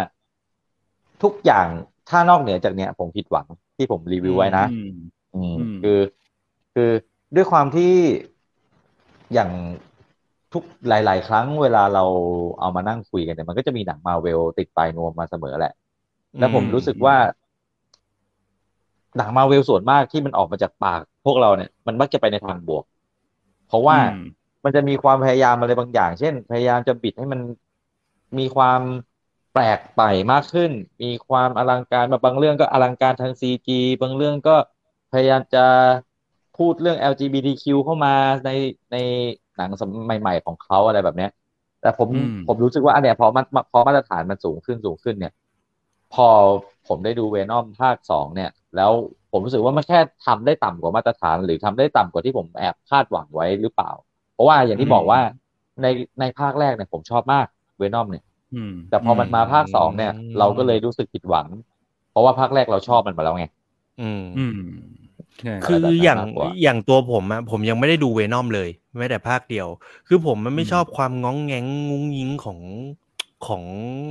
[1.23, 1.69] ทุกอย่าง
[2.09, 4.91] ถ้านอกเหนือจากเนี้ย ผมผิดหวังที่ผมรีวิวไว้นะอืม
[5.35, 5.99] อืมอืมคือ
[6.75, 6.91] คือ
[7.37, 7.93] ด้วยความที่
[9.35, 9.51] อย่าง
[10.53, 12.05] ทุกหลาย ๆ ครั้งเวลาเรา
[12.61, 15.73] เอามานั่งคุยกันเนี่ยมันก็จะมีหนังมาเวลติดปลายนวมมาเสมอแหละ
[16.39, 17.17] แล้วผมรู้สึกว่า
[19.17, 22.85] หนังมาเวลส่วนมากที่มันออกมาจากปากพวกเราเนี่ยมันมักจะไปในทางบวก
[23.69, 24.27] เพราะว่าอืม
[24.65, 27.41] มันจะมีความพยายามอะไรบางอย่าง เช่น พยายามจะบิดให้มัน
[28.39, 28.81] มีความ
[29.53, 30.71] แปลกใหม่มากขึ้น
[31.03, 34.57] มีความอลังการบางเรื่องก็อลังการทางซีจีบางเรื่องก็
[35.13, 35.65] พยายามจะ
[36.59, 38.51] พูดเรื่อง LGBTQ เข้ามาใน
[38.93, 38.97] ใน
[39.59, 41.31] หนังสมัยใหม่ ๆ ของเขาอะไรแบบเนี้ย
[41.83, 45.33] แต่ผมอืมผมรู้สึกว่าอันเนี้ยพอมันพอมาตรฐานมันสูงขึ้นสูงขึ้นเนี่ย
[46.15, 46.29] พอ
[46.89, 48.93] ผมได้ดูเวนอมภาคสองเนี่ย แล้ว
[49.33, 53.91] ผมรู้สึกว่ามันแค่ทำได้ต่ำกว่ามาตรฐาน หรือทำได้ต่ำกว่าที่ผมแอบคาดหวังไว้หรือเปล่า
[54.35, 55.21] เพราะว่าอย่างที่บอกว่า
[55.83, 55.87] ใน
[56.21, 57.47] ในภาคแรกเนี่ยผมชอบมาก
[57.79, 61.47] เวนอมเนี่ยอืมแต่พอมันมาภาคสองเนี่ยอืมเราก็เลยรู้สึกผิดหวัง
[62.11, 63.47] เพราะว่าภาคแรกเราชอบมันมาแล้วไง
[64.01, 65.08] อืมอืมใช่
[65.65, 69.67] คือแบบนั้นอย่างมากกว่าอย่างตัวผมอะผมยังไม่ได้ดูเวนอมเลยแม้แต่ภาคเดียว
[70.09, 72.61] คือผมมันไม่อืมชอบความง้องแงงงุ้งยิงของ
[73.47, 73.65] ของ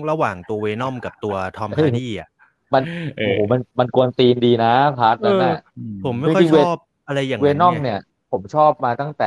[0.09, 2.29] ระหว่างตัวเวนอมกับตัวทอมฮาร์ดี้อะ
[2.73, 2.83] มัน
[3.17, 4.67] เอโอ้อโหมันมันกวนตีนดีนะ
[4.97, 6.75] part นั้นน่ะอืผมไม่ค่อยจริงๆเวชอบ
[7.07, 7.97] อะไรอย่างเวนั้นนอมไงเนี่ย
[8.31, 9.25] ผมชอบมาตั้งแต่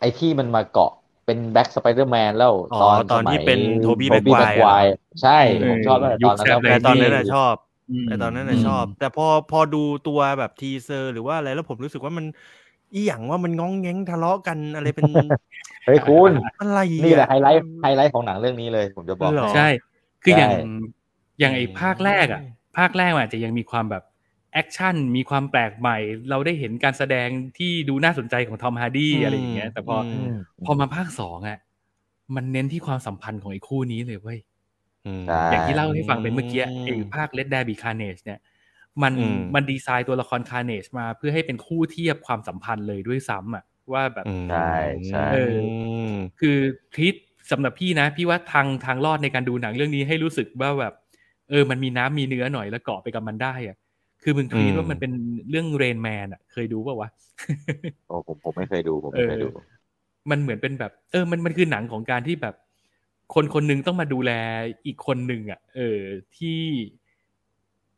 [0.00, 0.92] ไอ้ที่มันมาเกาะ
[1.24, 4.80] เป็น Black Spider-Man แล้วอ๋อตอนตอนที่สมัยเป็นโทบี้โทบี้แม็แม็กกไกไกววร์ร์
[5.22, 7.71] ใช่เออผมชอบตั้งแต่ตอนนั้นยุคแล้วแต่ตอนนั้นน่ะชอบม
[8.04, 12.26] แต่ตอนนั้นน่ะอืมชอบ แต่พอพอดูตัวแบบ teaser หรือว่าอะไรแล้วผมรู้สึกว่ามัน
[12.94, 15.06] อีหยังวะมันง้องแง้งทะเลาะกันอะไรเป็น
[15.84, 19.66] เฮ้ยคุณอะไรอนี่แหละ highlight highlight ของหนังเรื่องนี้เลย ผมจะบอกเหรอใช่
[20.22, 20.56] คืออย่างใช่
[21.40, 22.42] อย่างไอ้อืมภาคแรกอะ
[22.76, 24.02] ภาคแรกมันอาจจะยังมีความแบบ
[24.52, 25.96] action มีความแปลกใหม่
[26.30, 27.28] เราได้เห็นการแสดง
[27.58, 30.28] ที่ดูน่าสนใจของทอมฮาร์ดี้อืมอะไรอย่างเงี้ย แต่พออม
[30.64, 31.58] พอมาภาคสองอะ
[32.34, 34.51] มันเน้นที่ความสัมพันธ์ของไอ้คู่นี้เลยเว้ยมใช่
[35.50, 38.38] อย่างที่เล่าให้ฟังไปเมื่อกี้อืมไอ้ภาค Let There Be Carnage เนี่ย
[39.02, 44.58] มันอืมมันดีไซน์ตัวละคร Carnage มาเพื่อให้เป็นคู่เทียบความสัมพันธ์เลยด้วยซ้ำอะว่าแบบอืมใช่
[45.08, 45.56] ใช่เออ
[46.40, 46.56] คือ
[46.94, 47.14] trick
[47.50, 50.94] สำหรับพี่นะ พี่ว่าทางทางรอดในการดูหนังเรื่องนี้ให้รู้สึกว่าแบบ
[51.50, 53.76] เออ มันมีน้ำมีเนื้อหน่อยแล้วเกาะไปกับมันได้อะ
[54.22, 55.12] คือมึงทรีตอืมว่ามันเป็น
[55.50, 57.08] เรื่องเรนแมนอะ เคยดูป่าวะ
[58.06, 59.56] โอ้ผมผมไม่เคยดูผมไม่เคยดูเออ
[60.30, 62.54] มันเหมือนเป็นแบบ เออ มันมันคือหนังของการที่แบบ
[63.34, 64.32] คนคนหนึงต้องมาดูแล
[64.86, 66.00] อีกคนหนึ่งอะ เออ
[66.36, 66.60] ที่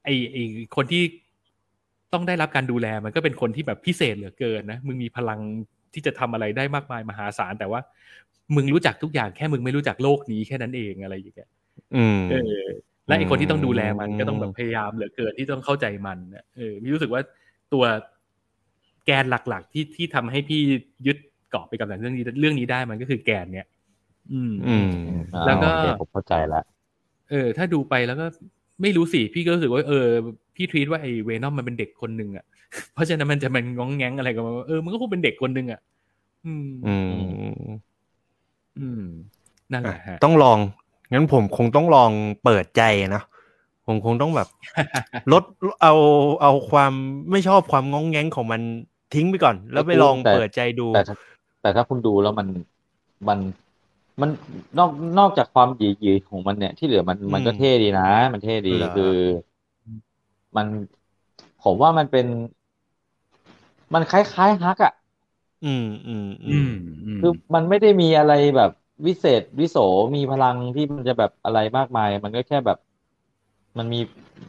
[0.05, 0.37] ไอไอ
[0.77, 1.03] คนที่
[2.13, 5.41] ต้องได้รับการดูแลมันก็เป็นคนที่แบบพิเศษเหลือเกินนะมึงมีพลัง
[5.95, 7.81] ที่จะทำอะไรได้มากมายมหาศาลแต่ว่า
[8.57, 11.51] มึงรู้จักทุกอย่างแค่มึงไม่รู้จักโลกนี้แค่นั้นเองอะไรอย่างเงี้ย
[11.97, 12.65] อืมเออ
[13.07, 17.23] และไอคนที่ต้องดูแลมันอืมก็ต้องแบบพยายามเหลือเกินที่ต้องเข้าใจมันนะเออพี่รู้สึกว่า
[17.73, 17.85] ตัว
[19.07, 20.61] แกนหลักๆ ที่ที่ทำให้พี่
[21.07, 21.17] ยึด
[21.51, 23.67] เกาะไปกับหนังเรื่องนี้เรื่องนี้ได้มันก็คือแกนเนี้ย
[24.33, 24.79] อืม อืม
[25.45, 26.59] แล้วก็อ่าโอเคผมเข้าใจละ
[27.31, 28.27] เออ ถ้าดูไปแล้วก็
[28.83, 30.07] ไม่รู้สิ พี่ก็รู้สึกว่าเออ
[30.57, 32.45] พี่ทวีตว่าไอ้เวนอมมันเป็นเด็กคนหนึ่งอะ
[32.95, 35.81] เพราะฉะนั้นมันจะมันงองแงงอะไรกันมาเออ มันก็คงเป็นเด็กคนหนึ่งอะ
[36.47, 36.87] อืม อื
[37.23, 37.25] ม
[38.79, 39.03] อืม
[39.73, 40.59] นั่นแหอะละฮะ ต้องลอง
[41.13, 42.11] งั้นผมคงต้องลอง
[42.45, 42.83] เปิดใจ
[43.15, 43.23] นะ
[43.87, 44.49] ผมคงต้องแบบ
[45.33, 45.45] ลด
[45.83, 45.95] เอา
[46.43, 46.93] เอาความ
[47.31, 48.61] ไม่ชอบความงองแงงของมัน
[49.15, 51.17] ทิ้งไปก่อน แล้วไปลองแต่เปิดใจดูแต่ถ้า
[51.61, 52.49] แต่ถ้าคุณดูแล้วมัน
[53.29, 53.39] มัน
[54.21, 54.31] มัน
[54.79, 59.05] นอกนอกจากความหยีหยีของมันเนี่ยที่เหลือมันมันก็อืมเท่ดีนะ มันเท่ดีเหรอคือ
[60.57, 60.67] มัน
[61.63, 62.27] ผมว่ามันเป็น
[63.95, 64.93] มันคล้ายๆฮัลค์อะ
[65.63, 66.69] อืมอืมอือืมม
[67.07, 68.71] อืมคือมันไม่ได้มีอะไรแบบ
[69.07, 69.77] วิเศษวิโส
[70.17, 72.79] มีพลังที่มันจะแบบอะไรมากมาย มันก็แค่แบบ
[73.79, 73.99] มันมี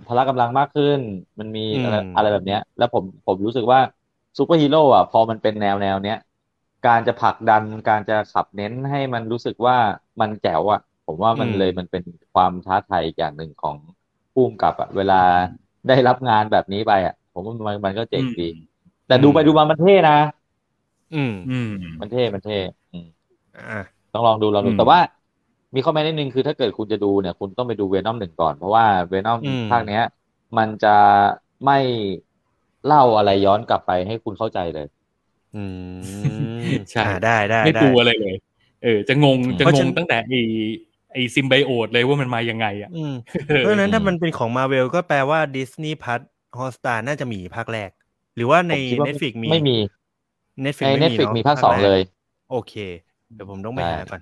[0.06, 1.00] พละกำลังมากขึ้น
[1.40, 3.80] มันมีอะไรอืมอะไรแบบเนี้ย แล้วผมผมรู้สึกว่า
[4.38, 6.16] ซูเปอร์ฮีโร่อะ พอมันเป็นแนวแนวเนี้ย
[6.86, 9.78] การจะผลักดันการจะขับเน้นให้มันรู้สึกว่า
[10.22, 13.78] มันแจ๋วอะผมว่ามันเลยมันเป็นความท้าทายอีกอย่างหนึ่งของ
[14.34, 15.22] ผู้กำกับอะเวลา
[15.88, 18.48] ได้รับงานแบบนี้ไปอะผมว่ามันมันก็เจ๋งดี
[19.08, 20.18] แต่ดูไปดูมามันเท่นะ
[21.14, 22.54] อืมอืมมันเท่มันเท่
[22.92, 23.08] อืม
[23.56, 23.62] อะ
[24.14, 25.00] ต้องลองดูลองดูอืมแต่ว่า
[25.76, 30.02] มีข้อแม้นิดนึงคือถ้าเกิดคุณจะดูเนี่ย คุณต้องไปดูเวนอมหนึ่งก่อน เพราะว่าเวนอมอืมภาคเนี้ย
[30.58, 30.90] มันจะ
[31.66, 31.74] ไม่
[32.86, 34.86] เล่าอะไรย้อนกลับไปให้คุณเข้าใจเลย
[35.56, 35.64] อื
[36.70, 38.36] มใช่อะได้ได้ไม่ได้กลัวอะไรเลย
[38.84, 40.34] เออ จะงงจะเพราะงฉังนตั้งแต่ไอ
[41.14, 43.14] ไอซิมไบโอดเลยว่ามันมายังไงอะอืม
[43.48, 46.22] เออเพราะฉะนั้นถ้าอืมมันเป็นของมาเวลก็แปลว่าดิสนีย์พัท
[46.58, 47.92] ฮอสตาน่าจะมีภาคแรก
[48.36, 49.76] หรือว่าในผมคิดว่า Netflix มีไม่มี
[50.64, 52.00] Netflix ในไม่เน็ตฟลิกเนอะมีภาคสองเลย
[52.50, 52.74] โอเค
[53.34, 54.22] เดี๋ยวผมต้องไปใช่หาก่อน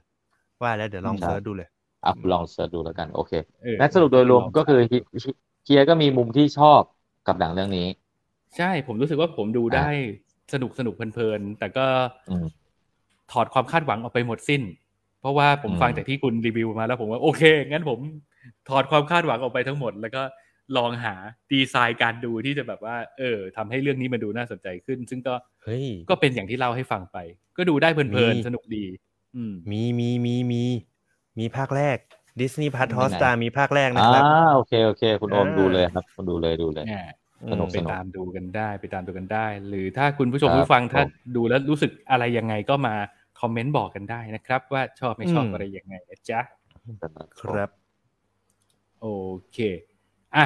[0.62, 1.70] ว่าแล้วเดี๋ยวลองใช่เซิร์ชดูเลย
[2.04, 3.32] อะลองเสิร์ชดูแล้วกันโอเค
[3.64, 5.30] เอองั้นสรุปโดยรวมก็คือฮิฮิ
[5.64, 6.84] เคียร์ก็มีมุมที่ชอบ
[7.26, 7.82] กับหนังเรื่องนี้
[8.58, 9.88] ใช่ผมรู้สึกว่าผมดูได้
[10.54, 11.86] สนุกสนุกเพลินๆ แต่ก็
[12.30, 12.46] อืม
[13.32, 14.62] ถอดความคาดหวังออกไปหมดสิ้น
[15.22, 18.00] เพราะว่าผมอืมฟังจากที่คุณรีวิวมาแล้วผมว่าโอเค งั้นผม
[18.70, 20.22] ถอดความคาดหวังออกไปทั้งหมด แล้วก็
[20.78, 21.16] ลองหา
[21.52, 25.34] ดีไซน์การดูที่จะแบบว่า เออทำให้เรื่องนี้มันดูน่าสนใจขึ้น ซึ่งก็
[25.64, 27.18] เฮ้ยก็เป็นอย่างที่เล่าให้ฟังไป
[27.58, 28.86] ก็ดูได้เพลินมีๆสนุกดี
[29.36, 30.64] อืมมีมีมีมี
[31.40, 31.98] มีภาคแรก
[32.40, 34.24] ดิสนีย์พัทมีฮอสตาไหนมีภาคแรกนะอ่าครับ
[34.54, 37.02] โอเคโอเค คุณโอมอ่าดูเลยครับคุณดูเลยดูเลยเนี่ย
[37.52, 42.96] สนุกไปสนุกตามดูกันได้ไปตามดูกันได้ หรือถ้าคุณผู้ชมครับผู้ฟังถ้าผมดูแล้วรู้สึกอะไรยังไงก็มา
[43.40, 46.40] คอมเมนต์บอกกันได้นะครับ ว่าชอบไม่ชอบอืมอะไรยังไงนะจ๊ะ
[47.42, 47.70] ครับ
[49.02, 49.08] โอ
[49.52, 49.58] เค
[50.36, 50.46] อะ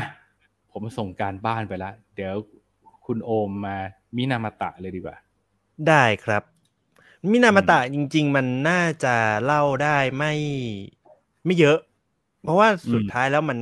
[0.72, 2.36] ผมส่งการบ้านไปแล้วเดี๋ยว
[3.06, 3.78] คุณโอมมา
[4.16, 5.18] มินามาตะเลยดีกว่า
[5.88, 6.43] ได้ครับ
[7.32, 10.34] มินามาตะจริง ๆ มันน่าจะเล่าได้ไม่
[11.45, 11.80] ไม่เยอะ
[12.43, 13.60] เพราะว่าสุดอืมท้ายแล้วมัน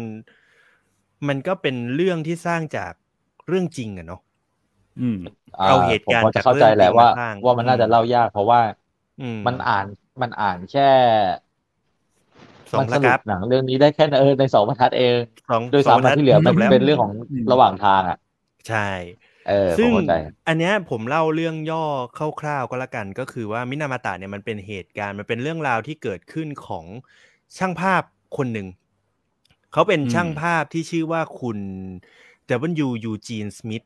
[1.28, 2.94] มันก็เป็นเรื่องที่สร้างจาก
[3.48, 4.22] เรื่องจริงอะเนาะ
[4.98, 5.16] อืม
[5.66, 8.60] เอาเหตุการณ์ผมพอจะเข้าใจแหละว่าจากเรื่องจริงมาสร้างว่ามันน่าจะเล่ายาก เพราะว่า
[9.20, 9.86] อืมมันอ่าน
[10.22, 10.82] มันอ่านแค่
[12.74, 15.16] สองมันสนะรุครัปบหนังเรื่องนี้ได้แค่เออในสองบรรทัดเอง
[15.50, 18.18] สองโดยสสาอมงบรรทัดที่เหลือจมันบแล้วเป็นเรื่องของอืมระหว่างทางอะ
[18.68, 18.90] ใช่
[19.44, 20.12] เออผมซึ่งเข้าใจ
[20.48, 21.86] อันเนี้ยผมเล่าเรื่องย่อ
[22.42, 26.86] คร่าวๆก็แล้วกันก็คือว่ามินามาตะเนี่ยมันเป็นเหตุการณ์มันเป็นเรื่องราวที่เกิดขึ้นของ
[27.58, 28.04] ช่างภาพ
[28.38, 28.68] คนหนึ่ง
[29.74, 31.60] เขาเป็นอืมช่างภาพที่ชื่อว่าคุณ
[32.86, 32.90] W.
[33.06, 33.86] Eugene Smith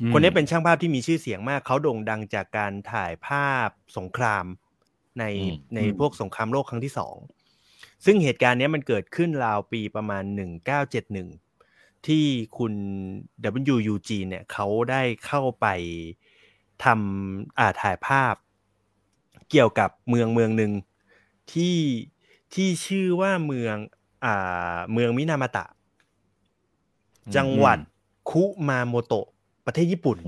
[0.00, 4.44] อืมคนนี้เป็นช่างภาพที่มีชื่อเสียงมาก เขาโด่งดังจากการถ่ายภาพสงคราม
[5.18, 7.16] ในอืมในพวกสงครามโลกครั้งที่สอง
[8.04, 10.24] ซึ่งเหตุการณ์เนี้ยมันเกิดขึ้นราวปีประมาณ
[11.10, 12.24] 1971 ที่
[12.58, 12.72] คุณ
[13.72, 13.76] W.
[13.88, 15.66] Eugene เนี่ยเขาได้เข้าไป
[16.84, 18.34] ทำอ่าถ่ายภาพ
[19.50, 20.72] เกี่ยวกับเมืองเมืองหนึ่ง
[21.52, 21.78] ที่
[22.54, 23.76] ที่ชื่อว่าเมือง
[24.24, 25.64] อ่าเมืองมินามาตะ
[27.36, 27.78] จังหวัด
[28.30, 29.26] คุมาโมโตะ
[29.66, 30.18] ประเทศญี่ปุ่น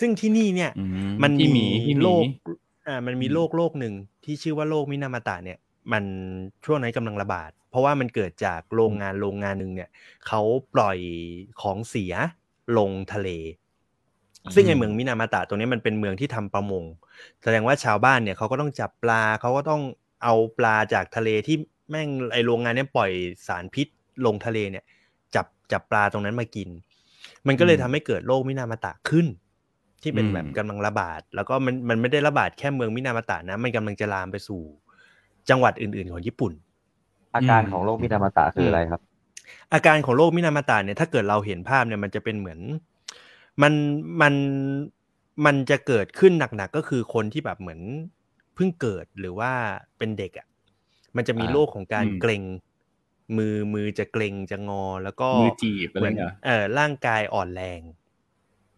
[0.00, 0.84] ซึ่งที่นี่เนี่ยอื
[1.22, 2.22] มันพี่หมีมีพี่หมีโลก
[2.86, 3.94] อ่ามันมีอืมโรคโรคหนึ่ง
[4.24, 5.58] ที่ชื่อว่าโรคมินามาตะเนี่ย
[5.92, 6.04] มัน
[6.64, 9.90] ช่วงนั้นกำลังระบาด เพราะว่ามันเกิดจากโรงงานโรงงานหนึ่งเนี่ย
[10.26, 10.40] เขา
[10.74, 10.98] ปล่อย
[11.62, 12.14] ของเสีย
[12.78, 13.28] ลงทะเล
[14.54, 16.84] ซึ่งไอเมืองมินามาตะตรงนี้มันเป็นเมืองที่ทำประมง
[17.42, 19.82] แสดงว่าชาวบ้านเนี่ยเขาก็ต้องจับปลาเขาก็ต้อง
[20.24, 21.56] เอาปลาจากทะเลที่
[21.90, 23.10] แม่งไอโรงงานเนี่ยปล่อย
[23.46, 23.86] สารพิษ
[24.26, 24.84] ลงทะเลเนี่ย
[25.70, 26.68] จับจับปลาตรงนั้นมากิน
[27.46, 29.26] มันก็เลยทำให้เกิดโรคมินามาตะขึ้น
[30.02, 34.62] ที่เป็นอืมแบบกำลังระบาด แล้วก็มันมันไม่ได้ระบาดแค่เมืองมินามาตะนะ มันกำลังจะลามไปสู่
[35.48, 36.52] จังหวัดอื่น ๆ ของญี่ปุ่น
[37.34, 39.00] อาการของโรคมินามาตะคืออะไรครับ
[39.74, 42.60] อาการของโรคมินามาตะเนี่ยถ้าเกิดเราเห็นภาพเนี่ยมันจะเป็นเหมือน
[43.62, 43.72] มัน
[44.20, 44.34] มัน
[45.44, 47.80] มันจะเกิดขึ้นหนักๆก็คือคนที่แบบเหมือน
[48.54, 49.52] เพิ่งเกิดหรือว่า
[49.98, 50.46] เป็นเด็กอะ
[51.16, 52.42] มันจะมีอ่าโรคของการอืมเกรง
[53.38, 57.80] มือมือจะเกรงจะงอ แล้วก็มือจีบอะไรเหมือนเงี้ยเออร่างกายอ่อนแรง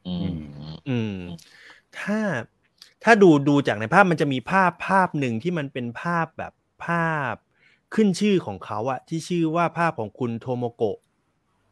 [0.07, 0.37] อืม
[0.89, 1.15] อืม
[1.99, 2.19] ถ้า
[3.05, 6.53] ถ้าดูดูจากในภาพมันจะมีภาพภาพหนึ่งที่มันเป็นภาพแบบ
[6.87, 7.35] ภาพ
[7.95, 10.99] ขึ้นชื่อของเขาอะที่ชื่อว่าภาพของคุณโทโมโกะ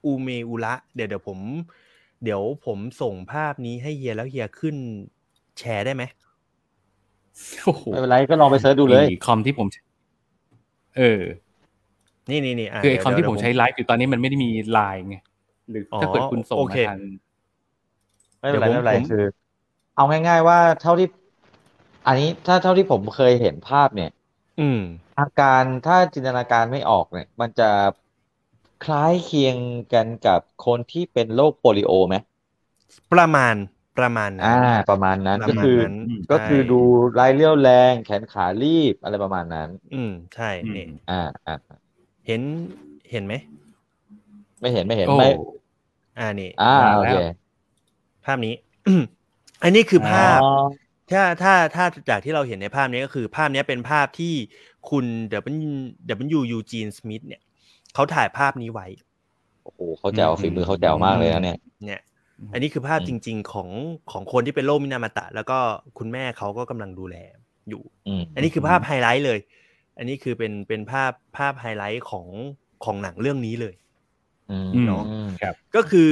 [0.05, 1.39] อูเมอุระเดี๋ยวเดี๋ยวผม
[2.25, 4.77] เดี๋ยวผมส่งภาพนี้ให้เฮียแล้วเฮียขึ้น
[5.59, 6.03] แชร์ได้ไหม
[7.65, 9.67] โอ้โหไม่เป็นไรก็ลองไป search ดูเลยคอมที่ผม
[10.97, 11.23] เออ
[12.31, 15.17] นี่นี่นี่ะคือไอคอมเดี๋ยวที่ผมใช้ไลฟ์อยู่ตอนนี้มันไม่ได้มีไลน์ไง
[15.71, 16.99] หรือถ้าเกิดคุณส่งโอมาเคทาง
[18.41, 19.19] ไม่เป็นไรเดี๋ยวผมไม่เป็นไรผมคือ
[19.95, 21.09] เอาง่าย ๆ ว่าเท่าที่
[22.07, 24.11] อันนี้ถ้าเท่าที่ผมเคยเห็นภาพเนี่ย
[24.59, 24.79] อืม
[25.19, 27.71] อาการถ้าจินตนาการไม่ออกเนี่ย มันจะ
[28.85, 29.57] คล้ายเคียง
[29.93, 32.15] กันกับคนที่เป็นโรคโปลิโอไหม
[33.13, 33.55] ประมาณ
[33.99, 34.49] ประมาณนั้นอ่า
[34.89, 35.93] ประมาณนั้นประก็มาณคือนั้น
[36.31, 36.75] ก็คือใช่ดู
[37.13, 41.15] ไร้เรี่ยวแรง แขนขารีบอะไรประมาณนั้น อืมใช่อืมนี่อ่า
[41.47, 42.43] อ่าเห็น
[43.11, 43.35] เห็นไหม
[44.61, 45.29] ไม่เห็นไม่เห็นโอ้ไม่
[46.19, 47.15] อ่านี่อ่ามาโอแล้วเค
[48.25, 48.55] ภาพนี้
[49.63, 50.47] อันนี้คือภาพอ๋อ
[51.13, 54.35] ถ้าถ้าถ้าจากที่เราเห็นในภาพนี้ก็คือ ภาพนี้เป็นภาพที่
[54.91, 56.41] คุณ W.
[56.51, 57.43] ยูจีนสมิธเนี่ย
[57.95, 58.87] เขาถ่ายภาพนี้ไว้
[59.65, 62.01] โอ้โหเขาแจ๋วฝีมือเขาแจ๋วมากเลยนะเนี่ย เนี่ย
[62.53, 63.69] อันนี้คือภาพอืจริง ๆ ของ
[64.13, 65.59] ของคนที่เป็นโรคมินามาตะ แล้วก็
[65.99, 67.17] คุณแม่เขาก็กำลังดูแล
[67.69, 69.39] อยู่อืมอันนี้คือภาพไฮไลท์เลย
[69.99, 72.27] อันนี้คือเป็นเป็นภาพภาพไฮไลท์ของ
[72.85, 73.75] ของหนังเรื่องนี้เลย
[74.51, 75.05] อืมอืมเนาะ
[75.43, 76.11] ครับก็คือ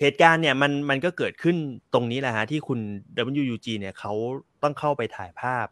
[0.00, 1.56] เหตุการณ์เนี่ยมันมันก็เกิดขึ้น
[1.94, 2.80] ตรงนี้แหละฮะที่คุณ
[3.40, 4.12] WUG เนี่ยเขา
[4.62, 5.66] ต้องเข้าไปถ่ายภาพ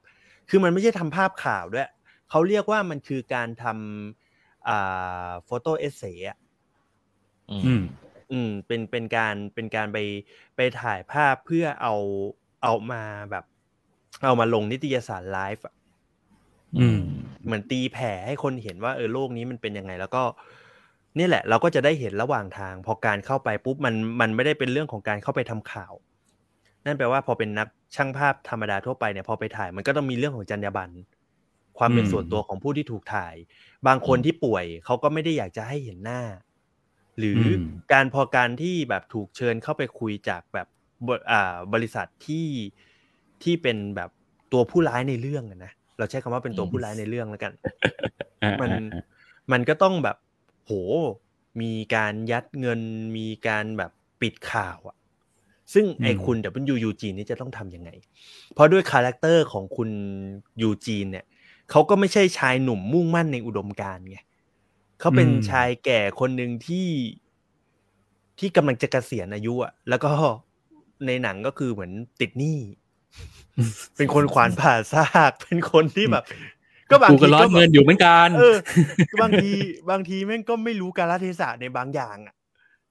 [0.48, 1.88] คือมันไม่ใช่ทำภาพข่าวด้วย
[2.30, 6.38] เขาเรียกว่ามันคือการทำอ่าโฟโต้เอเซอะ
[7.50, 7.82] อือืมม
[8.32, 9.98] อืมเป็นเป็นการเป็นการไป
[10.56, 11.94] ไปถ่ายภาพเพื่อเอา
[12.62, 13.44] เอามาแบบ
[14.24, 15.74] เอามาลงนิตยสารไลฟ์อะ
[16.80, 17.00] อืม
[17.44, 20.22] เหมือนตีแผ่ให้คนเห็นว่าเออโลกนี้มันเป็นยังไง แล้วก็
[21.18, 25.92] นี่แหละ เราก็จะได้เห็นระหว่างทาง พอการเข้าไปปุ๊บมันมันไม่ได้เป็นเรื่องของการเข้าไปทำข่าว
[26.84, 30.92] นั่นแปลว่าพอเป็นนักช่างภาพธรรมดาทั่วไปเนี่ยพอไปถ่ายมันก็ต้องมีเรื่องของจรรยาบรรณ
[31.78, 33.34] ความเป็นอืมส่วนตัวของผู้ที่ถูกถ่าย
[33.86, 36.22] บางคนที่ป่วยเขาก็ไม่ได้อยากจะให้เห็นหน้า
[37.18, 37.62] หรืออม
[37.92, 40.66] การพอการที่แบบถูกเชิญเข้าไปคุยจากแบบ
[41.06, 42.48] บอ่าบริษัทที่
[43.42, 44.10] ที่เป็นแบบ
[44.52, 47.52] ตัวผู้ร้ายในเรื่องอะนะ เราใช้คำว่าเป็นตัวผู้ร้ายในเรื่องแล้วกัน
[48.44, 49.02] อ่ามันอ่าอ่า
[49.52, 50.16] มันก็ต้องแบบ
[50.64, 50.72] โห
[51.60, 52.80] มีการยัดเงิน
[53.16, 53.90] มีการแบบ
[54.20, 54.96] ปิดข่าวอะ
[55.72, 56.36] ซึ่งไอคุณ
[56.72, 56.76] W.
[56.88, 57.90] Eugene นี่จะต้องทำยังไง
[58.54, 59.90] เพราะด้วย character ของคุณ
[60.62, 61.24] ยูจีนเนี่ย
[61.70, 64.18] เขาก็ไม่ใช่ชายหนุ่มมุ่งมั่นในอุดมการณ์ไง
[65.00, 66.88] เขาเป็นอืมชายแก่คนหนึ่งที่
[68.38, 70.10] ที่กำลังจะเกษียณอายุอะแล้วก็
[71.06, 72.58] ในหนังก็คือเหมือนติดหนี้
[73.96, 76.24] เป็นคนขวานผ่าซาก เป็นคนที่แบบ
[76.90, 78.56] ก็บางกูทีก็ร้อนก็แบบเงินอยู่เหมือนกันเออ
[79.22, 79.52] บางที
[79.90, 82.34] บางทีแม่งก็ไม่รู้กาลเทศะในบางอย่างอะ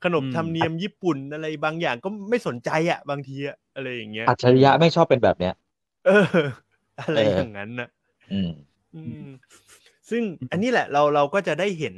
[0.03, 5.53] ขนบอืมธรรมเนียมญี่ปุ่นอะไรบางอย่างก็ไม่สนใจอะ บางทีอะอะไรอย่างเงี้ย อัจฉริยะไม่ชอบเป็นแบบเนี้ย
[6.07, 6.25] เออ
[6.99, 7.89] อะไรเออออย่างนั้นน่ะ
[8.31, 8.49] อืม
[8.95, 9.27] อืม
[10.09, 11.95] ซึ่งอันนี้แหละเราเราก็จะได้เห็น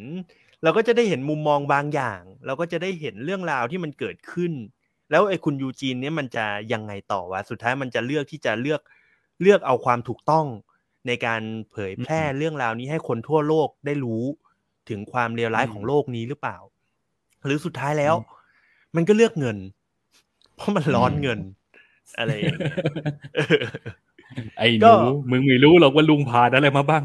[0.63, 4.53] เราก็จะได้เห็นมุมมองบางอย่าง เราก็จะได้เห็นเรื่องราวที่มันเกิดขึ้น
[5.11, 8.81] แล้วไอ้คุณยูจีนเนี่ยมันจะยังไงต่อวะสุดท้ายมันจะเลือกที่จะเลือก
[9.41, 10.45] เลือกเอาความถูกต้อง
[11.07, 14.23] ในการเผยแพร่เรื่องราวนี้ให้คนทั่วโลกได้รู้
[14.89, 16.57] ถึงความเลวร้ายของโลกนี้หรือเปล่า
[17.45, 18.15] หรือสุดท้ายแล้ว
[18.95, 19.57] มันก็เลือกเงิน
[20.55, 21.39] เพราะมันร้อนเงิน
[22.17, 22.77] อะไรอย่างเงี้ย
[23.35, 23.65] เออ
[24.57, 24.93] ไอ้หก็นู
[25.29, 27.03] มึงไม่รู้หรอกว่าลุงผ่านอะไรมาบ้าง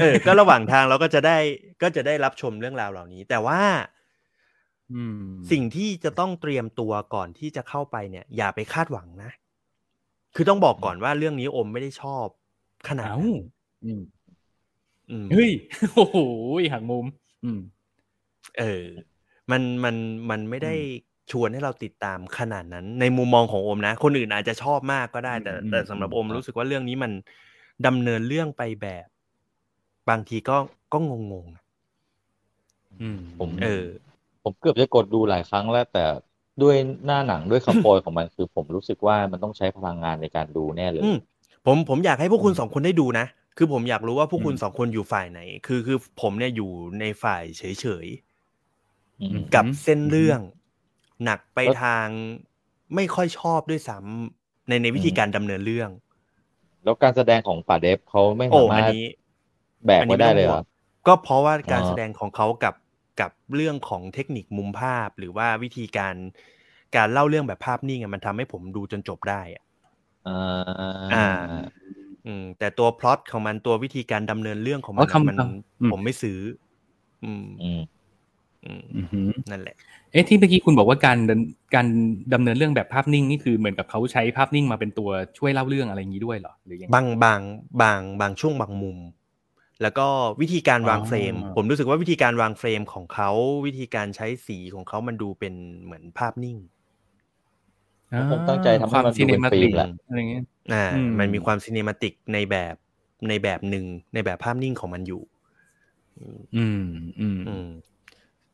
[0.00, 1.38] เออ ก็ระหว่างทางเราก็จะได้
[1.82, 3.97] ก็จะได้รับชมเรื่องราวเหล่านี้ แต่ว่าอืม
[5.50, 9.30] สิ่งที่จะต้องเตรียมตัวก่อนที่จะเข้าไปเนี่ย อย่าไปคาดหวังนะ
[10.34, 12.26] คือต้องบอกก่อนว่าเรื่องนี้อมไม่ได้ชอบ
[12.88, 13.36] ขนาดเอ้านั้น
[13.84, 14.02] อืม
[15.10, 15.50] อืมเฮ้ย
[15.94, 16.18] โอ้โห
[16.72, 17.06] หักมุม
[17.44, 17.60] อืม
[18.58, 18.84] เออ
[19.50, 19.96] มันมัน
[20.30, 20.74] มันไม่ได้
[21.30, 27.12] ชวนให้เราติดตามขนาดนั้น ในมุมมองของโอมนะ คนอื่นอาจจะชอบมากก็ได้ แต่อืมแต่สำหรับโอมครับรู้สึกว่าเรื่องนี้มัน
[27.86, 29.06] ดำเนินเรื่องไปแบบ
[30.10, 30.56] บางทีก็
[30.92, 30.98] ก็
[31.32, 31.62] งงๆอะ
[33.02, 33.84] อืมผม เออ
[34.42, 36.04] ผมเกือบจะกดดูหลายครั้งแล้ว แต่
[36.62, 41.16] ด้วยหน้าหนังด้วยคำโปรยของมัน คือผมรู้สึกว่ามันต้องใช้พลังงานในการดูแน่เลย อืม
[41.66, 46.70] ผมผมอยากให้พวกคุณสองคนได้ดูนะ คือผมอยากรู้ว่าพวกคุณสองคนอยู่ฝ่ายไหน คือคือผมเนี่ยอยู่
[47.00, 48.06] ในฝ่ายเฉย
[49.20, 50.40] อืม ๆ กับเส้นเรื่อง
[51.24, 52.06] หนักไปแล้วทาง
[52.94, 55.90] ไม่ค่อยชอบด้วยซ้ำในในวิธีอืมการดำเนินเรื่อง
[56.84, 59.02] แล้วการแสดงของป่าเดฟเขาไม่โอ้สาอัมานรถนี้
[59.86, 60.60] แบกไว้ได้เลยเหรอ
[61.06, 62.74] ก็เพราะว่าการอ๋อแสดงของเขากับ
[63.20, 66.14] กับเรื่องของเทคนิคมุมภาพ หรือว่าวิธีการ
[66.96, 69.62] การเล่าเรื่องแบบภาพนิ่งอะมันทำให้ผมดูจนจบได้อะ
[70.28, 70.62] อ่า
[71.14, 71.26] อ่า
[72.26, 75.36] อืมแต่ตัวพล็อตของมันตัววิธีการดำเนินเรื่องของมันอ๋ออะคำมัน
[75.80, 76.40] อืมผมไม่ซื้อ
[77.24, 77.82] อืมอืม
[78.64, 79.76] อืมอือหือนั่นแหละ
[80.12, 81.40] เอ๊ะที่เมื่อกี้คุณบอกว่าการเดิน
[81.74, 81.86] การ
[82.34, 87.40] ดำเนินเรื่องแบบภาพนิ่งนี่คือเหมือนกับเขาใช้ภาพนิ่งมาเป็นตัวช่วยเล่าเรื่องอะไรอย่างนี้ด้วยเหรอหรือยังไงบางบาง
[87.82, 88.98] บางบางช่วงบางมุม
[89.82, 90.06] แล้วก็
[90.40, 93.30] วิธีการวางอ๋อ frame ผมรู้สึกว่าวิธีการวางเฟรมของเขา
[93.66, 96.58] วิธีการใช้สีของเขามันดูเป็นเหมือนภาพนิ่ง
[98.10, 102.74] เขาคงตั้งใจทำให้ความมันดูซีเนเป็นฟิล์กมแหละอะไรเงี้ยอ่าอืมมันมีความ cinematic ในแบบ
[103.28, 103.84] ในแบบหนึ่ง
[104.14, 105.22] ในแบบภาพนิ่งของมันอยู่
[106.56, 106.82] อืม
[107.20, 107.68] อืมอืม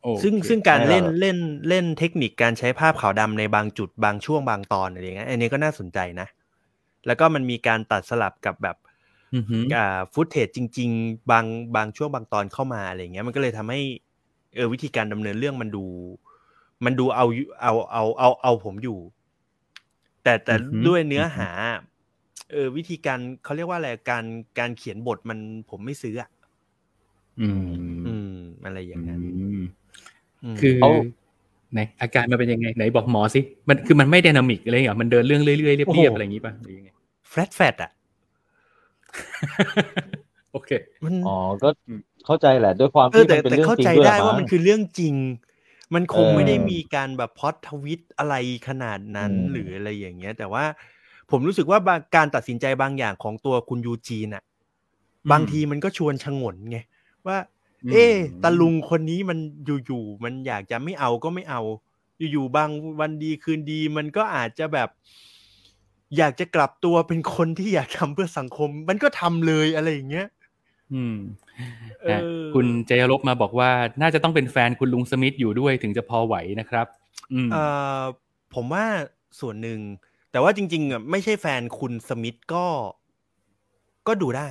[0.02, 1.38] โอเคซึ่งซึ่งการให้เราเล่นเล่น
[1.68, 6.28] เล่นเทคนิคการใช้ภาพขาวดำในบางจุดบางช่วงบางตอนอะไรอย่างเงี้ยอันนี้ก็น่าสนใจนะ
[7.06, 8.76] แล้วก็มันมีการตัดสลับกับแบบ
[9.35, 11.44] อือหืออ่าฟุตเทจจริง ๆ บาง
[11.77, 13.81] บางช่วงบางตอนเข้ามาอะไรอย่างเงี้ยมันก็เลยทำให้
[14.56, 15.85] เออวิธีการดำเนินเรื่องมันดู
[16.85, 18.98] มันดูเอาอยู่เอาเอาเอาเอาผมอยู่
[20.23, 21.48] แต่แต่อือหือด้วยเนื้อหา
[22.51, 24.24] เออวิธีการเขาเรียกว่าอะไรการ
[24.59, 25.39] การเขียนบทมัน
[25.70, 26.31] ผมไม่ซื้ออะ
[27.40, 27.69] อืม
[28.06, 28.35] อืม
[28.65, 29.61] อะไรอย่างนั้นอืม
[30.55, 30.90] มคือเขา
[31.73, 36.90] ไหนอาการมันเป็นยังไงไหนบอกหมอสิมันคือมันไม่ไดนามิกอะไรเหรอมันเดินเรื่องเรื่อยๆเรียบๆอะไรอย่างนี้ป่ะหรือยังไง
[37.31, 37.90] แฟลตแฟตอะ
[40.53, 40.70] โอเค
[41.05, 45.15] มันอ๋อก็อืมเข้าใจแหละด้วยความเออที่แต่มันเป็นแต่เรื่องเข้าจริงใจด้วยได้ละว่ามั้มันงคือเรื่องจริง
[45.95, 48.35] มันคงเออไม่ได้มีการแบบพล็อดทวิตอะไร
[48.69, 50.65] ขนาดนั้นอืมหรืออะไรอย่างเงี้ย แต่ว่า
[51.31, 54.43] ผมรู้สึกว่าบางการตัดสินใจบางอย่างของตัวคุณยูจีนอะ
[55.27, 56.78] อืมบางทีมันก็ชวนชงนไง
[57.27, 57.39] ว่า
[57.85, 59.39] อืมเอ๊ะตาลุงคนนี้มัน
[59.86, 61.61] อยู่ๆมันอยากจะไม่เอาก็ไม่เอา
[62.32, 62.70] อยู่ๆบาง
[63.01, 64.89] วันดีคืนดีมันก็อาจจะแบบ
[66.19, 70.27] อยากจะกลับตัวเป็นคนที่อยากทำเพื่อสังคม มันก็ทำเลยอะไรอย่างเงี้ย
[70.95, 71.16] อืม
[72.03, 72.20] เออนะ
[72.55, 73.70] คุณเจยรบมาบอกว่า
[74.03, 76.86] น่าจะต้องเป็นแฟนคุณลุงสมิธอยู่ด้วยถึงจะพอไหวนะครับ
[77.32, 77.62] อืมเอ่
[78.01, 78.03] อ
[78.55, 78.85] ผมว่า
[79.41, 79.81] ส่วนหนึ่ง
[80.31, 82.66] แต่ว่าจริงๆอะไม่ใช่แฟนคุณสมิธก็
[84.07, 84.51] ก็ดูได้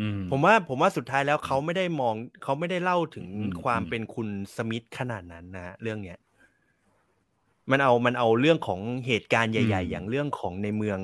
[0.00, 6.18] อืมผมว่าผมว่าสุดท้ายแล้วเขาไม่ได้มอง เขาไม่ได้เล่าถึงอืมความอืมเป็นคุณสมิธขนาดนั้นนะเรื่องเนี้ย
[7.70, 10.98] มันเอามันเอาเรื่องของเหตุการณ์ใหญ่ ๆ อย่างเรื่องของในเมือง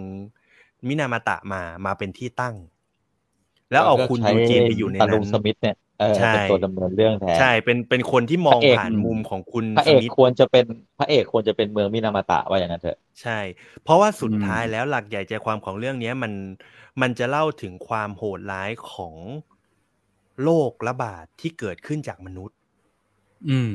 [0.86, 2.54] มินามาตะมามาเป็นที่ตั้ง
[3.70, 10.64] แล้วเอาคุณก็ใช้ยูจีนไปอยู่ในตานั้ลุงนสมิธเนี่ยเออใช่เป็นตัวดำเนินเรื่องแทนใช่เป็นเป็นคนที่มองพระเอกผ่านมุมของคุณพระสเอกมิธควรจะเป็น
[10.98, 13.40] พระเอกควรจะเป็นเมืองมินามาตะว่าอย่างนั้นเถอะ ใช่
[13.82, 16.32] เพราะว่าสุดอืมท้ายแล้วหลักใหญ่ใจความของเรื่องเนี้ยมัน
[17.00, 19.14] มันจะเล่าถึงความโหดร้ายของ
[20.42, 22.56] โรคระบาดที่เกิดขึ้นจากมนุษย์
[23.48, 23.72] อืม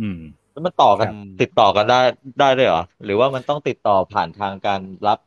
[0.00, 1.94] อืมแล้ว มันต่อกันครับติดต่อกันได้
[2.38, 5.18] ได้ด้วยเหรอ หรือว่ามันต้องติดต่อผ่านทางการรับ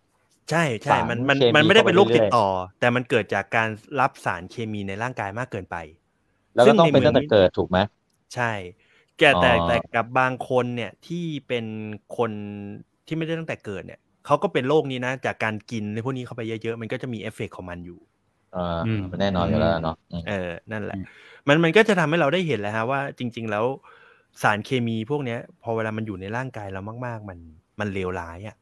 [0.49, 2.45] ใช่ใช่สารมันมันเคมีมันไม่ได้เป็นโรคเข้าไปติดเรื่อยๆต่อ
[2.79, 3.69] แต่มันเกิดจากการ
[3.99, 5.75] รับสารเคมีในร่างกายมากเกินไป
[6.55, 7.77] แล้วซึ่ก็งต้องในเป็นเมืองตั้งแต่เกิดถูกไหม
[8.33, 8.51] ใช่
[9.17, 11.65] แกแต่อ๋อแต่กับบางคนเนี่ยที่เป็น
[12.17, 12.31] คน
[13.07, 17.99] ที่ไม่ได้ตั้งแต่เกิดเนี่ยเขาก็เป็นโรคนี้นะ จากการกินในพวกนี้เข้าไปเยอะๆ มันก็จะมีเอฟเฟกต์ของมันอยู่
[18.51, 21.05] อ่าอืมมันแน่นอนอยู่แล้วเนาะอืมเออนั่นแหละอืม
[21.47, 23.65] มันมันก็จะทำให้เราได้เห็นแล้วฮะว่าจริง ๆ แล้ว
[24.41, 27.39] สารเคมีพวกเนี้ย พอเวลามันอยู่ในร่างกายเรามาก ๆ มัน
[27.79, 28.55] มันเลวร้ายอะ่ะ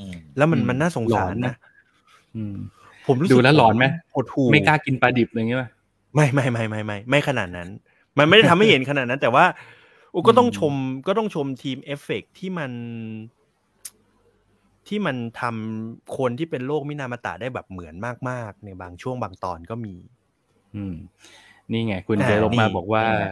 [0.00, 1.56] อืมแล้วมันอืมมันน่าสงสารหลอนนะนะ
[2.36, 2.54] อืม
[3.06, 5.68] ผมรู้สึกดูแล้วหลอนไหมหดหู่ไม่กล้ากินปลาดิบอะไรอย่างเงี้ยป่ะ
[6.14, 7.68] ไม่ไม่ไม่ไม่ไม่ไม่ขนาดนั้น
[8.18, 9.44] มันไม่ได้ทำให้เห็นขนาดนั้น แต่ว่า
[10.14, 10.74] อุก็ต้องอืมชม
[11.06, 12.72] ก็ต้องชมทีมเอฟเฟกต์ที่มัน
[14.88, 17.94] ที่มันทำคนที่เป็นโรคมินามาตะได้แบบเหมือน
[18.30, 19.94] มาก ๆ ในบางช่วงบางตอนก็มี
[20.74, 20.94] อืม
[21.72, 23.26] นี่ไง คุณอ่าเจยรบมานี่บอกว่านี่ไง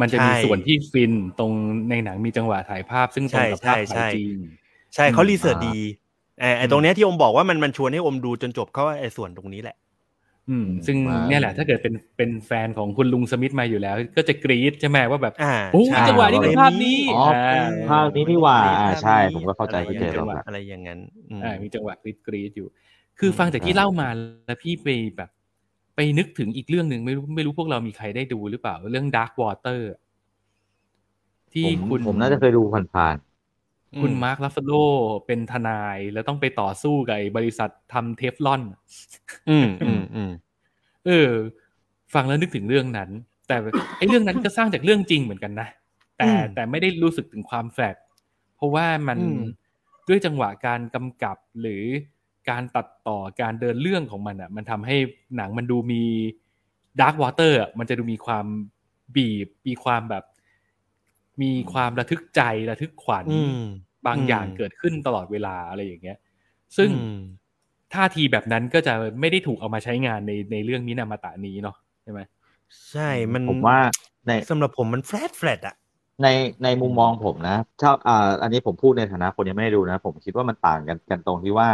[0.00, 1.52] มันจะมีใช่ส่วนที่ฟินตรง
[1.90, 4.28] ในหนังมีจังหวะถ่ายภาพ ซึ่งตรงกับใช่ภาพใช่ถ่ายจริง
[4.94, 5.76] ใช่เขาอืมรีเสิร์ชอ่าดี
[6.40, 9.76] ไอ้ไอ้ตรงเนี้ยที่อมบอกว่ามันมันชวนให้อมดูจนจบเขาไอ้ส่วนตรงนี้แหละ
[10.50, 21.00] อืม ซึ่งมาเนี่ยแหละถ้าเกิดเป็นเป็นแฟนของคุณลุงสมิธมาอยู่แล้ว ก็จะกรี๊ดใช่ไหมว่าแบบอ่าโอ้ยใช่จังหวะนี้เป็นภาพนี้อ๋ออ่าภาพนี้นี่หว่าอ่าภพนี้ใช่ ผมก็เข้าใจอะไรพี่อเจย่างแล้นั้วนครับอะไรอย่างนั้น
[21.30, 22.68] อืมอ่ามีจังหวะกรี๊ดกรี๊ดอยู่
[23.18, 24.08] คือฟังจากที่ใช่เล่ามา
[24.46, 24.86] แล้วพี่ไป
[25.16, 25.30] แบบ
[26.02, 29.80] ไปนึกถึงอีกเรื่องหนึ่งไม่รู้ไม่รู้พวกเรามีใครได้ดูหรือเปล่า เรื่อง Dark Water
[31.52, 33.16] ที่ผมคุณผมน่าจะเคยดูผ่าน
[34.02, 34.72] คุณมาร์ครัฟฟาโล
[35.26, 38.62] เป็นทนายแล้วต้องไปต่อสู้กับไอ้บริษัททำเทฟลอน
[39.50, 40.30] อืมอืมอืม
[41.06, 41.30] เออ
[42.14, 43.10] ฟังแล้วนึกถึงเรื่องนั้น
[43.48, 43.56] แต่
[43.98, 45.68] ไอ้เรื่องนั้นก็สร้างจากเรื่องจริงเหมือนกันนะ
[46.16, 48.02] แต่อืมแต่ไม่ได้รู้สึกถึงความ fact
[48.56, 49.40] เพราะว่ามันอืม
[50.08, 51.84] ด้วยจังหวะการกำกับหรือ
[52.50, 54.96] การตัดต่อการเดินเรื่องของมันอะ มันทำให้
[55.36, 56.02] หนังมันดูมี
[57.00, 58.46] Dark Waters มันจะดูมีความ
[59.16, 60.24] บีบมีความแบบ
[61.42, 62.40] มีความระทึกใจ
[62.70, 63.56] ระทึกขวัญอืม
[64.06, 66.18] บางอย่างอืมเกิดขึ้นตลอดเวลาอะไรอย่างเงี้ย
[66.76, 67.16] ซึ่งอืม
[67.94, 72.20] ท่าทีแบบนั้นก็จะไม่ได้ถูกเอามาใช้งานในในเรื่องมินามาตะนี้เนาะใช่ไหม
[72.90, 73.78] ใช่มันๆผมว่า
[74.26, 75.76] ในสำหรับผมมัน flat flat อะ
[76.22, 76.28] ใน
[76.64, 81.68] ในมุมมองผมนะถ้าอ่าอันนี้ผมพูดในฐานะคนยังไม่ได้ดูนะ ผมคิดว่ามันต่างกันกันตรงที่ว่า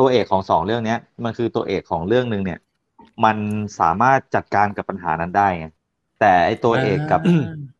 [0.00, 2.58] ตัวเอกของสองเรื่องเนี้ย มันคือตัวเอกของเรื่องหนึ่งเนี่ย
[3.24, 3.36] มัน
[3.80, 5.66] สามารถจัดการกับปัญหานั้นได้ไง
[6.20, 7.70] แต่ไอตัวเอกกับอ่า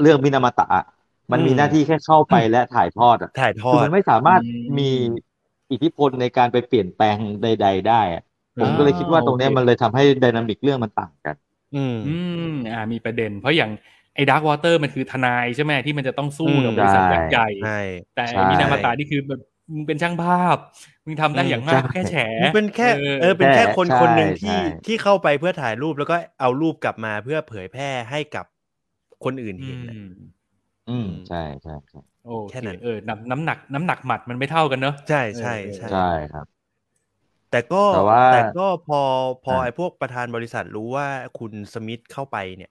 [0.00, 0.84] เรื่องมินามาตะอะ
[1.32, 4.90] มันมีอืมหน้าที่แค่เข้าไปและถ่ายทอดอะถ่ายทอคือดมันไม่สามารถอืมมี
[5.70, 8.22] อิทธิพลในการไปเปลี่ยนแปลงใด ๆ ได้อะ
[8.60, 11.36] ผมก็เลยคิดว่าตรงเนี้ยโอเคมันเลยทำให้ dynamic เรื่องมันต่างกัน
[11.74, 12.42] อืมอืม
[12.72, 13.70] อ่า มีประเด็น เพราะอย่าง
[14.14, 17.68] ไอ้ Dark Waters มันคือทนายใช่ไหมที่มันจะต้องสู้กับบริษัทใช่ยักษ์ใหญ่ใช่
[18.14, 19.40] แต่ใช่มินามาตานี่คือแบบ
[19.72, 20.56] มึงเป็นช่างภาพ
[21.04, 24.52] มึงทำได้อย่างมากใช่แค่แฉมันเป็นแค่เออเออเป็นแค่ใช่คนใช่คนหนึ่งที่ใช่
[24.86, 28.44] ที่เข้าไปเพื่อถ่ายรูปแล้วก็เอารูปกลับมาเพื่อเผยแพร่ให้กับ
[29.24, 30.02] คนอื่นอืเห็นน่ะม
[30.88, 35.98] อืมใช่ใช่ใช่โอแค่เคนั้นเออน้ำน้ำหนักน้ำหนักหมัดมันไม่เท่ากันเนอะใช่ใช่เออใช่ใช่
[36.30, 36.46] ครับ
[37.50, 39.00] แต่ก็แต่ว่าแต่ก็พอ
[39.44, 42.70] พออ่าไอ้พวกประธานบริษัทรู้ว่าคุณสมิธเข้าไปเนี่ย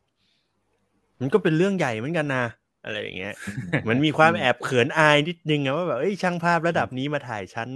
[1.19, 2.43] มันก็เป็นเรื่องใหญ่เหมือนกันนะ
[2.85, 3.33] อะไรอย่างเงี้ย
[3.83, 7.69] เหมันมีความแอบเขินอายนิดนึงอะว่าแบบเอ้ยช่างภาพระดับนี้มาถ่ายชั้น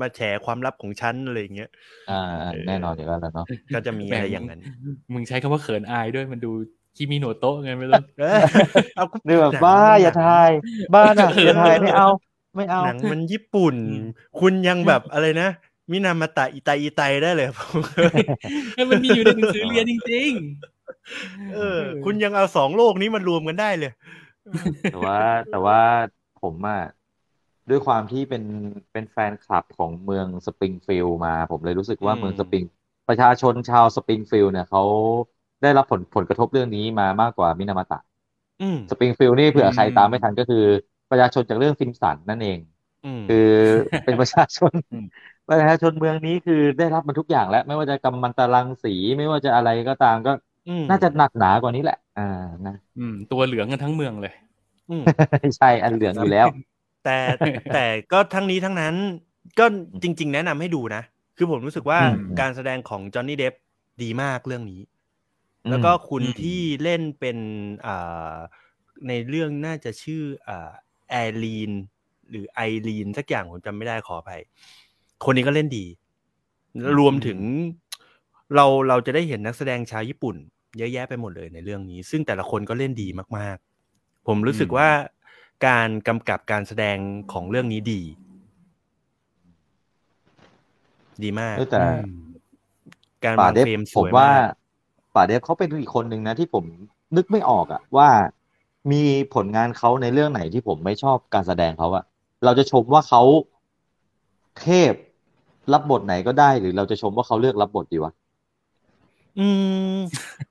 [0.00, 1.70] มาแฉความลับของชั้นอะไรอย่างเงี้ย
[2.10, 4.60] อ่าอ่าแน่นอนอยู่แล้วแหละเนาะก็จะมีอะไรอย่างนั้น
[5.12, 6.52] มึงใช้คำว่าเขินอายด้วยมันดู
[6.96, 8.40] คิมิโนโตะไงไม่รู้เออ
[8.96, 10.50] เอาก็นี่แบบหนังบ้ามันอย่าหนังถ่าย
[10.94, 12.08] บ้าน่ะอย่าถ่ายไม่เอา
[12.56, 13.76] ไม่เอาหนังมันญี่ปุ่น
[14.40, 15.48] คุณยังแบบอะไรนะ
[15.90, 17.78] มินามาตะอิไตอิไตได้เลยผม
[18.90, 20.30] มันมีอยู่ในหนังสือเรียนจริง
[21.54, 23.92] เออ คุณยังเอาสองโลกนี้มารวมกันได้เลย
[24.88, 25.16] แต่ว่า
[25.48, 25.78] แต่ว่า
[26.36, 26.78] ผมอะ
[27.68, 28.42] ด้วยความที่เป็น
[28.92, 32.64] เป็นแฟนคลับของเมืองสปริงฟิลด์มา ผมเลยรู้สึกว่าอืมเมืองสปริง
[33.08, 34.82] ประชาชนชาวสปริงฟิลด์เนี่ยเขา
[35.62, 37.98] ได้รับผลผลกระทบเรื่องนี้มามากกว่ามินามาตะ
[38.60, 40.64] อืมสปริงฟิลด์นี่เผื่อใครตามไม่ทันก็คือ
[41.10, 42.58] ประชาชนจากเรื่องซิมสันนั่นเอง
[43.04, 43.36] อืมคือ
[44.04, 45.06] เป็นประชาชนอืม
[45.48, 50.30] ประชาชนเมืองนี้คือได้รับมันทุกอย่างแล้ว ไม่ว่าจะกำมันตรังสีไม่ว่าจะอะไรก็ตามก็
[50.66, 54.34] อืมน่าจะหนักหนากว่านี้แหละ อ่านะๆอืม ตัวเหลืองกันทั้งเมืองเลย
[54.90, 55.04] อืม
[55.56, 56.46] ใช่อันเหลืองอยู่แล้ว
[57.04, 57.18] แต่
[57.74, 58.94] แต่ก็ทั้งนี้ทั้งนั้น
[59.58, 59.64] ก็
[60.02, 61.02] จริง ๆ แนะนำให้ดูนะ
[61.36, 63.54] คือผมรู้สึกว่าอืมการแสดงของจอห์นนี่เดฟ
[64.02, 64.80] ดีมากเรื่องนี้
[65.66, 67.38] อืมแล้วก็คุณอืมที่เล่นเป็น
[67.86, 68.36] อ่า
[69.08, 70.70] ในเรื่องน่าจะชื่ออ่า
[71.10, 71.72] แอลีน
[72.30, 74.40] หรือไอรีนสักอย่างผมจำไม่ได้ขออภัย
[75.24, 75.86] คนนี้ก็เล่นดี
[76.98, 77.38] รวมถึง
[78.54, 80.36] เราเราจะได้เห็นนักแสดงชาวญี่ปุ่น
[80.78, 83.56] เยอะแยะไปหมดเลยในเรื่องนี้ ซึ่งแต่ละคนก็เล่นดีมาก
[83.92, 84.88] ๆ ผมรู้สึกอืมว่า
[85.66, 86.98] การกำกับการแสดง
[87.32, 88.02] ของเรื่องนี้ดี
[91.22, 92.04] ดีมากเออแต่อืม
[93.24, 94.42] การป่าวางเดฟเฟรมสผมวยว่ามาก
[95.14, 96.64] ป๋าเดฟเขาเป็นอีกคนหนึ่งนะที่ผม
[97.16, 98.08] นึกไม่ออกอะว่า
[98.92, 99.02] มี
[99.34, 102.04] ผลงานเขาในเรื่องไหนที่ผมไม่ชอบการแสดงเขาอะ
[102.44, 103.22] เราจะชมว่าเขา
[104.60, 104.94] เทพ
[105.72, 108.12] รับบทไหนก็ได้ หรือเราจะชมว่าเขาเลือกรับบทดีวะ
[109.38, 109.46] อื
[109.94, 109.96] ม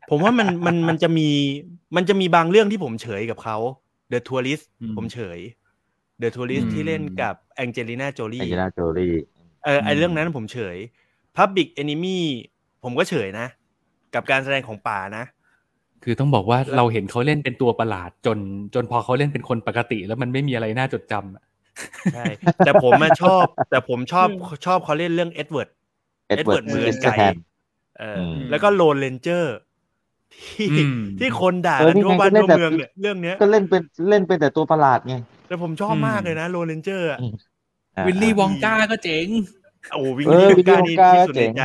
[0.10, 1.30] ผมว่ามันมันมันจะมี
[1.96, 3.58] มันจะมีบางเรื่องที่ผมเฉยกับเขา
[4.12, 5.40] The Tourist อืมผมเฉย
[6.22, 9.14] The Tourist อืมที่เล่นกับแองเจลิน่าโจลี่แองเจลิน่าโจลี่
[9.64, 10.78] เออไอเรื่องนั้นผมเฉย
[11.38, 12.20] Public Enemy
[12.84, 13.48] ผมก็เฉยนะ
[14.16, 15.26] กับการแสดงของป่านะ
[16.04, 18.38] คือต้องบอกว่าเราเห็นเขาเล่นเป็นตัวประหลาดจน
[18.76, 21.44] จนพอเขาเล่นเป็นคนปกติ แล้วมันไม่มีอะไรน่าจดจำอะ
[22.14, 22.24] ใช่
[22.66, 24.28] แต่ผมมาชอบ แต่ผมชอบ
[24.66, 25.70] ชอบเขาเล่นเรื่องเอ็ดเวิร์ด
[26.28, 29.56] เอ็ดเวิร์ด Edward มือเอสไก่แฮนเอออมแล้วก็โลนเลนเจอร์
[30.34, 35.16] ที่อืมที่คนด่าเออกันนี่ทั่วไงบ้านก็เล่ทั่วนแบบเมืองเนี่ยเรื่องเนี้ยก็เล่นเป็นเล่นเป็นแต่ตัวประหลาดไง
[35.48, 37.34] แต่ผมชอบอืมมากเลยนะ Lone Ranger อะอืม
[37.98, 39.28] อ่าวิลลี่วองกาก็เจ๋ง
[39.94, 41.64] โอ้วิงเออลี่การนี่ Willy Wonka ที่สุดเจ๋ในงใจ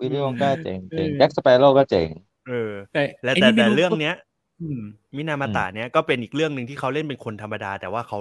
[0.00, 2.08] วิลลี่วองกาเจ๋งเจ๋งเออแจ็คสเปโร่ก็เจ๋ง
[2.48, 4.14] เออแต่และไอ้แต่นี่ไม่แต่เรื่องเนี้ย
[4.62, 4.80] อืม
[5.16, 8.18] มินามาตะเนี้ยก็เป็นอีกเรื่องหนึ่งที่เขาเล่นเป็นคนธรรมดา แต่ว่าเขา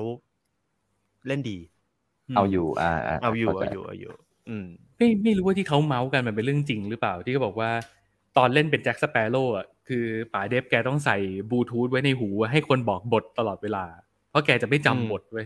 [1.28, 1.58] เล่นดี
[2.36, 2.92] เอาอยู่ อ่า
[3.22, 4.14] เอาอยู่ข้เอาใจอยู่เอาอยู่
[4.50, 4.68] อืม
[5.02, 7.72] ไม่ไม่รู้ว่าที่เขาเมาส์กันมันเป็นเรื่องจริงหรือเปล่าที่เขาบอกว่า
[8.38, 11.18] ตอนเล่นเป็นแจ็คสเปโร่อะคือป๋าเดฟแกต้องใส่
[11.50, 13.86] บลูทูธไว้ในหูให้คนบอกบทตลอดเวลา
[14.30, 15.46] เพราะแกจะไม่จำอืมบทเว้ย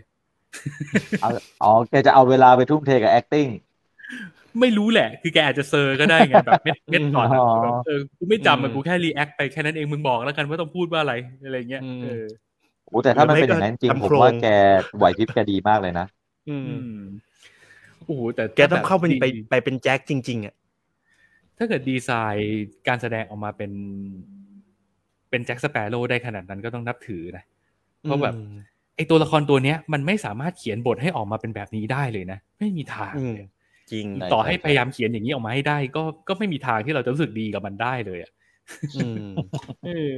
[1.19, 1.27] เอา
[1.61, 3.49] อ๋อแกจะเอาเวลาไปทุ่มเทกับ acting
[4.59, 11.13] ไม่รู้แหละ คือแกอาจจะเซอร์ก็ได้ไงแบบ method method ก่อนอะอ๋อแบบเออกูไม่จำอือะมกูแค่ react ไปแค่นั้นเองมึงบอกแล้วกันว่าต้องพูดว่าอะไร
[11.43, 12.23] อะไรเงี้ยอืมเออ
[12.85, 14.43] โอ้แต่ถ้ามันเป็นอย่างนั้นจริงทำผมว่าโคตรแก
[14.97, 16.03] ไหวพริบแกดีมากเลยนะ
[16.47, 16.89] อืมอืม
[18.05, 20.55] โอ้โหแต่แกต้องเข้าเป็นดีไปไปเป็นแจ็คจริง ๆอะ
[21.57, 23.71] ถ้าเกิดดีไซน์การแสดงออกมาเป็น
[25.29, 27.43] เป็นแจ็คสเปโร่ได้ขนาดนั้นก็ต้องนับถือนะ
[28.03, 28.35] เพราะแบบ
[28.95, 33.45] ไอตัวละครตัวเนี้ย มันไม่สามารถเขียนบทให้ออกมาเป็นแบบนี้ได้เลยนะไม่มีทางอืมเลย
[33.91, 38.31] จริงใช่ต่อให้พยายามเขียนอย่างนี้ออกมาให้ได้ ก็ก็ไม่มีทางที่เราจะรู้สึกดีกับมันได้เลยอะ
[38.93, 39.25] อืม
[39.83, 40.15] เออ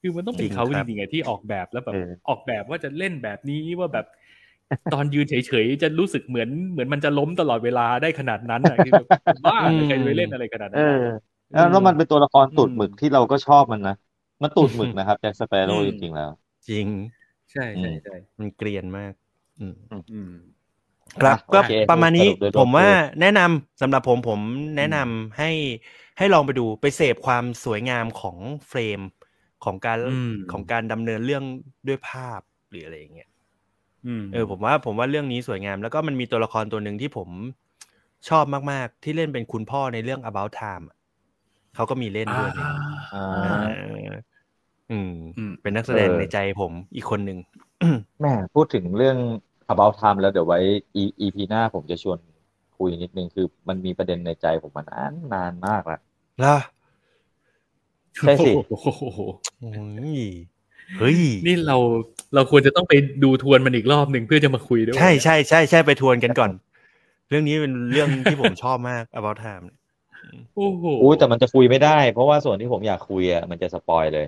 [0.00, 4.06] คือมันต้องเป็จรินงเขาคจรับริงๆอะที่ออกแบบแล้วแบบเออออกแบบว่าจะเล่นแบบนี้ว่าแบบ
[4.92, 9.06] ตอนยืนเฉยๆจะรู้สึกเหมือนเหมือนมันจะล้มตลอดเวลาได้ขนาดนั้นอะคือแบบ
[9.44, 10.82] บ้าใครจะไปเล่นอะไรขนาดนั้เอนอ
[11.50, 13.94] แล้วแล้วมันเป็นตัวละครตูดหมึกที่เราก็ชอบมันนะ
[14.42, 16.30] มันตูดหมึกนะครับแจ็คสเปโร่อืมจริงๆแล้ว
[16.68, 16.86] จริง
[17.52, 19.12] ใช่ใช่ใช่มันเกรียนมาก
[19.60, 19.76] อืม
[20.10, 20.32] อืม
[21.20, 24.40] ครับอะก็โอเคประมาณนี้สรุปโดยรวมผมว่าคือแนะนำสำหรับผมผม
[24.76, 25.50] แนะนำให้
[26.18, 28.38] ให้ลองไปดูไปเสพความสวยงามของ
[28.68, 29.00] เฟรม
[29.64, 31.44] ของการอืมของการดำเนินเรื่อง
[31.88, 32.40] ด้วยภาพ
[32.70, 33.35] หรืออะไรอย่างเงี้ยอืม
[34.32, 37.28] เออผมว่าผมว่าเรื่องนี้สวยงาม แล้วก็มันมีตัวละครตัวหนึ่งที่ผม
[38.28, 40.96] ชอบมาก ๆ ที่เล่นเป็นคุณพ่อในเรื่อง about time อะ
[41.74, 42.70] เขาก็มีเล่นด้วยเนี่ย
[43.12, 43.80] อ่าเอ
[44.14, 44.18] อ
[44.90, 47.38] อืมอืมเป็นนักแสดงเออในใจผมอีกคนหนึ่ง
[48.20, 49.18] แม่พูดถึงเรื่อง
[49.72, 50.58] about time แล้วเดี๋ยวไว้
[51.02, 52.18] E- EP หน้าผมจะชวน
[52.76, 56.00] คุยนิดนึงคือมันมีประเด็นในใจผมมานานนานมากแล้ว
[56.42, 56.56] ล่ะ
[58.20, 59.20] ใช่สิโอ้โห
[59.60, 59.68] โอ้
[60.14, 60.16] ย
[60.98, 61.76] เฮ้ยนี่เรา
[62.34, 62.92] เราควรจะต้องไป
[63.24, 66.50] ดูทวนมันอีกรอบหนึ่งเพื่อจะมาคุยด้วยใช่ใช่ใช่ใช่ไปทวนกันก่อน
[67.28, 69.78] เรื่องนี้เป็นเรื่องที่ผมชอบมาก about time เนี่ย
[70.54, 74.26] โอ้โหอุ้ยแต่มันจะคุยไม่ได้ เพราะว่าส่วนที่ผมอยากคุยอะมันจะสปอยเลย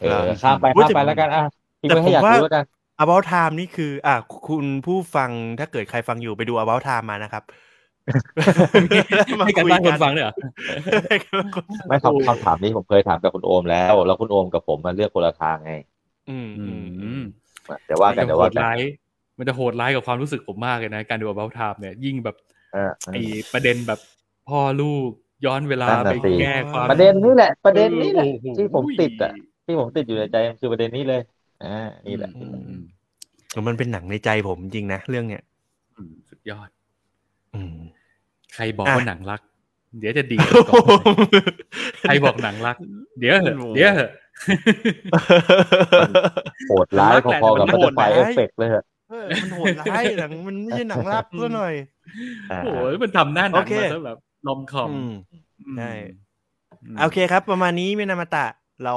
[0.00, 1.44] เออข้ามไปอุ๊ยข้ามไปแต่แล้วกันอะ
[1.80, 2.64] ทิ้งแต่ไว้ให้อยากผมว่ารู้แล้วกัน
[3.02, 4.14] about time นี่คือ อะ
[4.48, 7.42] คุณผู้ฟังถ้าเกิดใครฟังอยู่ไปดู about time มานะครับ
[9.44, 10.34] ให้กันบ้านคนฟังเนี่ยเหรอ
[11.08, 15.72] ให้กันบ้านคนฟังไม่คำคำถามนี้ผมเคยถามกับคุณโอมแล้ว แล้วคุณโอมกับผมมาเลือกคนละทางไง
[16.28, 17.20] อืมอือืมอืมม
[17.86, 18.78] เดี๋ยวว่ากันมัเดี๋ยวโหว่าดกันร้าย
[19.38, 22.36] มันจะโหดร้ายกับความรู้สึกผมมากเลยนะ การดู about time เนี่ยยิ่งแบบ
[22.72, 23.16] เออไอ
[23.52, 24.00] ประเด็นแบบ
[24.48, 25.08] พ่อลูก
[25.46, 29.32] ย้อนเวลานั่นไปน่ะสิแก้ความประเด็นนี้แหละ ประเด็นนี้แหละโอ้โหที่ผมติดอะ
[29.66, 31.20] ที่ผมติดอยู่ในใจมันคือประเด็นนี้เลย
[31.64, 31.76] อ่า
[32.08, 32.82] นี่แหละอืมอืม
[33.68, 35.42] มันเป็นหนังในใจผมจริงนะเรื่องเนี้ย
[35.96, 36.83] อืมสุดยอดอืม
[38.54, 39.40] ใครบอกอะว่าหนังรัก
[39.98, 40.84] เดี๋ยวจะดีกันก่อน
[42.04, 42.76] ใครบอกหนังรัก
[43.18, 44.10] เดี๋ยวเหอะเดี๋ยวเหอะ
[46.66, 51.74] โหดร้ายมันรักแหละพอๆกับแต่บัมัตนเตอร์ไฟโหดร้ายเอฟเฟกเลยเหรอเออมันโหดร้ายหนังมันไม่ใช่หนังรักซะหน่อย
[52.50, 54.16] อ่าโอ้ยมันทำหน้าหนังโอเคมาซะแบบ
[54.46, 54.94] ลอมคอม
[55.66, 55.90] อืมใช่
[56.86, 58.46] อืมโอเคครับ ประมาณนี้มินามาตะ
[58.84, 58.94] เรา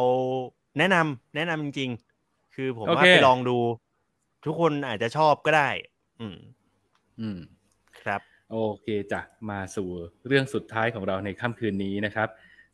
[0.78, 3.58] แนะนำแนะนำจริงๆ คือผมโอว่าเคไปลองดู
[4.46, 5.70] ทุกคนอาจจะชอบก็ได้
[6.20, 6.38] อืม
[7.20, 7.57] อืมครับ
[8.52, 9.88] โอเคจ้ะมาสู่
[10.28, 12.28] เรื่องสุดท้ายของเราในค่ำคืนนี้นะครับ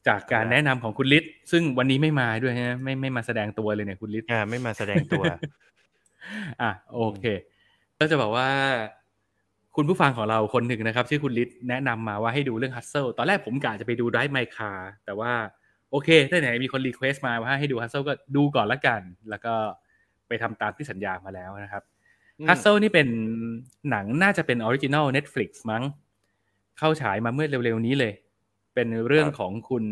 [0.08, 5.24] จากการครับแนะนำของคุณฤทธิ์ซึ่งวันนี้ไม่มาด้วยฮะไม่ไม่มาแสดงตัวเลยเนี่ยคุณฤทธิ์อ่าไม่มาแสดงตัว
[6.62, 7.24] อะโอเค
[8.00, 8.50] ก็จะบอกว่า
[9.76, 14.72] คุณผู้ฟังของเราคนหนึ่งนะครับ ชื่อคุณฤทธิ์แนะนำมาว่าให้ดูเรื่อง Hustle ตอนแรกผมกะจะไปดู Drive My Car
[15.06, 15.32] แต่ว่า
[15.92, 19.54] โอเคถ้าไหนมีคน request มาว่าให้ดู Hustle ก็ดูก่อนละกัน แล้วก็
[20.28, 21.84] ไปทำตามที่สัญญามาแล้วนะครับ
[22.40, 23.08] อืม Hustle นี่เป็น
[23.90, 25.84] หนังน่าจะเป็นออริจิน l ล Netflix มั้ง
[26.78, 28.14] เข้าฉายมาเมื่อเร็วๆนี้เลย
[28.74, 29.84] เป็นเรื่องของคุณ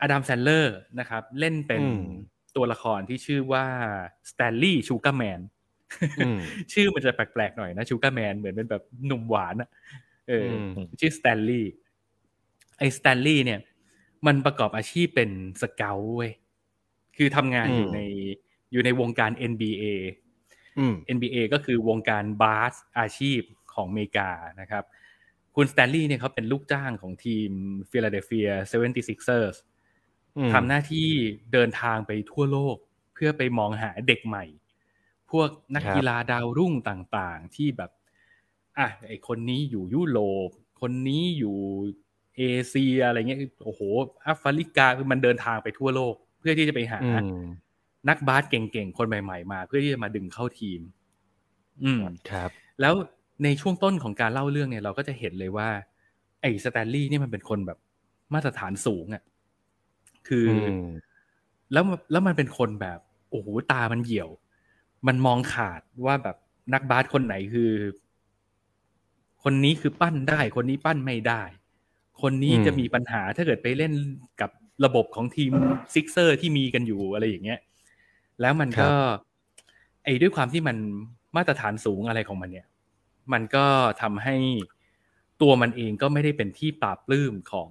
[0.00, 2.04] อดัมแซนเลอร์นะครับ เล่นเป็นอืม
[2.56, 3.66] ตัวละครที่ชื่อว่า
[4.30, 5.40] สแตนลีย์ชูการ์แมน
[6.26, 6.38] อืม
[6.72, 9.68] ชื่อมันจะแปลกๆหน่อยนะชูการ์แมนเหมือนเป็นแบบหนุ่มหวานอะ
[10.28, 11.70] เอออมชื่อสแตนลีย์
[12.78, 13.60] ไอ้สแตนลีย์เนี่ย
[14.26, 15.30] มันประกอบอาชีพเป็น
[15.62, 16.32] scout เว้ย
[17.16, 18.00] คือทำงานอยู่ใน
[18.72, 20.21] อยู่ในวงการ NBA อืม
[21.16, 23.40] NBA ก็คือวงการบาสอาชีพ
[23.74, 24.30] ของอเมริกา
[24.60, 24.84] นะครับ
[25.54, 27.50] คุณสแตนลีย์เนี่ยเขาเป็นลูกจ้างของทีม
[27.90, 29.56] ฟิลาเดลเฟีย 76ers
[30.36, 31.08] อืมทำหน้าที่
[31.52, 32.76] เดินทางไปทั่วโลก
[33.14, 34.44] เพื่อไปมองหาเด็กใหม่
[35.30, 37.90] พวกนักครับกีฬาดาวรุ่งต่างๆ ที่แบบ
[38.78, 40.50] อะไอคนนี้อยู่ยุโรป
[40.80, 41.56] คนนี้อยู่
[42.36, 43.80] เอเชียอะไรเงี้ยโอ้โห
[44.22, 47.38] แอฟริกาคือมันเดินทางไปทั่วโลก เพื่อที่จะไปหาอืม
[48.08, 50.80] นักบาสเก่งๆ คนใหม่ๆ มา เพื่อที่จะมาดึงเข้าทีม
[51.84, 52.50] อืมครับ
[52.80, 52.94] แล้ว
[53.44, 55.68] ในช่วงต้นของการเล่าเรื่องเนี่ย เราก็จะเห็นเลยว่า
[56.40, 57.78] ไอ้สแตนลีย์นี่มันเป็นคนแบบ
[58.34, 59.22] มาตรฐานสูงอะ่ะ
[60.28, 60.50] คืออ
[60.84, 60.86] ม
[61.72, 62.98] แล้วแล้วมันเป็นคนแบบ
[63.30, 64.28] โอ้โหตามันเหี่ยว
[65.06, 66.36] มันมองขาดว่าแบบ
[66.74, 67.72] นักบาสคนไหนคือ
[69.42, 71.42] คนนี้คือปั้นได้ คนนี้ปั้นไม่ได้
[72.22, 73.92] คนนี้อืมจะมีปัญหาถ้าเกิดไปเล่น
[74.40, 74.50] กับ
[74.84, 75.52] ระบบของทีม
[75.94, 77.60] ซิกเซอร์ที่มีกันอยู่อะไรอย่างเงี้ย
[78.42, 78.92] แล้วมันก็
[80.04, 80.76] ไอ้ด้วยความที่มัน
[81.36, 82.66] มาตรฐานสูงอะไรของมันเนี่ย
[83.32, 83.66] มันก็
[84.02, 84.36] ทำให้
[85.42, 87.70] ตัวมันเองก็ไม่ได้เป็นที่ปลาบปลื้มของ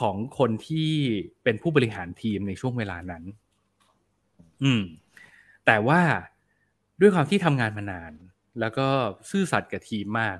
[0.00, 0.90] ของคนที่
[1.44, 3.24] เป็นผู้บริหารทีมในช่วงเวลานั้น
[4.62, 4.82] อืม
[5.66, 6.00] แต่ว่า
[7.00, 8.12] ด้วยความที่ทำงานมานาน
[8.60, 8.88] แล้วก็
[9.30, 10.38] ซื่อสัตย์กับทีมมาก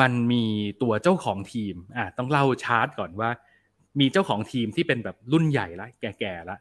[0.00, 0.44] มันมี
[0.82, 3.30] ตัวเจ้าของทีม อะต้องเล่าชาร์ตก่อนว่า
[4.00, 6.58] มีเจ้าของทีมที่เป็นแบบรุ่นใหญ่ละแก่ๆละ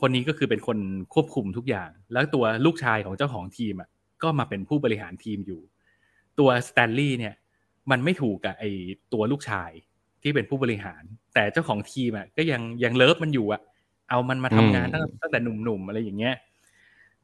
[0.00, 0.78] คนนี้ก็คือเป็นคน
[1.14, 3.88] ควบคุมทุกอย่าง แล้วตัวลูกชายของเจ้าของทีมอะ
[4.22, 5.60] ก็มาเป็นผู้บริหารทีมอยู่
[6.38, 7.34] ตัวสแตนลีย์เนี่ย
[7.90, 8.64] มันไม่ถูกกับไอ
[9.12, 9.70] ตัวลูกชาย
[10.22, 11.02] ที่เป็นผู้บริหาร
[11.34, 13.60] แต่เจ้าของทีมอะก็ยังยังเลิฟมันอยู่อะ
[14.08, 16.34] เอามันมาทำงานตั้งตั้งแต่หนุ่มๆอะไรอย่างเงี้ย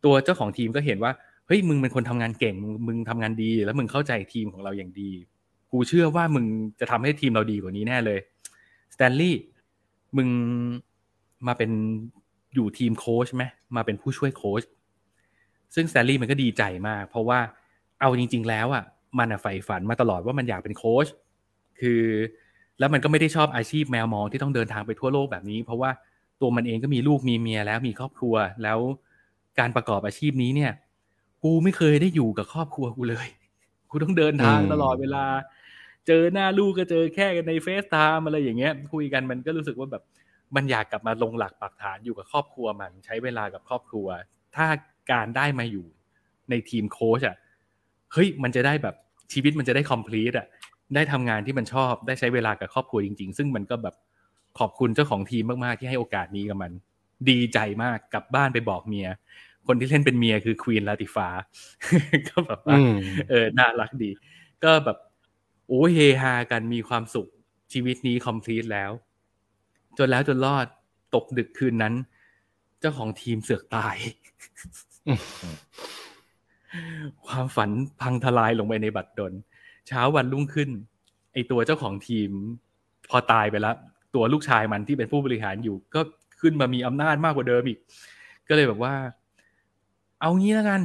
[0.05, 1.13] ตัวเจ้าของทีมก็เห็นว่า
[1.47, 5.11] เฮ้ยมึงเป็นคนทำงานเก่งมึงมึงทำงานดี แล้วมึงเข้าใจทีมของเราอย่างดี
[5.73, 6.45] กูเชื่อว่ามึง
[6.81, 8.19] จะทำให้ทีมเราดีกว่านี้แน่เลย
[8.95, 9.43] สแตนลีย์
[10.17, 10.29] มึง
[11.47, 11.71] มาเป็น
[12.55, 13.45] อยู่ทีมโค้ชไหม
[13.77, 14.63] มาเป็นผู้ช่วยโค้ช
[15.75, 17.39] ซึ่งสแตนลีย์มันก็ดีใจมาก เพราะว่า
[18.01, 18.85] เอาจริง ๆ แล้วอะ
[19.19, 21.07] มันใฝ่ฝันมาตลอดว่ามันอยากเป็นโค้ช
[21.81, 22.03] คือ
[22.79, 25.91] แล้วมันก็ไม่ได้ชอบอาชีพแมวมองที่ต้องเดินทางไปทั่วโลกแบบนี้ เพราะว่า
[26.41, 28.79] ตัวมันเองก็มีลูกมีเมียแล้วมีครอบครัวแล้ว
[29.59, 30.73] การประกอบอาชีพนี้เนี่ย
[31.43, 33.29] กูไม่เคยได้อยู่กับครอบครัวกูเลย
[33.91, 35.25] กูต้องเดินทางตลอดเวลา
[36.07, 40.03] เจอหน้าลูกก็เจอแค่กันในเฟซไทม์อะไรอย่างเงี้ย คุยกันมันก็รู้สึกว่าแบบ
[40.57, 44.07] มันอยากกลับมาลงหลักปักฐานอยู่กับครอบครัวมันใช้เวลากับครอบครัว
[44.57, 44.67] ถ้า
[45.13, 45.87] การได้มาอยู่
[46.51, 47.37] ในทีมโค้ชอะ
[48.13, 48.95] เฮ้ยมันจะได้แบบ
[49.33, 50.47] ชีวิตมันจะได้คอมพลีทอะ
[50.95, 53.95] ได้ทำงานที่มันชอบได้ใช้เวลากับครอบครัวจริง ๆ ซึ่งมันก็แบบ
[54.59, 56.73] ขอบคุณเจ้าของทีมมากๆที่ให้โอกาสนี้กับมัน
[57.29, 59.09] ดีใจมากกลับบ้านไปบอกเมีย
[59.67, 61.29] คนที่เล่นเป็นเมียคือควีนลาติฟา
[62.29, 62.77] ก็แบบว่า
[63.31, 64.11] เออน่ารักดี
[64.65, 64.99] ก็แบบ
[65.69, 67.29] โอ้เฮฮากันมีความสุข
[67.73, 68.91] ชีวิตนี้คอมพลีทแล้ว
[69.99, 70.67] จนแล้วจนรอด
[71.15, 71.95] ตกดึกคืนนั้น
[72.81, 73.97] เจ้าของทีมเสือกตาย
[77.27, 79.33] ความฝันพังทลายลงไปในบัตรดล
[79.89, 80.71] เช้าวันรุ่งขึ้น
[81.33, 82.31] ไอตัวเจ้าของทีม
[83.11, 83.77] พอตายไปแล้ว
[84.15, 86.01] ตัวลูกชายมันที่เป็นผู้บริหารอยู่ ก็
[86.41, 87.79] ขึ้นมามีอำนาจมากกว่าเดิมอีก
[88.49, 88.95] ก็เลยแบบว่า
[90.21, 90.81] เอางี้แล้วกัน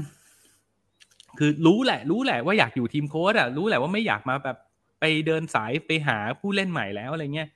[1.39, 4.57] คือรู้แหละ รู้แหละว่าอยากอยู่ทีมโค้ดอะรู้แหละว่าไม่อยากมาแบบ
[4.99, 7.49] ไปเดินสายไปหาผู้เล่นใหม่แล้วอะไรเงี้ย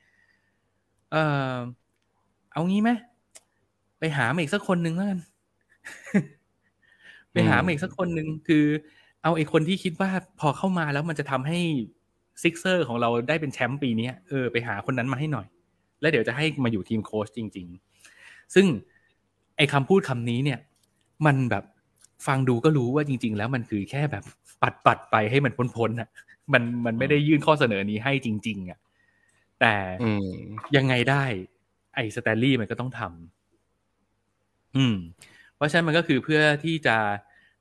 [1.12, 1.16] เอ
[1.54, 1.56] อ
[2.54, 2.92] เอางี้ไหม
[4.00, 5.20] ไปหามาอีกสักคนหนึ่งแล้วกัน
[7.32, 8.66] ไปหามาอีกสักคนหนึ่งคือ
[9.24, 10.10] เอาไอ้คนที่คิดว่า
[10.40, 11.60] พอเข้ามาแล้วมันจะทำให้
[12.42, 15.48] Sixers ของเราได้เป็นแชมป์ปีนี้เออไปหาคนนั้นมาให้หน่อย
[16.02, 17.68] แล้วเดี๋ยวจะให้มาอยู่ทีมโค้ชจริง
[18.12, 18.66] ๆ ซึ่ง
[19.58, 20.60] ไอ้คำพูดคำนี้เนี่ย
[21.26, 21.64] มันแบบ
[22.28, 24.24] ฟังดูก็รู้ว่าจริง ๆ แล้วมันคือแค่แบบ
[24.62, 26.10] ปัดปัดไปให้มันพ้นๆอะ
[26.54, 28.80] มันมันไม่ได้ยื่นข้อเสนอนี้ให้จริง ๆอะ
[29.62, 29.76] แต่
[30.76, 31.24] ยังไงได้
[31.96, 34.96] ไอ้สแตนลี่มันก็ต้องทำอืม
[35.56, 36.96] เพราะฉะนั้นมันก็คือเพื่อที่จะ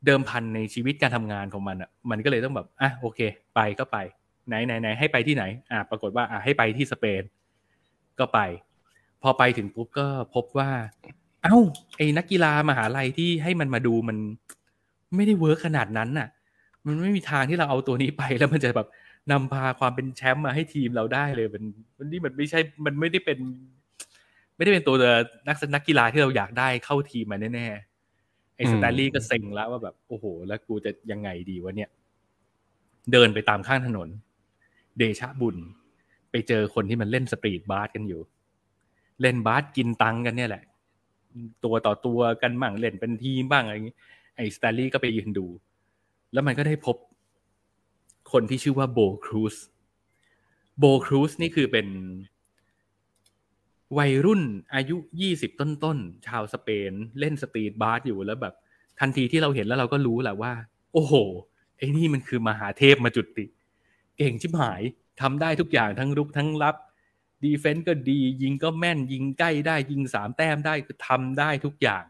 [0.07, 3.21] เดิมพันในชีวิตการทำงานของมันอะ มันก็เลยต้องแบบอะโอเค
[3.55, 3.97] ไปก็ไป
[4.49, 7.23] ไหนไหนไหนให้ไปที่ไหน อะปรากฏว่า อะให้ไปที่สเปน
[8.19, 8.39] ก็ไป
[9.23, 10.71] พอไปถึงปุ๊บก็พบว่า
[11.43, 11.57] เอ้า
[11.97, 14.17] ไอ้นักกีฬามหาลัยที่ให้มันมาดูมัน
[15.17, 16.29] ไม่ได้ work ขนาดนั้นน่ะ
[16.87, 18.89] มันไม่มีทางที่เราเอาตัวนี้ไปแล้วมันจะแบบ
[19.33, 21.65] นำพาความเป็นแชมป์มาให้ทีมเราได้เลยมัน
[21.99, 23.39] มันนี่มันไม่ใช่มันไม่ได้เป็น
[24.57, 24.97] ไม่ได้เป็นตัว
[25.49, 31.91] นักนักกีฬาที่เราอยากได้เข้าทีมมาแน่ๆไอ้สแตนลี่ก็เซ็งแล้วว่าแบบโอ้โห แล้วกูจะยังไงดีวะเนี่ย
[33.13, 34.09] เดินไปตามข้างถนน
[34.99, 35.57] เดชะบุญ
[36.31, 38.21] ไปเจอคนที่มันเล่น street บาสกันอยู่
[39.21, 40.65] เล่นบาสกินตังกันเนี่ยแหละ
[41.65, 43.97] ตัวต่อตัวกันบ้างเล่นเป็นทีมบ้างอะไรอย่างนี้
[44.37, 45.47] ไอ้สแตนลี่ก็ไปยืนดู
[46.33, 46.97] แล้วมันก็ได้พบ
[48.33, 49.57] คนที่ชื่อว่าโบครูซ
[50.79, 51.87] โบครูซนี่คือเป็น
[53.99, 54.43] วัยรุ่น
[54.75, 58.55] อายุยี่สิบต้นๆ ชาวสเปน เล่น street บาสอยู่แล้วแบบ
[59.01, 60.53] ทันทีที่เราเห็นแล้วเราก็รู้แหละว่า
[60.93, 61.15] โอ้โห
[61.79, 63.45] ไอ้นี่มันคือมหาเทพมาจุติ
[64.17, 64.83] เก่งชิบหาย
[65.21, 66.77] ทำได้ทุกอย่างทั้งรุกทั้งรับ
[67.43, 72.05] defend ก็ดียิงก็แม่น ยิงใกล้ได้ยิงสามแต้มได้คือทำได้ทุกอย่าง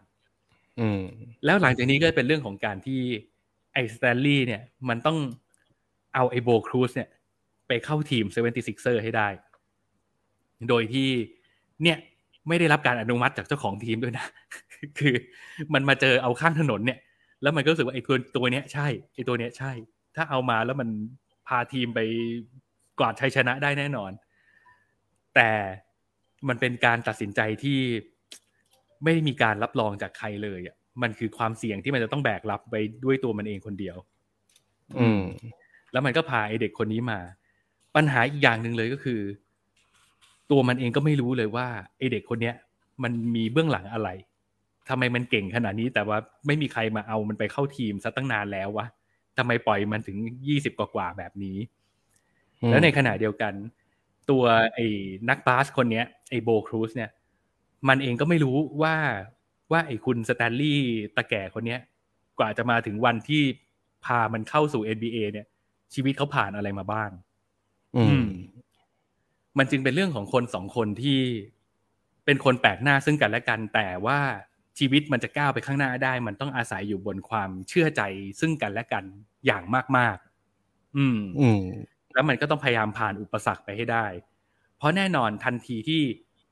[0.80, 1.02] อืม
[1.44, 3.00] แล้วหลังจากนี้ก็เป็นเรื่องของการที่
[3.72, 5.18] ไอ้สแตนลี่เนี่ย มันต้อง
[6.18, 7.08] เอาไอโบครูซเนี่ย
[7.68, 9.28] ไปเข้าทีม Seventy Sixers ให้ได้
[10.68, 11.08] โดยที่
[11.82, 11.98] เนี่ย
[12.48, 14.26] ไม่ได้รับการอนุมัติจากเจ้าของทีมด้วยนะ
[14.98, 15.14] คือ
[15.74, 16.98] มันมาเจอเอาข้างถนนเนี่ย
[17.42, 19.72] แล้วมันก็รู้สึกว่าไอ้ตัวตัวเนี้ยใช่ไอ้ตัวเนี้ยใช่
[20.16, 20.88] ถ้าเอามาแล้วมัน
[21.48, 22.00] พาทีมไป
[22.98, 24.12] กวาดชัยชนะได้แน่นอน
[25.34, 25.50] แต่
[26.48, 27.78] มันเป็นการตัดสินใจที่
[29.02, 32.74] ไม่ได้มีการรับรองจากใครเลยอะ มันคือความเสี่ยงที่มันจะต้องแบกรับไป
[33.04, 33.96] ด้วยตัวมันเองคนเดียว
[34.98, 35.22] อืม
[35.92, 37.18] แล้วมันก็พาไอเด็กคนนี้มา
[37.96, 39.20] ปัญหาอีกอย่างหนึ่งเลยก็คือ
[40.50, 41.66] ตัวมันเองก็ไม่รู้เลยว่า
[41.98, 42.54] ไอเด็กคนเนี้ย
[43.02, 44.08] มันมีเบื้องหลังอะไร
[44.88, 48.86] ทำไมมันเก่งขนาดนี้ แต่ว่าไม่มีใครมาเอามันไปเข้าทีมซะตั้งนานแล้ววะ
[49.38, 50.16] ทำไมปล่อยมันถึง
[50.48, 51.58] ยี่สิบกว่าๆแบบนี้
[52.68, 53.52] แล้วในขณะเดียวกัน
[54.30, 54.44] ตัว
[54.74, 54.86] ไอ้
[55.28, 57.10] นักบาสคนเนี้ยไอ้โบครูซเนี่ย
[57.88, 58.94] มันเองก็ไม่รู้ว่า
[59.72, 61.80] ว่าไอ้คุณสแตนลีย์ตะแก่คนเนี้ย
[62.38, 63.42] กว่าจะมาถึงวันที่
[64.04, 65.46] พามันเข้าสู่ NBA เนี่ย
[65.94, 67.10] ชีวิตเขาผ่านอะไรมาบ้าง
[67.96, 68.28] อืม
[69.58, 71.20] มันจึงเป็นเรื่องของคนสองคนที่
[72.24, 74.18] เป็นคนแปลกหน้าซึ่งกันและกัน แต่ว่า
[74.78, 78.02] ชีวิตมันจะก้าวไปข้างหน้าได้ มันต้องอาศัยอยู่บนความเชื่อใจ
[78.40, 79.04] ซึ่งกันและกัน
[79.46, 79.64] อย่าง
[79.96, 80.16] มาก
[80.56, 81.62] ๆ อืม อืม
[82.14, 84.06] แล้วมันก็ต้องพยายามผ่านอุปสรรคไปให้ได้
[84.76, 86.02] เพราะแน่นอนทันทีที่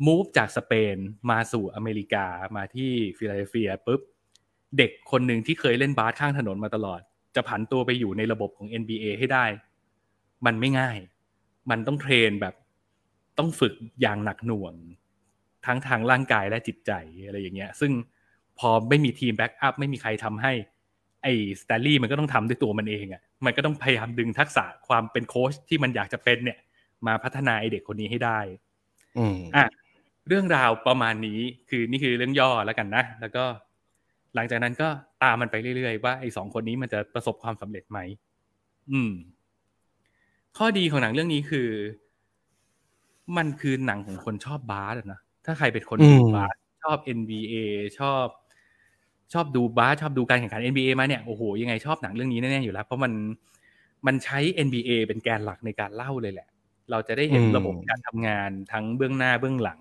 [0.06, 0.96] move จากสเปน
[1.30, 2.26] มาสู่อเมริกา
[2.56, 4.00] มาที่ฟิลาเดลเฟียปุ๊บ
[4.78, 7.00] เด็กคนหนึ่งที่เคยเล่นบาสข้างถนนมาตลอด
[7.36, 9.44] จะผันตัวไปอยู่ในระบบของ NBA ให้ได้
[10.46, 10.98] มันไม่ง่าย
[11.70, 12.54] มันต้อง train แบบ
[13.38, 14.74] ต้องฝึกอย่างหนักหน่วง
[15.66, 16.92] ทั้งทางร่างกายและจิตใจ
[17.26, 17.92] อะไรอย่างเงี้ย ซึ่ง
[18.58, 20.52] พอไม่มีทีม backup ไม่มีใครทำให้
[21.22, 26.58] ไอ้สแตนลี่มันก็ต้องทำด้วยตัวมันเองอะ่ะ มันก็ต้องพยายามดึงทักษะความเป็นโค้ชที่มันอยากจะเป็นเนี่ย
[27.06, 28.38] มาพัฒนาไอเด็กคนนี้ให้ได้
[29.18, 29.64] อืมอะ
[30.28, 31.40] เรื่องราวประมาณนี้
[31.70, 33.44] คือนี่คือเรื่องย่อแล้วกันนะ แล้วก็
[34.36, 34.88] หลังจากนั้นก็
[35.22, 37.98] ตามมันไปเรื่อยๆ ว่าไอ้สองคนนี้มันจะประสบความสำเร็จไหม
[38.90, 39.12] อืม
[40.56, 41.68] ข้อดีของหนังเรื่องนี้คือ
[43.36, 47.54] มันคือหนังของคนชอบบาสอะนะถ้าใครเป็นคนดูบาสชอบ NBA
[47.98, 48.26] ชอบ
[49.32, 53.12] ชอบดูบาสชอบดูการแข่งขัน NBA มาเนี่ยโอ้โหยังไงชอบหนังเรื่องนี้แน่ๆอยู่แล้ว เพราะมัน
[54.06, 56.48] มันใช้ NBA เป็นแกนหลักในการเล่าเลยแหละ
[56.90, 59.80] เราจะได้เห็นระบบการทำงานทั้งเบื้องหน้าเบื้องหลัง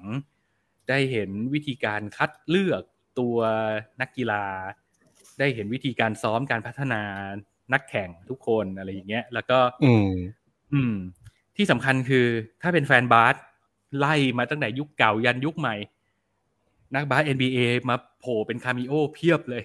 [0.89, 2.83] ได้เห็นวิธีการคัดเลือก
[3.19, 3.37] ตัว
[4.01, 4.43] นักกีฬา
[5.39, 7.01] ได้เห็นวิธีการซ้อมการพัฒนา
[7.73, 10.09] นักแข่งทุกคนอะไรอย่างเงี้ย แล้วก็ อืม
[10.73, 10.95] อืม
[11.57, 12.25] ที่สำคัญคือ
[12.61, 13.35] ถ้าเป็นแฟนบาส
[13.97, 15.75] ไล่มาตั้งแต่ยุคเก่ายันยุคใหม่
[16.95, 17.59] นักบาส NBA
[17.89, 19.63] มาโผล่เป็น cameo เพียบเลย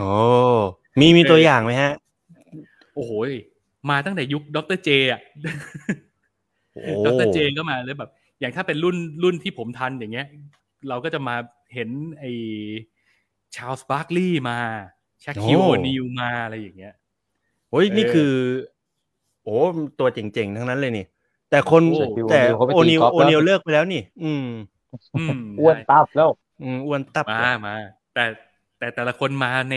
[0.00, 0.12] โอ้
[1.00, 1.92] มีมีตัวอย่างไหมฮะ
[2.94, 3.12] โอ้โห
[3.90, 4.78] มาตั้งแต่ยุค Dr.
[4.84, 5.20] J อะ
[6.72, 7.26] โอ้ Dr.
[7.34, 8.10] J ก็มาเลยแบบ
[8.40, 10.26] อย่างถ้าเป็นรุ่นรุ่นที่ผมทันอย่างเงี้ย
[10.88, 11.36] เราก็จะมา
[11.74, 12.30] เห็นไอ้
[13.54, 14.58] ชาลส์บาร์กลีย์มา
[15.24, 16.94] ชาคิวโอ้โอนิวมาอะไรอย่างเงี้ย
[17.70, 18.32] โอ้ยนี่เออคือ
[19.44, 19.56] โอ้
[19.98, 21.04] ตัวเจ๋งๆ ทั้งนั้นเลยนี่
[21.50, 21.92] แต่คนโอ้
[22.28, 24.46] แต่เขาไปโอตีนิวกอล์ฟโอแล้วนิวเลิกไปแล้วนี่ อืม
[25.16, 26.30] อืมอ้วนใช่ตับแล้ว
[26.62, 27.74] อืมอ้วนตับมามา
[28.14, 28.24] แต่
[28.78, 29.74] แต่แต่ละคนมาใน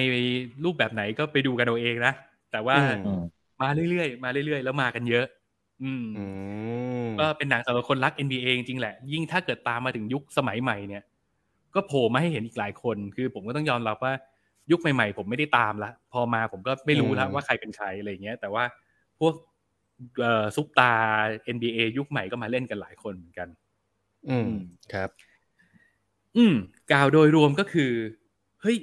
[0.63, 2.13] รูปแบบไหนก็ไปดูกันเอาเองนะ
[2.51, 2.97] แต่ว่าอืม
[3.61, 5.25] มาเรื่อยๆ มาเรื่อยๆ แล้วมากันเยอะ
[5.83, 6.23] อืมอื
[7.05, 11.03] มก็เป็นหนังสำหรับคนรัก NBA จริงๆแหละ ยิ่งถ้าเกิดตามมาถึงยุคสมัยใหม่เนี่ย
[11.75, 14.13] ก็โผล่มาให้เห็นอีกหลายคน คือผมก็ต้องยอมรับว่า
[14.71, 18.63] ยุคใหม่ๆ ผมไม่ได้ตามละ พอมาผมก็ไม่รู้แล้วว่าใครเป็นใครอะไรอย่างเงี้ย แต่ว่า
[19.19, 19.33] พวก
[20.21, 20.93] เอ่อซุปตา
[21.55, 23.47] NBA ยุคใหม่ก็มาเล่นกันหลายคนเหมือนกัน
[24.29, 24.51] อืม
[24.93, 25.09] ครับ
[26.37, 26.55] อืม
[26.91, 27.91] กล่าวโดยรวมก็คือ
[28.61, 28.77] เฮ้ย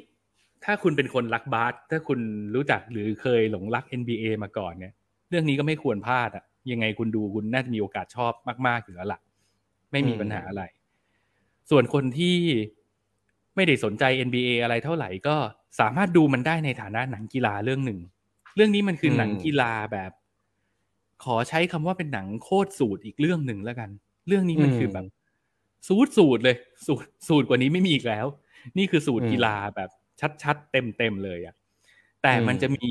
[0.64, 2.20] ถ้าคุณเป็นคนรักบาสถ้าคุณ
[2.54, 4.92] รู้จักหรือเคยหลงรัก NBA มาก่อนเนี่ย
[5.28, 8.32] เรื่องนี้ก็ไม่ควรพลาดอะยังไงคุณดูคุณน่าจะมีโอกาสชอบ
[8.66, 9.20] มาก ๆ อยู่แล้วล่ะ
[9.92, 10.62] ไม่มีปัญหาอะไร
[11.70, 12.36] ส่วนคนที่
[13.58, 15.36] ไม่ได้สนใจ NBA อะไรเท่าไหร่ก็
[15.80, 18.00] สามารถดูมันได้ในฐานะหนังกีฬาเรื่องหนึ่ง
[18.56, 20.12] เรื่องนี้มันคือหนังกีฬาแบบ
[21.24, 23.90] ขอใช้คำว่าเป็นหนังโคตรสูตรอีกเรื่องหนึ่งแล้วกัน
[24.28, 25.06] เรื่องนี้มันคือแบบ
[25.88, 26.56] สูตรสูตรเลย
[26.86, 28.26] สูตรสูตรกว่านี้ไม่มีอีกแล้ว
[28.78, 29.90] นี่คือสูตรอืมกีฬาแบบ
[30.42, 31.54] ชัดๆเต็มๆเลยอะ
[32.22, 32.88] แต่มันอืมจะมี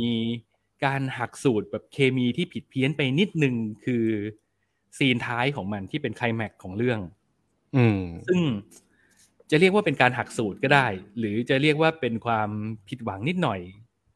[0.86, 4.06] การหักสูตรแบบเคมีที่ผิดเพี้ยนไปนิดนึงคือ
[4.98, 7.00] ซีนท้ายของมันที่เป็นไคลแม็กซ์ของเรื่อง
[7.78, 8.40] อืม ซึ่ง
[9.52, 10.88] จะเรียกว่าเป็นการหักสูตรก็ได้
[11.20, 12.50] หรือจะเรียกว่าเป็นความ
[12.90, 13.60] ผิดหวังนิดหน่อย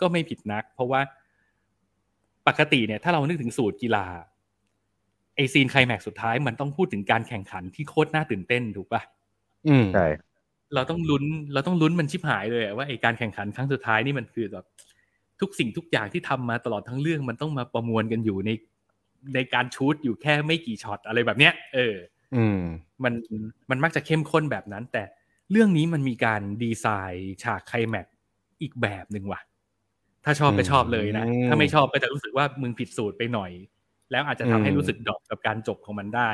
[0.02, 1.02] ก็ไม่ผิดนัก เพราะว่า
[2.48, 4.06] ปกติเนี่ยถ้าเรานึกถึงสูตรกีฬา
[5.36, 9.02] ไอซีนไคลแม็กซ์สุดท้ายมันต้องพูดถึงการแข่งขันที่โคตรน่าตื่นเต้นถูกปะ
[9.68, 10.08] อืมใช่
[10.76, 14.66] เราต้องลุ้นเราต้องลุ้นมันชิบหายเลยอะว่าไอการแข่งขันครั้งสุดท้ายนี่มันคือแบบ
[15.42, 18.52] ทุกสิ่งทุกอย่างที่ทำมาตลอดทั้งเรื่องมันต้องมาประมวลกันอยู่ใน
[19.36, 21.96] ในการชูตอยู่แค่ไม่กี่ช็อตอะไรแบบเนี้ย เออ
[22.36, 22.60] อืม
[23.04, 23.14] มัน
[23.70, 25.04] มันมักจะเข้มข้นแบบนั้น แต่
[25.52, 28.16] เรื่องนี้มันมีการดีไซน์ฉากไคลแม็กซ์
[28.62, 29.42] อีกแบบหนึ่งว่ะ
[30.26, 33.52] ถ้าชอบก็ชอบเลยนะอืมถ้าไม่ชอบก็จะรู้สึกว่ามึงผิดสูตรไปหน่อย
[34.12, 36.30] แล้วอาจจะทำให้อืมรู้สึกดรอปกับการจบของมันได้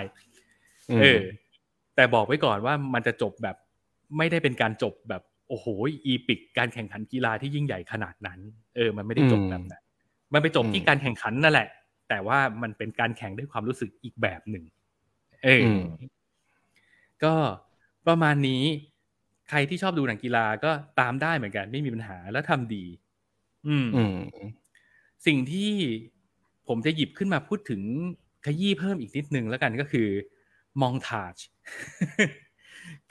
[0.98, 1.22] มเออ
[1.96, 3.56] แต่บอกไว้ก่อนว่ามันจะจบแบบ
[4.18, 5.68] ไม่ได้เป็นการจบแบบโอ้โห
[6.06, 8.40] อีปิกการแข่งขันกีฬาที่ยิ่งใหญ่ขนาดนั้น
[8.76, 9.84] เออ มันไม่ได้จบแบบนั้น
[10.34, 11.68] มันไปจบที่การแข่งขันนั่นแหละ
[12.10, 14.64] แต่ว่ามันเป็นการแข่งด้วยความรู้สึกอีกแบบหนึ่ง
[15.44, 15.84] เอออม
[17.24, 17.34] ก็
[18.08, 18.64] ประมาณนี้
[19.50, 22.86] ใครที่ชอบดูหนังกีฬาก็ตามได้เหมือนกัน ไม่มีปัญหาแล้วทำดี
[23.68, 24.18] อืมอืม
[25.26, 25.72] สิ่งที่
[26.68, 27.82] ผมจะหยิบขึ้นมาพูดถึง
[28.46, 30.08] ขยี้เพิ่มอีกนิดนึงแล้วกันก็คือ
[30.82, 31.36] มองทาจ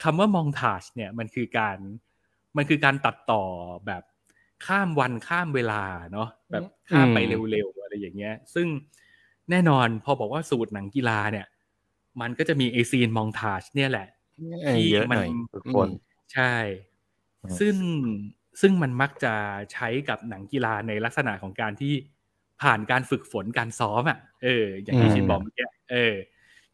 [0.03, 1.77] คำว่ามองทาจเนี่ยมันคือการ
[2.57, 3.43] มันคือการตัดต่อ
[3.87, 4.03] แบบ
[4.65, 8.67] ข้ามวันข้ามเวลาเนาะแบบข้ามไปอืมเร็วๆอะไรอย่างเงี้ย ซึ่ง
[9.49, 11.45] แน่นอนพอบอกว่าสูตรหนังกีฬาเนี่ย
[12.21, 14.07] มันก็จะมีไอซีนมองทาจเนี่ยแหละ
[14.63, 15.89] เออเยอะหน่อยที่มันทุกคน
[16.33, 16.55] ใช่
[17.43, 17.75] ทซึ่ง
[18.61, 19.33] ซึ่งมันมักจะ
[19.73, 21.93] ใช้กับหนังกีฬาในลักษณะของการที่
[22.61, 26.13] ผ่านการฝึกฝนการซ้อมอะเออ อย่างที่ชินบอกเมื่อกี้เออ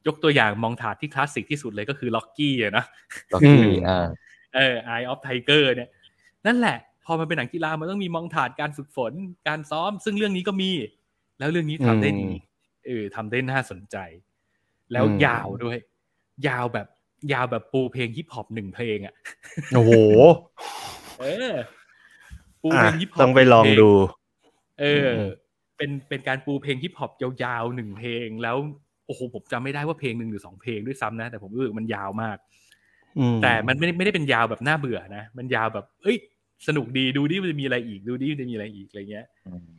[0.08, 2.86] ยกตัวอย่าง montage ที่คลาสสิกที่สุดเลยก็คือ Rocky อะนะ
[3.34, 4.08] Rocky อ่า
[4.56, 5.90] เออ Eye of Tiger เนี่ย
[6.46, 9.14] นั่นแหละ พอมันเป็นหนังกีฬามันต้องมี montage การฝึกฝน
[9.48, 10.72] การซ้อม ซึ่งเรื่องนี้ก็มี
[11.40, 12.30] แล้วเรื่องนี้ทำได้ดี
[12.86, 13.98] เออทำได้น่าสนใจ
[14.94, 15.78] แล้วยาวด้วย
[16.48, 16.88] ยาวแบบ
[17.34, 19.14] ยาวแบบปูเพลงฮิปฮอปหนึ่งเพลงอะ
[19.76, 19.92] โอ้โห
[21.20, 21.56] เออ
[22.62, 23.90] ปูเพลงฮิปฮอปต้องไปลองดู
[24.82, 25.10] เออ
[25.78, 28.58] เป็นเป็นการปูเพลงฮิปฮอปยาวๆหนึ่งเพลง แล้ว
[29.08, 32.38] โอ้โหผมจำไม่ได้ว่าเพลงหนึ่งหรือสองเพลงด้วยซ้ำนะ แต่ผมรู้สึกมันยาวมาก
[33.44, 36.18] แต่มันไม่ได้ไม่ได้เป็นยาวแบบน่าเบื่อนะมันยาวแบบ เอ้ย
[36.68, 39.26] สนุกดีดูดิมันจะมีอะไรอีกดูดิมันจะมีอะไรอีกอะไรเงี้ย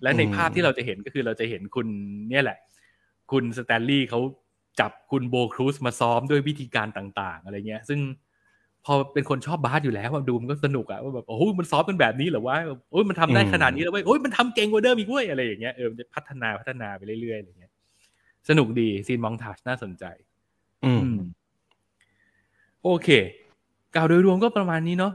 [0.03, 1.87] และในภาพที่เราจะเห็นก็คือเราจะเห็นคุณ
[2.31, 2.59] เนี่ยแหละ
[3.31, 4.21] คุณสแตนลีย์เขา
[4.81, 8.01] จับคุณโบครูซมาซ้อมด้วยวิธีการต่าง ๆ อะไรเงี้ย ซึ่ง
[8.85, 12.57] พอเป็นคนชอบบาสอยู่แล้วดูมันก็สนุกอะว่าแบบโอ้โหมันซ้อมเป็นแบบนี้เหรอวะ
[12.91, 17.73] โอ้ยมันทำได้ขนาดนี้แล้วเว้ยโอ้ยมันทำเก่งกว่าเดิมอีกเว้ยอะไรอย่างเงี้ยเออมันจะพัฒนาพัฒนาไปเรื่อยๆอะไรเงี้ย
[18.49, 20.05] สนุกดีซีน montage น่าสนใจ
[20.85, 21.17] อืม
[22.83, 23.09] โอเค
[23.95, 25.13] กล่าวโดยรวมก็ประมาณนี้เนาะ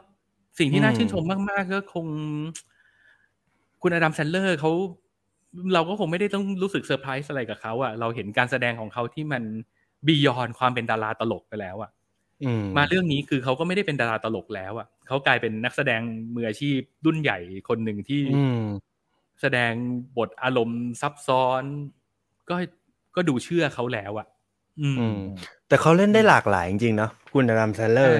[0.59, 2.05] สิ่งที่น่าชื่นชมมาก ๆ ก็คง
[3.81, 4.71] คุณอดัมแซนด์เลอร์เขา
[5.73, 9.43] เราก็คงไม่ได้ต้องรู้สึกเซอร์ไพรส์อะไรกับเขาอะเราเห็นการแสดงของเขาที่มัน
[10.07, 11.91] beyond ความเป็นดาราตลกไปแล้วอะ
[12.77, 16.01] มาเรื่องนี้คือเขาก็ไม่ได้เป็นดาราตลกแล้วอะเขากลายเป็นนักแสดง
[16.35, 17.37] มืออาชีพรุ่นใหญ่
[17.69, 18.21] คนหนึ่งที่
[19.41, 19.71] แสดง
[20.17, 21.63] บทอารมณ์ซับซ้อน
[22.49, 22.55] ก็
[23.15, 24.27] ก็ดูเชื่อเขาแล้วอะ
[24.81, 25.17] อืม
[25.67, 28.19] แต่เขาเล่นได้หลากหลายจริงๆเนาะคุณอดัมแซนเลอร์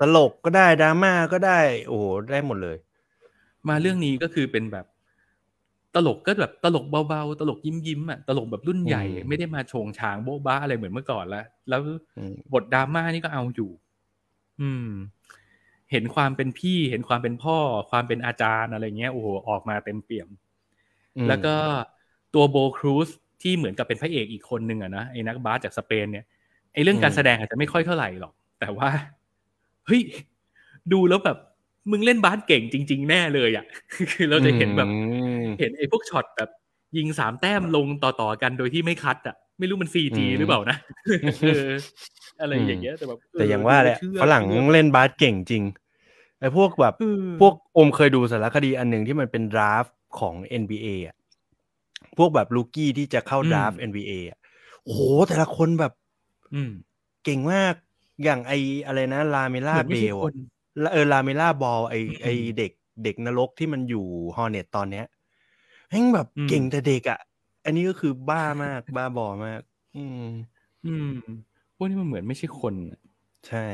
[0.00, 2.76] ตลกก็ได้ดราม่าก็ได้ โอ้โหได้หมดเลย
[3.68, 4.86] มาเรื่องนี้ก็คือเป็นแบบ
[5.94, 11.80] ตลกก็แบบตลกเบาๆ ตลกยิ้มยิ้มอะตลกแบบรุ่นใหญ่ ไม่ได้มาโชงชางโบ๊ะบ้าอะไรเหมือนเมื่อก่อนแล้วแล้ว
[12.52, 13.70] บทดราม่านี่ก็เอาอยู่
[14.60, 14.88] อืม
[15.90, 17.56] เห็นความเป็นพี่ เห็นความเป็นพ่อ
[17.90, 20.28] ความเป็นอาจารย์อะไรเงี้ยโอ้โหออกมาเต็มเปี่ยม
[21.28, 21.54] แล้วก็
[22.34, 23.08] ตัวโบครูซ
[23.42, 26.24] ที่เหมือนกับเป็นพระเอกอีกคนหนึ่งอะนะไอ้นักบาสจากสเปนเนี่ย
[26.72, 28.90] ไอ้เรื่องการแสดงอาจจะไม่ค่อยเท่าไหร่หรอก แต่ว่า
[29.86, 30.00] เฮ้ย
[30.92, 31.38] ดูแล้วแบบ
[31.90, 33.64] มึงเล่นบาสเก่งจริง ๆ แน่เลยอะ
[34.12, 34.88] คือเราจะเห็นแบบ
[35.58, 36.50] เห็นไอ้พวกช็อตแบบ
[36.96, 40.76] ยิงสามแต้มลงต่อๆกันโดยที่ไม่คัดอะไม่รู้มันซีจีหรือเปล่านะ
[42.40, 45.64] อะไรอย่างเงี้ยแต่แบบแต่อย่างว่าแหละฝรั่งเล่นบาสเก่งจริง
[46.40, 46.94] ไอ้พวกแบบ
[47.40, 49.84] พวกผมเคยดูสารคดีอันหนึ่งที่มันเป็น draft
[50.18, 51.16] ของ NBA อะ
[52.18, 54.38] พวกแบบ rookie ที่จะเข้า draft NBA อะ
[54.84, 55.92] โอ้โหแต่ละคนแบบ
[56.54, 56.70] อืม
[57.24, 57.74] เก่งมาก
[58.24, 58.52] อย่างไอ
[58.86, 60.16] อะไรนะ ลาเมโล่บอล
[60.92, 62.72] เออลาเมโล่บอลไอไอเด็ก
[63.04, 64.06] เด็กนรกที่มันอยู่
[64.36, 65.06] Hornets ตอนเนี้ย
[65.92, 67.20] แม่งแบบเก่งแต่เด็กอะ
[67.64, 69.62] อันนี้ก็คือบ้ามาก บ้าบอมาก
[69.96, 70.26] อืม
[70.86, 71.12] อืม
[71.76, 72.74] พวกนี้มันเหมือนไม่ใช่คน
[73.48, 73.66] ใช่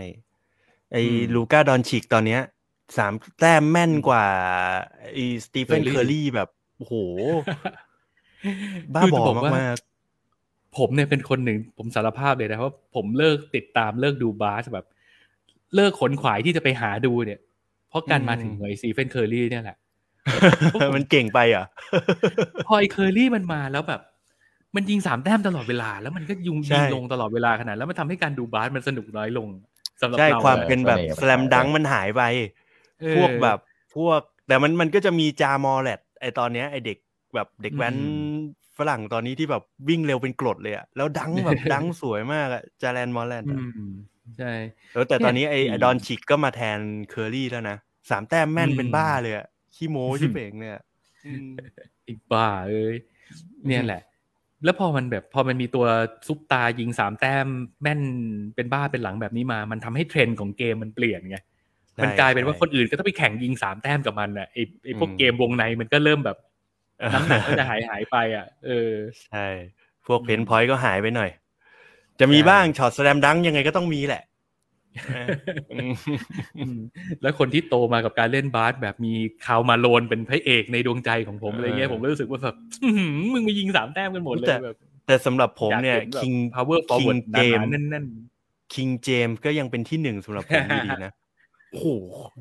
[0.92, 0.96] ไอ
[1.34, 2.40] ลูก้าดอนชิกตอนเนี้ย
[2.96, 4.26] สามแต้มแม่นกว่า
[5.12, 6.94] ไอสตีเฟนเคอร์รี่แบบโอ้โห
[8.94, 9.24] บ้าบอ
[9.58, 9.76] มาก
[10.78, 14.86] ผมเนี่ยเป็นคนหนึ่งผมสารภาพเลยนะว่าผมเลิกติดตามเลิกดูบาสแบบ
[15.74, 17.40] เลิกขวนขวายที่จะไปหาดูเนี่ย
[17.88, 19.76] เพราะการมาถึงไอสตีเฟนเคอร์รี่เนี่ยแหละ
[20.94, 21.64] มันเก่งไปอะ
[22.66, 24.00] พอไอเคอร์รี่มันมาแล้วแบบ
[24.76, 29.48] มันยิงสามแต้มตลอดเวลา แล้วมันก็ยุงยิงลงตลอดเวลาขนาดแล้วมันทำให้การดูบาสมันสนุกน้อยลง
[30.00, 32.22] สำหรับใช่เราความเป็นแบบ slam dunk มันหายไป
[33.16, 33.58] พวกแบบ
[33.96, 36.98] พวก แต่มันมันก็จะมีจามอแรนต์ไอตอนเนี้ยไอเด็ก
[37.34, 37.96] แบบเด็กแว้น
[38.78, 43.48] ฝรั่งตอนนี้ที่แบบวิ่งเร็วเป็นกรดเลยอะแล้ว dunk แบบ dunk สวยมากอะจาแลนมอลแลนด์
[44.38, 44.52] ใช่
[44.92, 46.78] แล้วแต่ตอนนี้ไอดอนชิกก็มาแทน
[47.10, 47.76] เคอรี่แล้วนะ
[48.10, 49.46] สามแต้มแม่นเป็นบ้าเลยอะ
[49.78, 50.78] ขี้โม้ชิบเป๋งเนี่ย
[52.08, 52.96] อีกบ้าเอ้ย
[53.66, 54.02] เนี่ยแหละ
[54.64, 55.86] แล้วพอมันแบบพอมันมีตัว
[56.26, 57.46] ซุปตาร์ยิงสามแต้ม
[57.82, 58.00] แม่น
[58.54, 61.38] เป็นบ้าเป็นหลังแบบนี้มา มันทำให้เทรนด์ของเกมมันเปลี่ยนไง
[62.02, 66.38] มันกลายเป็นว่าคนอื่นก็ต้องไปแข่งยิงสามแต้มกับมันอะไอไอพวกเกมวงในมันก็เริ่มแบบ
[67.14, 68.92] น้ำหนักก็จะหายหายไปอะ เออ
[69.26, 69.46] ใช่
[70.06, 71.30] พวก paint point ก็หายไปหน่อย
[72.20, 74.22] จะมีบ้างช็อต slam dunk ยังไงก็ต้องมีแหละ
[77.22, 79.12] แล้วคนที่โตมากับการเล่นบาสแบบมี
[79.46, 82.56] คาร์ล มาโลนเป็นพระเอกในดวงใจของผมอะไรเงี้ยผมรู้สึกว่าแบบ
[83.32, 84.76] มึงมายิงสามแต้มกันหมดเลยแบบ
[85.06, 88.06] แต่สำหรับผมเนี่ยคิง power forward เกมแน่น
[88.74, 91.12] คิงเจมส์ก็ยังเป็นที่หนึ่งสำหรับผมดีนะ
[91.70, 91.86] โอ้โห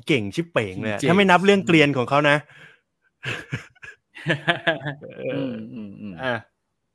[0.08, 2.36] เก่งชิบเป๋งเลยถ้าไม่นับเรื่องเกรียนของเขานะ
[6.22, 6.34] อะ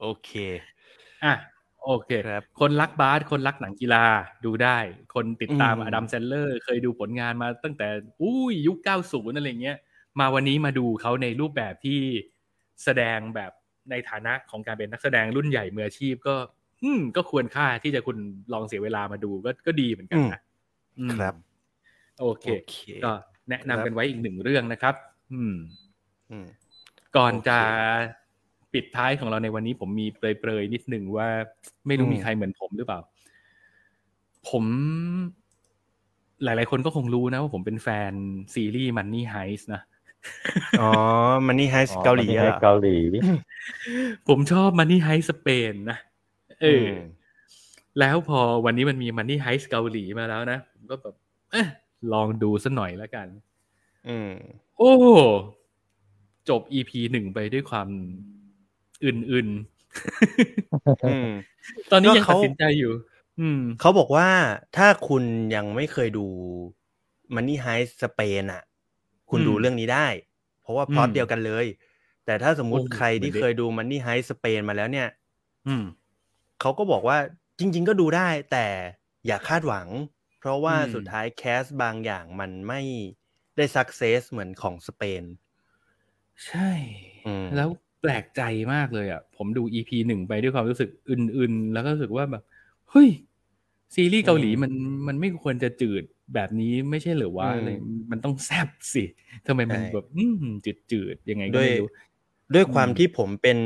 [0.02, 0.32] โอเค
[1.24, 1.34] อะ
[1.86, 4.06] โอเคครับคนรักบาสคนรักหนังกีฬา
[4.46, 4.78] ดูได้
[5.14, 7.88] คนติดตามอดัมแซนเลอร์ เคยดูผลงานมาตั้งแต่
[8.22, 8.78] อุ้ยยุค
[9.08, 9.78] 90 อะไรเงี้ย
[10.20, 12.00] มาวันนี้มาดูเขาในรูปแบบที่
[12.84, 13.52] แสดงแบบ
[13.90, 16.36] ในฐานะของการเป็นนักแสดงรุ่นใหญ่มืออาชีพก็
[16.84, 18.18] อืม ก็ควรค่าที่จะคุณ
[18.54, 20.20] ลองเสียเวลามาดูก็ก็ดีเหมือนกัน
[21.10, 21.36] นะครับ
[22.20, 22.46] โอเค
[23.06, 23.12] ก็
[23.50, 24.96] แนะนำกันไว้อีกหนึ่งเรื่องนะครับ
[25.34, 25.56] อืม
[26.32, 26.46] อืม
[27.18, 27.60] ก่อนโอเคจะ
[28.74, 31.28] ปิดท้ายของเราในวันนี้ผมมีเปรยๆนิดหนึ่งว่า
[31.88, 33.00] ไม่รู้อืมมีใครเหมือนผมหรือเปล่า
[34.50, 34.64] ผม
[36.44, 38.14] หลาย ๆ คนก็คงรู้นะว่าผมเป็นแฟน
[38.54, 39.82] ซีรีส์ Money Heist นะ
[40.82, 40.90] อ๋อ
[41.48, 42.96] มันนี่ไฮส์เกาหลีอ๋ออะเกาหลี
[44.28, 45.98] ผมชอบ Money Heist สเปนนะ
[46.62, 46.96] เอออม
[48.00, 51.16] แล้วพอวันนี้มันมี Money Heist เกาหลีมาแล้วนะผมก็แบบ
[51.52, 51.68] เอะ
[52.14, 53.28] ลองดูสักหน่อยแล้วกัน
[54.08, 54.32] อืม
[54.78, 54.94] โอ้
[56.50, 57.88] จบ EP หนึ่งไปด้วยความ
[59.04, 59.48] อื่น
[61.06, 62.92] อืมๆตอนนี้ก็ยังเขาตัดสินใจอยู่
[63.40, 64.30] อืมเขาบอกว่า
[64.78, 65.24] ถ้าคุณ
[65.56, 66.28] ยังไม่เคยดู
[67.36, 68.64] Money Heist สเปนอะ
[69.30, 70.08] คุณอืมดูเรื่องนี้ได้
[70.62, 71.66] เพราะว่าพล็อตอืมเดียวกันเลย
[72.26, 75.08] แต่ถ้าสมมุติโอ้โหใครที่เหมือนเด็กเคยดู Money Heist สเปนมาแล้วเนี่ย
[75.68, 75.84] อืม
[76.62, 77.18] เขาก็บอกว่า
[77.60, 78.68] จริง ๆ ก็ดูได้ แต่
[79.26, 79.88] อย่าคาดหวัง
[80.40, 82.82] เพราะว่าอืมสุดท้ายแคสบางอย่างมันไม่
[83.56, 85.24] ได้สักเซสเหมือนของสเปน
[86.46, 86.70] ใช่
[87.26, 87.70] อืมแล้ว
[88.04, 88.42] แปลกใจ
[88.74, 92.44] มากเลยอะ ผมดู EP หนึ่งไปด้วยความรู้สึกอื่นๆ แล้วก็รู้สึกว่าแบบ
[92.92, 93.10] เฮ้ย
[93.96, 94.72] ซีรีส์เกาหลีมัน
[95.08, 96.04] มันไม่ควรจะจืด
[96.34, 97.70] แบบนี้ไม่ใช่เหรือว่าอืมอะไร
[98.12, 99.04] มันต้องแซบสิ
[99.48, 100.46] ทำไมมันใช่แบบอืม
[100.92, 101.88] จืดๆยังไงก็ด้วยไม่รู้
[102.54, 103.58] ด้วยความอืมที่ผมเป็น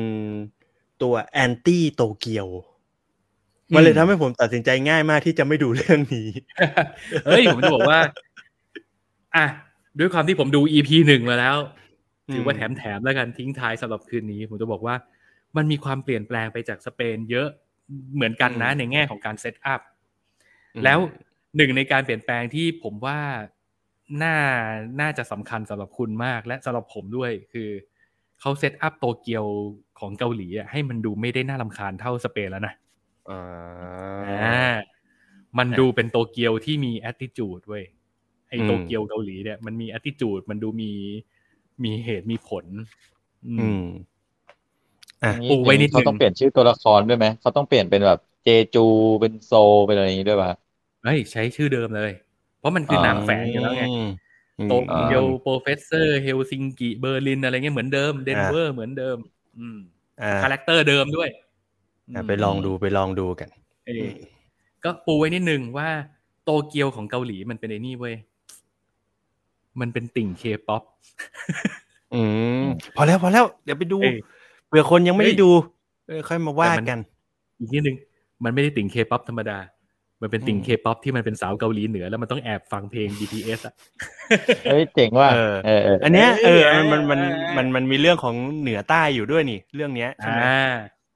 [1.02, 2.48] ตัวแอนตี้โตเกียว
[3.76, 6.30] มันเลยอืมทำให้ผมตัดสินใจง่ายมากที่จะไม่ดูเรื่องนี้
[7.26, 8.00] เฮ้ยผมจะบอกว่า
[9.36, 9.46] อะ
[10.00, 11.58] ด้วยความที่ผมดู EP หนึ่งมาแล้ว
[12.34, 14.96] ถือว่าแถมแถมๆแล้วกันทิ้งท้ายสำหรับคืนนี้ ผมจะบอกว่า
[15.58, 17.48] มันมีความเปลี่ยนแปลงไปจากสเปน เยอะ
[18.16, 19.82] เหมือนกันนะอืมในแง่ของการเซตอัพ
[20.76, 21.00] อืมแล้ว
[21.56, 23.20] หนึ่งในการเปลี่ยนแปลงที่ผมว่า
[24.24, 24.36] น่า
[25.02, 27.70] น่าจะสำคัญสำหรับคุณมาก และสำหรับผมด้วยคือ
[28.40, 29.46] เขา set up โตเกียว
[30.00, 32.74] ของเกาหลีอะให้มันดูไม่ได้น่ารำคาญเท่าสเปนแล้วนะ
[33.30, 33.42] อ่า
[34.44, 34.76] อ่า
[35.58, 37.84] มันดูเป็นโตเกียวที่มี attitude เว้ย
[38.50, 40.92] ไออืมโตเกียวเกาหลีเนี่ยมันมี attitude มันดูมี
[41.84, 42.66] มีเหตุมีผล
[43.48, 43.82] อืมอืม
[45.24, 48.80] อะอย่างนี้ปูไว้นิดนึงเขาต้องเปลี่ยนชื่อตัวละครด้วยไหมเขาต้องเปลี่ยนเป็นแบบเจจู
[49.22, 49.52] เป็นโซ
[49.86, 50.52] เป็นอะไรอย่างนี้ด้วยป่ะ
[51.04, 52.12] เฮ้ยใช้ชื่อเดิมเลย
[52.60, 53.84] เพราะมันคืออ่านามแฝงอยู่แล้วไง
[54.60, 59.18] อืมโตเกียวอ่า Professor เฮลซิงกิเบอร์ลินอะไรเงี้ยเหมือนเดิมเดนเวอร์เหมือนเดิม
[59.58, 59.78] อืม
[60.22, 61.30] อ่าคาแรคเตอร์เดิมด้วย
[62.16, 63.50] อะไปลองดูไปลองดูกัน
[63.86, 64.08] เออ
[64.84, 65.90] ก็ปูไว้นิดนึงว่า
[66.44, 68.16] โตเกียวของเกาหลีมันเป็นไอ้นี่เว้ย
[69.82, 70.84] มันเป็นติ่งเคป๊อป
[72.14, 72.22] อื
[72.62, 72.64] ม
[72.96, 74.16] พอแล้วพอแล้วเดี๋ยวไปดูเอ้ย
[74.68, 75.50] เผื่อคนยังไม่ได้เฮ้ยดู
[76.08, 77.00] เออค่อยมาว่าแต่มันกัน
[77.60, 77.98] อีกนิดนึง
[78.44, 79.58] มันไม่ได้ติ่งเคป๊อปธรรมดา
[80.22, 83.74] มันเป็นติ่งอืมเคป๊อปที่มันเป็นสาวเกาหลีเหนือ แล้วมันต้องแอบฟังเพลง BTS อะ
[84.66, 90.74] เอ้ยเจ๋งว่ะเออเออเอออันเนี้ยเออเอ้ยมันมันเอ้ยมันมันมีเรื่องของเหนือใต้อยู่ด้วยนี่ เรื่องเนี้ยใช่ไหมอ่า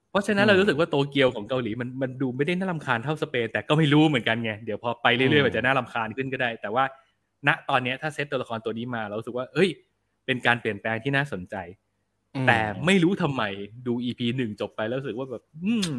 [0.10, 6.84] เพราะฉะนั้นอืมเรารู้สึกว่าโตเกียวของเกาหลีมันมันดูไม่ได้น่ารำคาญเท่าสเปนแต่ก็ไม่รู้เหมือนกันไงเดี๋ยวพอไปเรื่อือยๆมมันจะน่ารำคาญขึ้นก็ได้ แต่ว่า
[7.48, 9.70] ณตอนเนี้ยถ้าเซตตัวละครตัวนี้มาเรารู้สึกว่า เอ้ย
[10.26, 11.56] เป็นการเปลี่ยนแปลงที่น่าสนใจ
[12.36, 13.44] อืมแต่ไม่รู้ทำไม
[13.88, 15.90] ดู EP หนึ่งจบไปแล้วรู้สึกว่าแบบอืม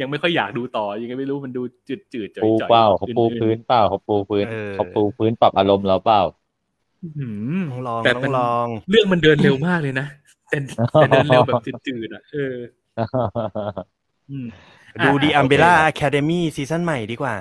[0.00, 6.20] ยังไม่ค่อยอยากดูต่อ ยังไงไม่รู้มันดูจืดจืดๆจ่อยปูๆเปล่าเขาปูอื่ๆพื้นเปล่าเขาปูพื้นเออเขาปูพื้นปรับอารมณ์เราเปล่า
[7.18, 7.26] อื
[7.60, 10.06] มต้องลองแต่ต้อมันงลอง เรื่องมันเดินเร็วมากเลยนะ
[10.48, 10.58] แต่
[10.94, 11.56] แต่เดินเร็วแบบ
[11.86, 12.56] จืดๆอะเออ
[14.30, 14.46] อืม
[15.04, 17.34] ดูอะดีโอเคอัมเบล่า Academy ซีซั่นใหม่ดีกว่า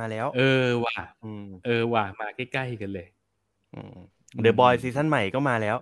[0.00, 0.98] มาแล้ว เออว่ะ
[1.44, 3.06] มเออว่ะมาใกล้ๆกันเลย
[4.42, 5.76] เดอะบอยซีซั่นใหม่ก็มาแล้ว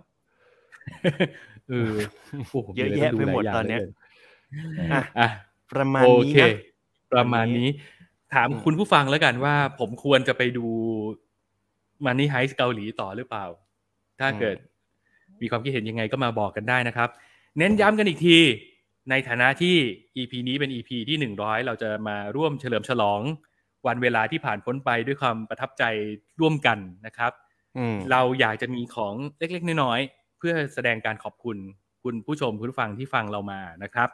[1.68, 1.94] เออ
[2.38, 3.92] โอ้โหเยอะแยะไปหมดลาตอนเนี้ยหลืกิ
[4.92, 5.28] อะอะ
[5.72, 6.48] ประมาณโอนี้เคนะ
[7.12, 7.68] ประมาณนี้
[8.34, 10.66] ถามอืมคุณผู้ฟังแล้วกันว่า ผมควรจะไปดู
[12.04, 13.44] มันนี่ไฮส์เกาหลีต่อหรือเปล่า
[14.20, 14.56] ถ้าเกิด
[15.40, 17.08] มีความคิดเห็นยังไงก็มาบอกกันได้นะครับ
[17.58, 18.38] เน้นย้ำกันอีกที
[19.10, 19.76] ในฐานะที่
[20.16, 23.20] EP นี้เป็น EP ที่หนึ่งร้อยเราจะมาร่วมเฉลิมฉลอง
[23.86, 25.84] วันเวลาที่ผ่านพ้นไปด้วยความประทับใจ
[26.40, 27.32] ร่วมกันนะครับ
[27.76, 31.56] อืมเราอยากจะมีของเล็กๆน้อยๆเพื่อแสดงการขอบคุณ
[32.02, 34.08] คุณผู้ชมคุณผู้ฟังที่ฟังเรามานะครับ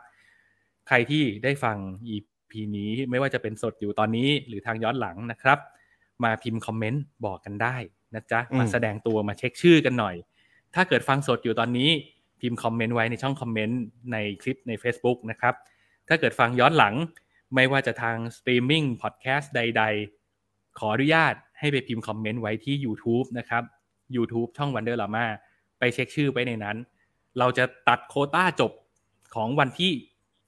[0.89, 1.77] ใครที่ได้ฟัง
[2.15, 5.59] EP นี้ไม่ว่าจะเป็นสดอยู่ตอนนี้หรือทางย้อนหลังนะครับ
[6.25, 7.77] มาพิมพ์คอมเมนต์บอกกันได้
[8.15, 10.15] นะจ๊ะอืมมาแสดงตัวมาเช็คชื่อกันหน่อย
[10.75, 11.91] ถ้าเกิดฟังสดอยู่ตอนนี้
[12.41, 13.81] พิมพ์คอมเมนต์ไว้ในช่องคอมเมนต์
[14.13, 15.55] ในคลิปใน Facebook นะครับ
[16.09, 16.95] ถ้าเกิดฟังย้อนหลัง
[17.55, 19.85] ไม่ว่าจะทางสตรีมมิ่งพอดแคสต์ใด
[20.31, 23.63] ๆ ขออนุญาตให้ไปพิมพ์คอมเมนต์ไว้ที่ YouTube นะครับ
[24.17, 25.27] YouTube ช่อง Wonder Lama
[25.79, 26.77] ไปเช็คชื่อไว้ในนั้น
[27.39, 28.73] เราจะตัดโควต้าจบ
[29.35, 29.93] ของวันที่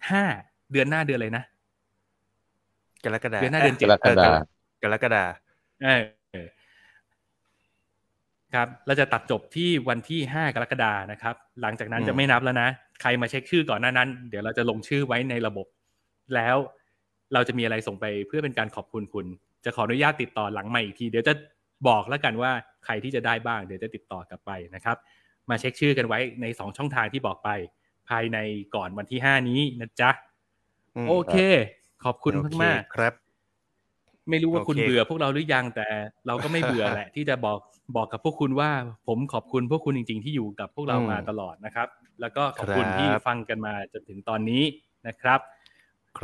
[0.09, 1.45] 5 เดือนหน้าเดือนเลยนะ
[3.05, 4.33] กรกฎาเดือนหน้าเดือนเจ็ดกรกฎา
[4.83, 5.25] กรกฎา
[5.85, 6.03] เออ
[8.55, 12.69] ครับเราจะตัดจบที่วันที่ 5 กรกฎานะครับ หลังจากนั้นจะไม่นับแล้วนะ
[13.01, 15.67] ใครมาเช็คชื่อก่อนหน้านั้น เดี๋ยวเราจะลงชื่อไว้ในระบบ
[16.35, 16.57] แล้ว
[17.35, 19.27] เราจะมีอะไรส่งไปเพื่อเป็นการขอบคุณคุณ
[19.65, 21.35] จะขออนุญาตติดต่อหลังใหม่อีกที เดี๋ยวจะ
[21.89, 22.53] บอกแล้วกันว่า
[22.85, 24.97] ใครที่จะได้บ้าง เดี๋ยวจะติดต่อกลับไปนะครับ
[25.51, 27.49] มาเช็คชื่อกันไว้ในสองช่องทางที่บอกไป
[28.09, 28.39] ภายใน
[28.75, 30.11] ก่อนวันที่ห้านี้นะจ๊ะ
[30.97, 31.37] อืมโอเค
[32.05, 33.15] ขอบคุณโอเมากๆครับ
[34.31, 35.87] ไม่รู้ว่าคุณโอเคเบื่อพวกเราหรือยังแต่
[36.27, 37.59] เราก็ไม่เบื่อแหละ ที่จะบอก
[37.97, 38.71] บอกกับพวกคุณว่า
[39.07, 41.89] ผมขอบคุณพวกคุณจริง ๆ ที่อยู่กับพวกเรามาตลอดนะครับ
[42.21, 44.63] แล้วก็ขอบคุณที่ฟังกันมาจนถึงตอนนี้
[45.07, 45.58] นะครับครั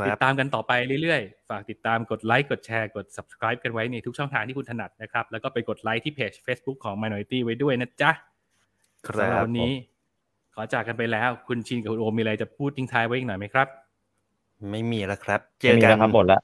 [0.07, 8.11] ติบดตามกันต่อไปเรื่อยๆ ฝากติดตามกดไลค์กดแชร์กด subscribe กันไว้ในทุกช่องทางที่คุณถนัดนะครับ แล้วก็ไปกดไลค์ที่เพจ Facebook ของ Minority ไว้ด้วยนะจ๊ะ
[9.07, 9.71] คสำหรัรับบวันนี้
[10.53, 13.67] ขอจากกันไปแล้วคุณชินกับคุณโอมมีอะไรจะพูดทิ้งท้ายไว้อีกหน่อยไหมครับ
[14.71, 16.41] ไม่มีแล้วครับ เจไม่อมีกันแล้วครับหมดแล้ว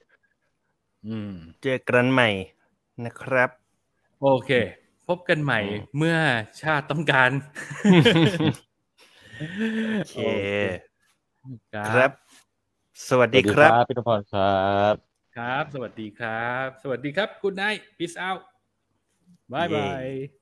[1.08, 2.30] อืมเจอกันใหม่
[3.06, 3.50] นะครับ
[4.22, 4.52] โอเค
[5.08, 6.18] พบกันใหม่อืมเมื่อ
[6.62, 7.32] ชาติต้องการ
[9.92, 10.16] โอเค
[11.74, 12.12] คครัรับบ
[13.10, 14.44] สวัสสดีวัสดีคครัรับบพี่นพรครั
[14.92, 14.96] บ
[15.36, 18.42] ครับ สวัสดีครับ สวัสดีครับ good night peace out
[19.52, 20.41] bye เย้ bye